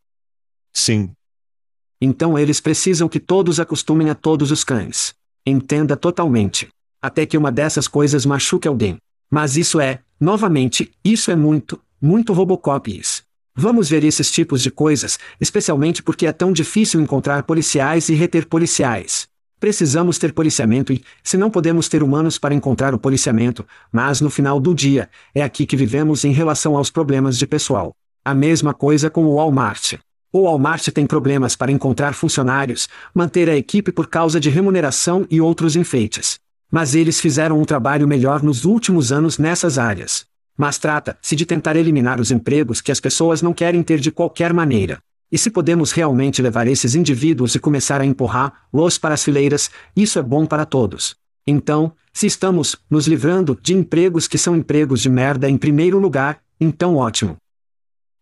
Sim. 0.73 1.11
Então 2.01 2.39
eles 2.39 2.61
precisam 2.61 3.09
que 3.09 3.19
todos 3.19 3.59
acostumem 3.59 4.11
a 4.11 4.15
todos 4.15 4.51
os 4.51 4.63
cães. 4.63 5.15
Entenda 5.45 5.97
totalmente. 5.97 6.69
Até 7.03 7.27
que 7.27 7.37
uma 7.37 7.51
dessas 7.51 7.89
coisas 7.89 8.25
machuque 8.25 8.69
alguém. 8.69 8.97
Mas 9.31 9.57
isso 9.57 9.81
é, 9.81 10.01
novamente, 10.21 10.93
isso 11.05 11.31
é 11.31 11.37
muito, 11.37 11.81
muito 12.01 12.33
Robocops. 12.33 13.23
Vamos 13.57 13.89
ver 13.89 14.03
esses 14.05 14.31
tipos 14.31 14.63
de 14.63 14.71
coisas, 14.71 15.19
especialmente 15.41 16.03
porque 16.03 16.27
é 16.27 16.33
tão 16.33 16.53
difícil 16.53 17.01
encontrar 17.01 17.45
policiais 17.45 18.09
e 18.09 18.15
reter 18.15 18.47
policiais. 18.49 19.29
Precisamos 19.65 20.19
ter 20.19 20.35
policiamento 20.35 20.93
e, 20.93 21.03
se 21.23 21.39
não 21.39 21.51
podemos 21.51 21.89
ter 21.89 22.03
humanos 22.03 22.37
para 22.37 22.55
encontrar 22.55 22.93
o 22.93 22.99
policiamento, 22.99 23.65
mas 23.91 24.21
no 24.21 24.29
final 24.29 24.61
do 24.61 24.75
dia, 24.75 25.09
é 25.35 25.43
aqui 25.43 25.65
que 25.65 25.75
vivemos 25.75 26.23
em 26.23 26.33
relação 26.33 26.77
aos 26.77 26.91
problemas 26.91 27.39
de 27.39 27.47
pessoal. 27.47 27.97
A 28.23 28.35
mesma 28.35 28.75
coisa 28.75 29.09
com 29.09 29.25
o 29.25 29.37
Walmart. 29.37 29.95
O 30.31 30.43
Walmart 30.43 30.89
tem 30.89 31.07
problemas 31.07 31.57
para 31.57 31.73
encontrar 31.73 32.13
funcionários, 32.13 32.91
manter 33.15 33.49
a 33.49 33.57
equipe 33.57 33.91
por 33.91 34.07
causa 34.07 34.39
de 34.39 34.51
remuneração 34.51 35.27
e 35.31 35.41
outros 35.41 35.77
enfeites. 35.77 36.39
Mas 36.71 36.95
eles 36.95 37.19
fizeram 37.19 37.59
um 37.59 37.65
trabalho 37.65 38.07
melhor 38.07 38.43
nos 38.43 38.67
últimos 38.67 39.13
anos 39.13 39.39
nessas 39.39 39.79
áreas. 39.79 40.27
Mas 40.59 40.77
trata-se 40.77 41.35
de 41.35 41.47
tentar 41.47 41.75
eliminar 41.75 42.21
os 42.21 42.31
empregos 42.31 42.83
que 42.83 42.93
as 42.93 43.01
pessoas 43.01 43.41
não 43.41 43.55
querem 43.55 43.83
ter 43.83 43.99
de 43.99 44.11
qualquer 44.11 44.53
maneira. 44.53 44.99
E 45.35 45.39
se 45.39 45.51
podemos 45.51 45.91
realmente 45.91 46.41
levar 46.41 46.69
esses 46.69 46.95
indivíduos 46.95 47.57
e 47.57 47.59
começar 47.59 48.01
a 48.01 48.07
empurrar-los 48.07 48.99
para 48.99 49.15
as 49.15 49.25
fileiras, 49.25 49.69
isso 49.97 50.17
é 50.17 50.23
bom 50.23 50.47
para 50.47 50.65
todos. 50.65 51.17
Então, 51.45 51.93
se 52.13 52.29
estamos 52.29 52.77
nos 52.89 53.09
livrando 53.09 53.59
de 53.61 53.75
empregos 53.75 54.29
que 54.29 54.39
são 54.39 54.55
empregos 54.55 55.01
de 55.01 55.11
merda 55.11 55.51
em 55.51 55.59
primeiro 55.59 55.99
lugar, 55.99 56.41
então 56.61 56.95
ótimo. 56.95 57.37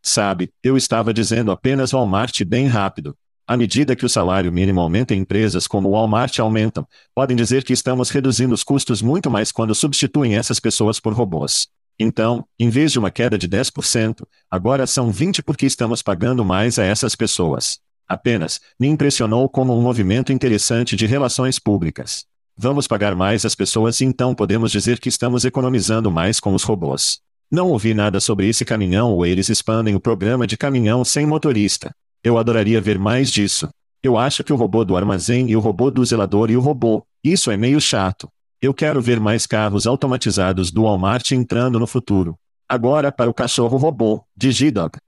Sabe, 0.02 0.48
eu 0.62 0.74
estava 0.74 1.12
dizendo 1.12 1.50
apenas 1.50 1.92
Walmart 1.92 2.42
bem 2.44 2.66
rápido. 2.66 3.14
À 3.46 3.58
medida 3.58 3.94
que 3.94 4.06
o 4.06 4.08
salário 4.08 4.50
mínimo 4.50 4.80
aumenta 4.80 5.14
em 5.14 5.18
empresas 5.18 5.66
como 5.66 5.90
o 5.90 5.92
Walmart 5.92 6.38
aumentam, 6.38 6.88
podem 7.14 7.36
dizer 7.36 7.62
que 7.62 7.74
estamos 7.74 8.08
reduzindo 8.08 8.54
os 8.54 8.64
custos 8.64 9.02
muito 9.02 9.30
mais 9.30 9.52
quando 9.52 9.74
substituem 9.74 10.36
essas 10.36 10.58
pessoas 10.58 10.98
por 10.98 11.12
robôs. 11.12 11.68
Então, 12.03 12.44
em 12.59 12.68
vez 12.68 12.90
de 12.90 12.98
uma 12.98 13.11
queda 13.11 13.38
de 13.38 13.48
10%, 13.48 14.24
agora 14.50 14.86
são 14.86 15.11
20% 15.12 15.42
porque 15.44 15.66
estamos 15.66 16.03
pagando 16.03 16.44
mais 16.44 16.78
a 16.78 16.84
essas 16.84 17.14
pessoas. 17.14 17.78
Apenas, 18.09 18.61
me 18.78 18.88
impressionou 18.88 19.48
como 19.48 19.76
um 19.76 19.80
movimento 19.80 20.32
interessante 20.32 20.96
de 20.96 21.07
relações 21.07 21.61
públicas. 21.61 22.24
Vamos 22.57 22.88
pagar 22.88 23.14
mais 23.14 23.44
às 23.44 23.55
pessoas 23.55 24.00
e 24.00 24.05
então 24.05 24.34
podemos 24.34 24.72
dizer 24.72 24.98
que 24.98 25.09
estamos 25.09 25.44
economizando 25.44 26.11
mais 26.11 26.40
com 26.40 26.53
os 26.53 26.64
robôs. 26.64 27.20
Não 27.50 27.68
ouvi 27.70 27.94
nada 27.94 28.18
sobre 28.18 28.48
esse 28.48 28.64
caminhão 28.64 29.12
ou 29.12 29.24
eles 29.24 29.48
expandem 29.48 29.94
o 29.94 30.00
programa 30.00 30.46
de 30.46 30.57
caminhão 30.57 31.05
sem 31.05 31.24
motorista. 31.24 31.94
Eu 32.22 32.36
adoraria 32.36 32.80
ver 32.80 32.98
mais 32.98 33.30
disso. 33.30 33.68
Eu 34.03 34.18
acho 34.18 34.42
que 34.42 34.53
o 34.53 34.57
robô 34.57 34.84
do 34.84 34.96
armazém 34.96 35.48
e 35.48 35.57
o 35.57 35.61
robô 35.61 35.90
do 35.90 36.05
zelador 36.05 36.50
e 36.50 36.57
o 36.57 36.61
robô, 36.61 37.07
isso 37.22 37.50
é 37.50 37.57
meio 37.57 37.80
chato. 37.80 38.28
Eu 38.62 38.72
quero 38.72 39.02
ver 39.02 39.18
mais 39.18 39.44
carros 39.44 39.88
automatizados 39.88 40.70
do 40.70 40.84
Walmart 40.84 41.32
entrando 41.32 41.80
no 41.80 41.86
futuro. 41.86 42.38
Agora 42.68 43.10
para 43.10 43.28
o 43.28 43.34
cachorro 43.34 43.76
robô, 43.76 44.24
de 44.36 44.52
G-Dog. 44.52 44.98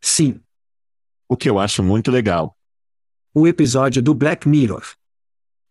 Sim. 0.00 0.40
O 1.28 1.36
que 1.36 1.50
eu 1.50 1.58
acho 1.58 1.82
muito 1.82 2.12
legal. 2.12 2.56
O 3.34 3.48
episódio 3.48 4.00
do 4.00 4.14
Black 4.14 4.48
Mirror. 4.48 4.84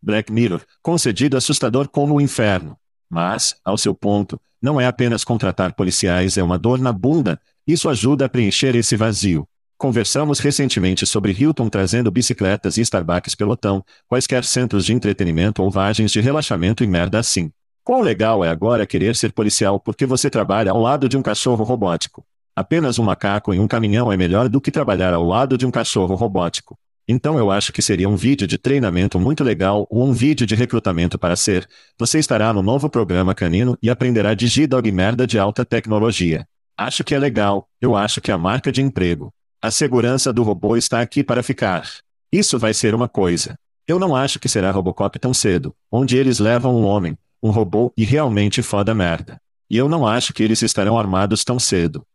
Black 0.02 0.30
Mirror, 0.30 0.62
concedido 0.82 1.38
assustador 1.38 1.88
como 1.88 2.16
o 2.16 2.22
inferno. 2.22 2.78
Mas, 3.10 3.56
ao 3.64 3.78
seu 3.78 3.96
ponto, 3.96 4.38
não 4.62 4.80
é 4.82 4.86
apenas 4.86 5.24
contratar 5.24 5.74
policiais, 5.74 6.38
é 6.38 6.44
uma 6.44 6.60
dor 6.60 6.80
na 6.80 6.92
bunda, 6.92 7.40
isso 7.66 7.88
ajuda 7.88 8.26
a 8.26 8.30
preencher 8.30 8.76
esse 8.76 8.98
vazio. 8.98 9.48
Conversamos 9.78 10.40
recentemente 10.40 11.06
sobre 11.06 11.34
Hilton 11.34 11.68
trazendo 11.68 12.10
bicicletas 12.10 12.78
e 12.78 12.82
Starbucks 12.82 13.36
pelotão, 13.36 13.84
quaisquer 14.08 14.46
centros 14.46 14.86
de 14.86 14.94
entretenimento 14.94 15.62
ou 15.62 15.70
vagens 15.70 16.12
de 16.14 16.22
relaxamento 16.22 16.82
e 16.82 16.88
merda 16.88 17.20
assim. 17.20 17.52
Quão 17.84 18.02
legal 18.02 18.44
é 18.44 18.50
agora 18.50 18.88
querer 18.88 19.18
ser 19.18 19.34
policial 19.34 19.78
porque 19.78 20.06
você 20.06 20.30
trabalha 20.30 20.72
ao 20.72 20.80
lado 20.80 21.10
de 21.10 21.18
um 21.18 21.22
cachorro 21.22 21.66
robótico. 21.66 22.26
Apenas 22.56 22.98
um 22.98 23.04
macaco 23.04 23.54
em 23.54 23.60
um 23.60 23.68
caminhão 23.68 24.10
é 24.10 24.16
melhor 24.16 24.48
do 24.48 24.62
que 24.62 24.72
trabalhar 24.72 25.14
ao 25.14 25.26
lado 25.26 25.58
de 25.58 25.66
um 25.66 25.72
cachorro 25.72 26.16
robótico. 26.16 26.78
Então 27.06 27.38
eu 27.38 27.52
acho 27.52 27.74
que 27.74 27.82
seria 27.82 28.08
um 28.08 28.16
vídeo 28.16 28.48
de 28.48 28.58
treinamento 28.58 29.20
muito 29.20 29.44
legal 29.44 29.86
ou 29.90 30.08
um 30.08 30.14
vídeo 30.14 30.48
de 30.48 30.56
recrutamento 30.56 31.20
para 31.20 31.36
ser. 31.36 31.68
Você 32.00 32.18
estará 32.18 32.54
no 32.54 32.64
novo 32.64 32.90
programa 32.90 33.36
canino 33.36 33.78
e 33.84 33.90
aprenderá 33.90 34.34
de 34.34 34.48
G-Dog 34.48 34.90
merda 34.90 35.28
de 35.28 35.38
alta 35.38 35.66
tecnologia. 35.66 36.48
Acho 36.78 37.04
que 37.04 37.14
é 37.14 37.20
legal, 37.20 37.68
eu 37.82 37.94
acho 37.94 38.22
que 38.22 38.32
é 38.32 38.34
a 38.34 38.38
marca 38.38 38.72
de 38.72 38.82
emprego. 38.82 39.34
A 39.66 39.72
segurança 39.72 40.32
do 40.32 40.44
robô 40.44 40.78
está 40.78 41.02
aqui 41.02 41.24
para 41.24 41.42
ficar. 41.42 41.90
Isso 42.32 42.60
vai 42.60 42.72
ser 42.72 42.94
uma 42.94 43.10
coisa. 43.10 43.58
Eu 43.88 43.98
não 43.98 44.16
acho 44.16 44.40
que 44.40 44.48
será 44.48 44.70
Robocop 44.70 45.18
tão 45.18 45.34
cedo, 45.34 45.76
onde 45.92 46.16
eles 46.16 46.38
levam 46.38 46.76
um 46.76 46.84
homem, 46.84 47.18
um 47.42 47.50
robô 47.50 47.92
e 47.98 48.06
realmente 48.06 48.62
foda 48.62 48.94
merda. 48.94 49.42
E 49.68 49.76
eu 49.76 49.90
não 49.90 50.06
acho 50.06 50.34
que 50.36 50.44
eles 50.44 50.62
estarão 50.62 51.00
armados 51.00 51.44
tão 51.44 51.58
cedo. 51.58 52.06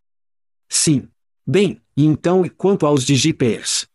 Sim. 0.69 1.09
Bem, 1.45 1.81
e 1.97 2.05
então 2.05 2.47
e 2.47 2.51
quanto 2.51 2.87
aos 2.87 3.05
DigiPairs? 3.05 3.89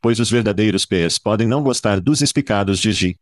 Pois 0.00 0.18
os 0.18 0.28
verdadeiros 0.28 0.84
pairs 0.84 1.18
podem 1.18 1.46
não 1.46 1.62
gostar 1.62 2.00
dos 2.00 2.20
espicados 2.20 2.80
Digi. 2.80 3.16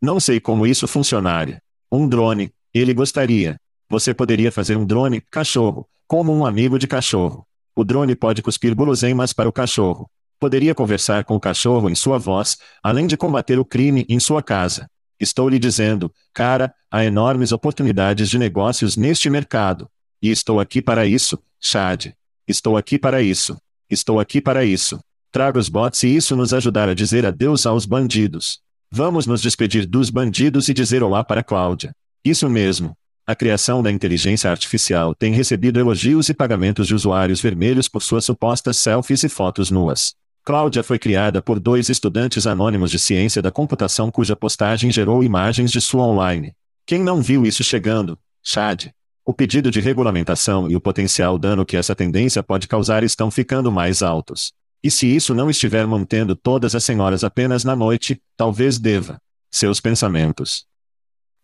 Não 0.00 0.18
sei 0.18 0.40
como 0.40 0.66
isso 0.66 0.88
funcionaria. 0.88 1.60
Um 1.92 2.08
drone, 2.08 2.50
ele 2.72 2.94
gostaria. 2.94 3.60
Você 3.90 4.14
poderia 4.14 4.50
fazer 4.50 4.78
um 4.78 4.86
drone, 4.86 5.20
cachorro, 5.30 5.86
como 6.06 6.32
um 6.32 6.46
amigo 6.46 6.78
de 6.78 6.86
cachorro. 6.86 7.46
O 7.78 7.84
drone 7.84 8.16
pode 8.16 8.42
cuspir 8.42 8.74
guloseimas 8.74 9.32
para 9.32 9.48
o 9.48 9.52
cachorro. 9.52 10.10
Poderia 10.40 10.74
conversar 10.74 11.22
com 11.22 11.36
o 11.36 11.40
cachorro 11.40 11.88
em 11.88 11.94
sua 11.94 12.18
voz, 12.18 12.56
além 12.82 13.06
de 13.06 13.16
combater 13.16 13.56
o 13.56 13.64
crime 13.64 14.04
em 14.08 14.18
sua 14.18 14.42
casa. 14.42 14.90
Estou 15.20 15.48
lhe 15.48 15.60
dizendo, 15.60 16.12
cara, 16.34 16.74
há 16.90 17.04
enormes 17.04 17.52
oportunidades 17.52 18.28
de 18.28 18.36
negócios 18.36 18.96
neste 18.96 19.30
mercado. 19.30 19.88
E 20.20 20.28
estou 20.28 20.58
aqui 20.58 20.82
para 20.82 21.06
isso, 21.06 21.38
Chad. 21.60 22.06
Estou 22.48 22.76
aqui 22.76 22.98
para 22.98 23.22
isso. 23.22 23.56
Estou 23.88 24.18
aqui 24.18 24.40
para 24.40 24.64
isso. 24.64 24.98
Traga 25.30 25.56
os 25.56 25.68
bots 25.68 26.02
e 26.02 26.08
isso 26.08 26.34
nos 26.34 26.52
ajudará 26.52 26.90
a 26.90 26.96
dizer 26.96 27.24
adeus 27.24 27.64
aos 27.64 27.86
bandidos. 27.86 28.58
Vamos 28.90 29.24
nos 29.24 29.40
despedir 29.40 29.86
dos 29.86 30.10
bandidos 30.10 30.68
e 30.68 30.74
dizer 30.74 31.00
olá 31.04 31.22
para 31.22 31.44
Cláudia. 31.44 31.92
Isso 32.24 32.50
mesmo. 32.50 32.96
A 33.28 33.34
criação 33.34 33.82
da 33.82 33.92
inteligência 33.92 34.50
artificial 34.50 35.14
tem 35.14 35.34
recebido 35.34 35.78
elogios 35.78 36.30
e 36.30 36.34
pagamentos 36.34 36.86
de 36.86 36.94
usuários 36.94 37.42
vermelhos 37.42 37.86
por 37.86 38.02
suas 38.02 38.24
supostas 38.24 38.78
selfies 38.78 39.22
e 39.22 39.28
fotos 39.28 39.70
nuas. 39.70 40.14
Cláudia 40.42 40.82
foi 40.82 40.98
criada 40.98 41.42
por 41.42 41.60
dois 41.60 41.90
estudantes 41.90 42.46
anônimos 42.46 42.90
de 42.90 42.98
ciência 42.98 43.42
da 43.42 43.50
computação 43.50 44.10
cuja 44.10 44.34
postagem 44.34 44.90
gerou 44.90 45.22
imagens 45.22 45.70
de 45.70 45.78
sua 45.78 46.06
online. 46.06 46.54
Quem 46.86 47.02
não 47.02 47.20
viu 47.20 47.44
isso 47.44 47.62
chegando? 47.62 48.18
Chad. 48.42 48.86
O 49.26 49.34
pedido 49.34 49.70
de 49.70 49.78
regulamentação 49.78 50.66
e 50.70 50.74
o 50.74 50.80
potencial 50.80 51.38
dano 51.38 51.66
que 51.66 51.76
essa 51.76 51.94
tendência 51.94 52.42
pode 52.42 52.66
causar 52.66 53.04
estão 53.04 53.30
ficando 53.30 53.70
mais 53.70 54.02
altos. 54.02 54.54
E 54.82 54.90
se 54.90 55.06
isso 55.06 55.34
não 55.34 55.50
estiver 55.50 55.86
mantendo 55.86 56.34
todas 56.34 56.74
as 56.74 56.82
senhoras 56.82 57.22
apenas 57.22 57.62
na 57.62 57.76
noite, 57.76 58.22
talvez 58.38 58.78
deva. 58.78 59.20
Seus 59.50 59.80
pensamentos. 59.80 60.67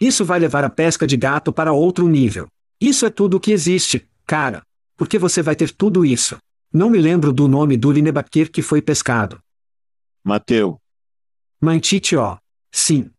Isso 0.05 0.23
vai 0.23 0.39
levar 0.39 0.65
a 0.65 0.69
pesca 0.69 1.07
de 1.07 1.17
gato 1.17 1.51
para 1.51 1.73
outro 1.73 2.07
nível. 2.07 2.47
Isso 2.79 3.07
é 3.07 3.11
tudo 3.11 3.39
o 3.39 3.41
que 3.41 3.53
existe, 3.53 4.07
cara. 4.27 4.63
Porque 4.99 5.19
você 5.19 5.41
vai 5.41 5.57
ter 5.57 5.71
tudo 5.71 6.05
isso. 6.05 6.37
Não 6.71 6.91
me 6.91 6.99
lembro 6.99 7.33
do 7.33 7.49
nome 7.49 7.75
do 7.79 7.91
linebaquer 7.91 8.51
que 8.51 8.61
foi 8.61 8.83
pescado. 8.83 9.41
Mateu. 10.23 10.79
Mantitio. 11.59 12.37
Sim. 12.71 13.11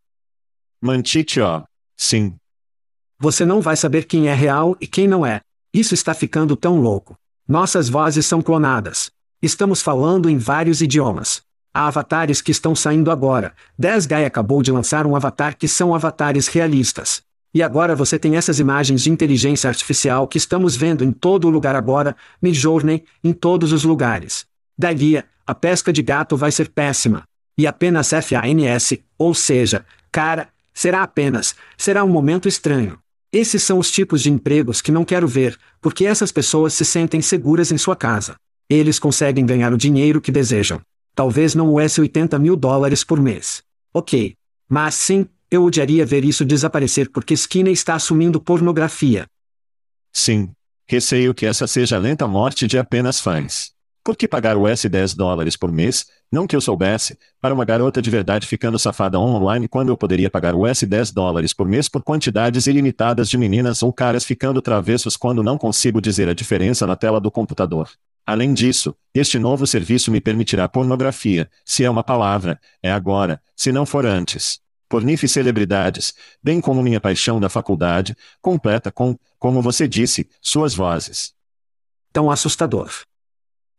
Mantitio. 0.79 1.63
Sim. 1.97 2.35
Você 3.17 3.43
não 3.45 3.61
vai 3.61 3.75
saber 3.75 4.05
quem 4.05 4.27
é 4.27 4.35
real 4.35 4.77
e 4.79 4.85
quem 4.85 5.07
não 5.07 5.25
é. 5.25 5.41
Isso 5.73 5.95
está 5.95 6.13
ficando 6.13 6.55
tão 6.55 6.79
louco. 6.79 7.17
Nossas 7.47 7.89
vozes 7.89 8.27
são 8.27 8.43
clonadas. 8.43 9.09
Estamos 9.41 9.81
falando 9.81 10.29
em 10.29 10.37
vários 10.37 10.81
idiomas. 10.81 11.41
Há 11.75 11.87
avatares 11.87 12.41
que 12.41 12.51
estão 12.51 12.73
saindo 12.73 13.11
agora. 13.11 13.51
10 13.77 14.05
Guy 14.05 14.23
acabou 14.23 14.63
de 14.63 14.71
lançar 14.71 15.05
um 15.05 15.13
avatar 15.13 15.57
que 15.57 15.67
são 15.67 15.93
avatares 15.93 16.47
realistas. 16.47 17.21
E 17.53 17.61
agora 17.61 17.93
você 17.93 18.17
tem 18.17 18.37
essas 18.37 18.61
imagens 18.61 19.03
de 19.03 19.11
inteligência 19.11 19.67
artificial 19.67 20.25
que 20.25 20.37
estamos 20.37 20.77
vendo 20.77 21.03
em 21.03 21.11
todo 21.11 21.49
lugar 21.49 21.75
agora, 21.75 22.15
Midjourney, 22.41 23.03
em 23.21 23.33
todos 23.33 23.73
os 23.73 23.83
lugares. 23.83 24.45
Daí, 24.77 25.21
a 25.45 25.53
pesca 25.53 25.91
de 25.91 26.01
gato 26.01 26.37
vai 26.37 26.49
ser 26.49 26.69
péssima. 26.69 27.23
E 27.57 27.67
apenas 27.67 28.11
FANS, 28.11 28.93
ou 29.17 29.33
seja, 29.33 29.85
cara, 30.09 30.47
será 30.73 31.03
apenas, 31.03 31.55
será 31.77 32.05
um 32.05 32.09
momento 32.09 32.47
estranho. 32.47 32.97
Esses 33.33 33.61
são 33.63 33.79
os 33.79 33.91
tipos 33.91 34.21
de 34.21 34.31
empregos 34.31 34.81
que 34.81 34.93
não 34.93 35.03
quero 35.03 35.27
ver, 35.27 35.59
porque 35.81 36.05
essas 36.05 36.31
pessoas 36.31 36.73
se 36.73 36.85
sentem 36.85 37.21
seguras 37.21 37.69
em 37.69 37.77
sua 37.77 37.97
casa. 37.97 38.37
Eles 38.69 38.97
conseguem 38.97 39.45
ganhar 39.45 39.73
o 39.73 39.77
dinheiro 39.77 40.21
que 40.21 40.31
desejam. 40.31 40.79
Talvez 41.15 41.55
não 41.55 41.73
US 41.73 41.97
80 41.97 42.37
mil 42.37 42.57
dólares 42.57 43.01
por 43.01 43.21
mês. 43.21 43.63
Ok. 43.93 44.35
Mas 44.67 44.95
sim, 44.95 45.25
eu 45.49 45.63
odiaria 45.63 46.05
ver 46.05 46.25
isso 46.25 46.43
desaparecer 46.43 47.09
porque 47.09 47.33
Skinner 47.33 47.71
está 47.71 47.95
assumindo 47.95 48.41
pornografia. 48.41 49.25
Sim. 50.11 50.51
Receio 50.87 51.33
que 51.33 51.45
essa 51.45 51.65
seja 51.65 51.95
a 51.95 51.99
lenta 51.99 52.27
morte 52.27 52.67
de 52.67 52.77
apenas 52.77 53.19
fãs. 53.21 53.71
Por 54.03 54.15
que 54.15 54.27
pagar 54.27 54.55
US 54.55 54.85
10 54.85 55.15
dólares 55.15 55.57
por 55.57 55.71
mês, 55.71 56.05
não 56.31 56.45
que 56.45 56.55
eu 56.55 56.61
soubesse, 56.61 57.17
para 57.41 57.53
uma 57.53 57.65
garota 57.65 58.01
de 58.01 58.09
verdade 58.09 58.45
ficando 58.45 58.77
safada 58.77 59.19
online 59.19 59.67
quando 59.67 59.89
eu 59.89 59.97
poderia 59.97 60.29
pagar 60.29 60.53
US 60.53 60.83
10 60.83 61.11
dólares 61.11 61.53
por 61.53 61.67
mês 61.67 61.89
por 61.89 62.03
quantidades 62.03 62.67
ilimitadas 62.67 63.29
de 63.29 63.37
meninas 63.37 63.81
ou 63.81 63.91
caras 63.91 64.23
ficando 64.23 64.61
travessos 64.61 65.17
quando 65.17 65.41
não 65.41 65.57
consigo 65.57 65.99
dizer 65.99 66.29
a 66.29 66.35
diferença 66.35 66.85
na 66.85 66.95
tela 66.95 67.19
do 67.19 67.31
computador? 67.31 67.89
Além 68.25 68.53
disso, 68.53 68.95
este 69.13 69.37
novo 69.37 69.67
serviço 69.67 70.11
me 70.11 70.19
permitirá 70.19 70.67
pornografia, 70.67 71.49
se 71.63 71.83
é 71.83 71.89
uma 71.89 72.03
palavra, 72.03 72.59
é 72.81 72.91
agora, 72.91 73.41
se 73.55 73.71
não 73.71 73.85
for 73.85 74.05
antes. 74.05 74.59
Pornife 74.89 75.27
celebridades, 75.27 76.13
bem 76.41 76.59
como 76.59 76.81
minha 76.81 76.99
paixão 76.99 77.39
da 77.39 77.49
faculdade, 77.49 78.15
completa 78.41 78.91
com, 78.91 79.17
como 79.37 79.61
você 79.61 79.87
disse, 79.87 80.27
suas 80.41 80.73
vozes. 80.73 81.33
Tão 82.11 82.31
assustador. 82.31 82.91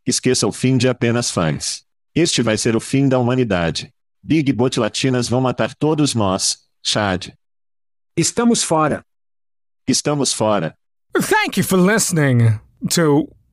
Esqueça 0.05 0.47
o 0.47 0.51
fim 0.51 0.77
de 0.77 0.87
apenas 0.87 1.29
fãs. 1.29 1.83
Este 2.15 2.41
vai 2.41 2.57
ser 2.57 2.75
o 2.75 2.79
fim 2.79 3.09
da 3.09 3.19
humanidade. 3.19 3.93
Big 4.23 4.51
Bot 4.53 4.79
Latinas 4.79 5.27
vão 5.27 5.41
matar 5.41 5.75
todos 5.75 6.15
nós, 6.15 6.59
Chad. 6.81 7.29
Estamos 8.15 8.63
fora. 8.63 9.03
Estamos 9.87 10.33
fora. 10.33 10.75
Thank 11.13 11.59
you 11.59 11.63
for 11.63 11.77
listening 11.79 12.59
to 12.89 13.29